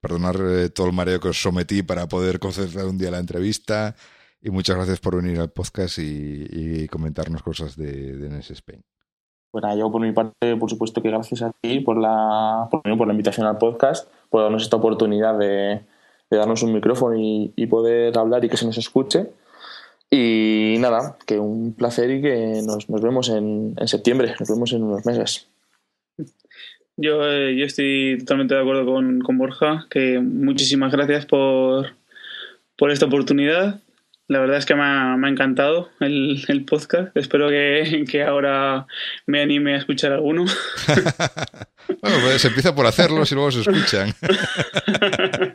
perdonar 0.00 0.68
todo 0.70 0.86
el 0.86 0.92
mareo 0.92 1.20
que 1.20 1.28
os 1.28 1.42
sometí 1.42 1.82
para 1.82 2.08
poder 2.08 2.38
concentrar 2.38 2.86
un 2.86 2.98
día 2.98 3.10
la 3.10 3.18
entrevista 3.18 3.96
y 4.42 4.50
muchas 4.50 4.76
gracias 4.76 5.00
por 5.00 5.16
venir 5.22 5.38
al 5.40 5.50
podcast 5.50 5.98
y, 5.98 6.88
comentarnos 6.88 7.42
cosas 7.42 7.76
de, 7.76 8.16
de 8.16 8.28
NES 8.28 8.50
Spain. 8.52 8.82
Bueno, 9.52 9.76
yo 9.76 9.90
por 9.90 10.00
mi 10.00 10.12
parte, 10.12 10.56
por 10.56 10.70
supuesto 10.70 11.02
que 11.02 11.10
gracias 11.10 11.42
a 11.42 11.52
ti 11.60 11.80
por 11.80 11.98
la, 11.98 12.68
por, 12.70 13.06
la 13.06 13.12
invitación 13.12 13.46
al 13.46 13.58
podcast, 13.58 14.08
por 14.28 14.42
darnos 14.42 14.62
esta 14.62 14.76
oportunidad 14.76 15.36
de, 15.38 15.80
darnos 16.30 16.62
un 16.62 16.72
micrófono 16.72 17.16
y, 17.18 17.66
poder 17.66 18.16
hablar 18.16 18.44
y 18.44 18.48
que 18.48 18.56
se 18.56 18.66
nos 18.66 18.78
escuche. 18.78 19.26
Y 20.08 20.76
nada, 20.78 21.16
que 21.26 21.38
un 21.38 21.72
placer 21.72 22.10
y 22.10 22.22
que 22.22 22.62
nos, 22.64 22.86
vemos 22.88 23.28
en, 23.28 23.74
septiembre, 23.86 24.34
nos 24.38 24.48
vemos 24.48 24.72
en 24.72 24.84
unos 24.84 25.04
meses. 25.04 25.48
Yo, 26.96 27.24
eh, 27.26 27.56
yo 27.56 27.64
estoy 27.64 28.18
totalmente 28.18 28.54
de 28.54 28.60
acuerdo 28.60 28.84
con, 28.84 29.20
con 29.20 29.38
Borja, 29.38 29.86
que 29.90 30.20
muchísimas 30.20 30.92
gracias 30.92 31.26
por, 31.26 31.94
por 32.76 32.90
esta 32.90 33.06
oportunidad 33.06 33.80
la 34.30 34.38
verdad 34.38 34.58
es 34.58 34.64
que 34.64 34.76
me 34.76 34.82
ha, 34.84 35.16
encantado 35.28 35.90
el, 35.98 36.64
podcast. 36.64 37.16
Espero 37.16 37.48
que, 37.48 38.24
ahora 38.24 38.86
me 39.26 39.42
anime 39.42 39.74
a 39.74 39.78
escuchar 39.78 40.12
alguno. 40.12 40.44
bueno, 42.00 42.16
pues 42.22 42.40
se 42.40 42.46
empieza 42.46 42.72
por 42.72 42.86
hacerlos 42.86 43.32
y 43.32 43.34
luego 43.34 43.50
se 43.50 43.62
escuchan. 43.62 44.14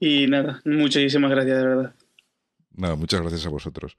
y 0.00 0.28
nada, 0.28 0.62
muchísimas 0.64 1.32
gracias, 1.32 1.58
de 1.58 1.66
verdad. 1.66 1.94
Nada, 2.76 2.94
muchas 2.94 3.20
gracias 3.22 3.44
a 3.46 3.50
vosotros. 3.50 3.96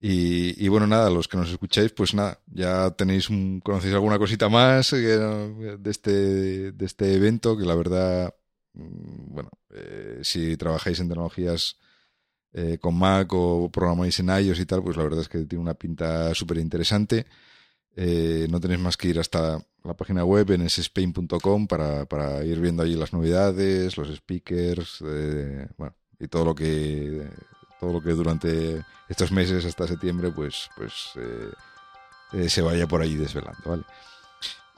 Y, 0.00 0.68
bueno, 0.68 0.86
nada, 0.86 1.10
los 1.10 1.26
que 1.26 1.36
nos 1.36 1.50
escucháis, 1.50 1.90
pues 1.90 2.14
nada, 2.14 2.38
ya 2.46 2.92
tenéis 2.92 3.28
un, 3.28 3.58
conocéis 3.58 3.94
alguna 3.94 4.18
cosita 4.18 4.48
más 4.48 4.92
de 4.92 5.80
este, 5.86 6.70
de 6.70 6.84
este 6.86 7.14
evento 7.14 7.58
que 7.58 7.64
la 7.64 7.74
verdad 7.74 8.32
bueno, 8.74 9.50
eh, 9.70 10.20
si 10.22 10.56
trabajáis 10.56 11.00
en 11.00 11.08
tecnologías 11.08 11.78
eh, 12.52 12.78
con 12.80 12.98
Mac 12.98 13.32
o 13.32 13.70
programáis 13.70 14.18
en 14.20 14.28
iOS 14.28 14.60
y 14.60 14.66
tal, 14.66 14.82
pues 14.82 14.96
la 14.96 15.04
verdad 15.04 15.20
es 15.20 15.28
que 15.28 15.44
tiene 15.44 15.62
una 15.62 15.74
pinta 15.74 16.34
súper 16.34 16.58
interesante. 16.58 17.26
Eh, 17.94 18.46
no 18.50 18.58
tenéis 18.58 18.80
más 18.80 18.96
que 18.96 19.08
ir 19.08 19.18
hasta 19.18 19.58
la 19.84 19.94
página 19.94 20.24
web 20.24 20.50
en 20.52 20.62
spain.com 20.62 21.66
para, 21.66 22.06
para 22.06 22.42
ir 22.44 22.58
viendo 22.60 22.82
allí 22.82 22.94
las 22.94 23.12
novedades, 23.12 23.96
los 23.98 24.08
speakers, 24.14 25.02
eh, 25.06 25.68
bueno, 25.76 25.94
y 26.18 26.28
todo 26.28 26.44
lo 26.46 26.54
que 26.54 27.28
todo 27.78 27.92
lo 27.92 28.00
que 28.02 28.12
durante 28.12 28.82
estos 29.08 29.32
meses 29.32 29.64
hasta 29.64 29.88
septiembre 29.88 30.30
pues 30.30 30.70
pues 30.76 31.12
eh, 32.32 32.48
se 32.48 32.62
vaya 32.62 32.86
por 32.86 33.02
ahí 33.02 33.14
desvelando, 33.16 33.60
¿vale? 33.66 33.84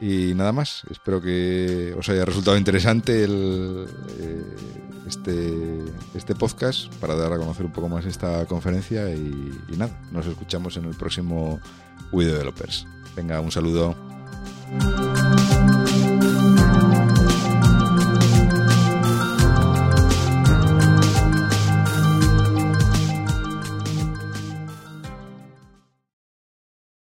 Y 0.00 0.34
nada 0.34 0.52
más, 0.52 0.82
espero 0.90 1.20
que 1.20 1.94
os 1.96 2.08
haya 2.08 2.24
resultado 2.24 2.56
interesante 2.56 3.24
el, 3.24 3.86
este, 5.06 5.84
este 6.14 6.34
podcast 6.34 6.92
para 6.96 7.14
dar 7.14 7.32
a 7.32 7.38
conocer 7.38 7.64
un 7.66 7.72
poco 7.72 7.88
más 7.88 8.04
esta 8.04 8.44
conferencia 8.46 9.10
y, 9.10 9.52
nada, 9.76 10.00
nos 10.10 10.26
escuchamos 10.26 10.76
en 10.76 10.86
el 10.86 10.96
próximo 10.96 11.60
Video 12.12 12.32
Developers. 12.32 12.86
Venga, 13.14 13.40
un 13.40 13.52
saludo. 13.52 13.94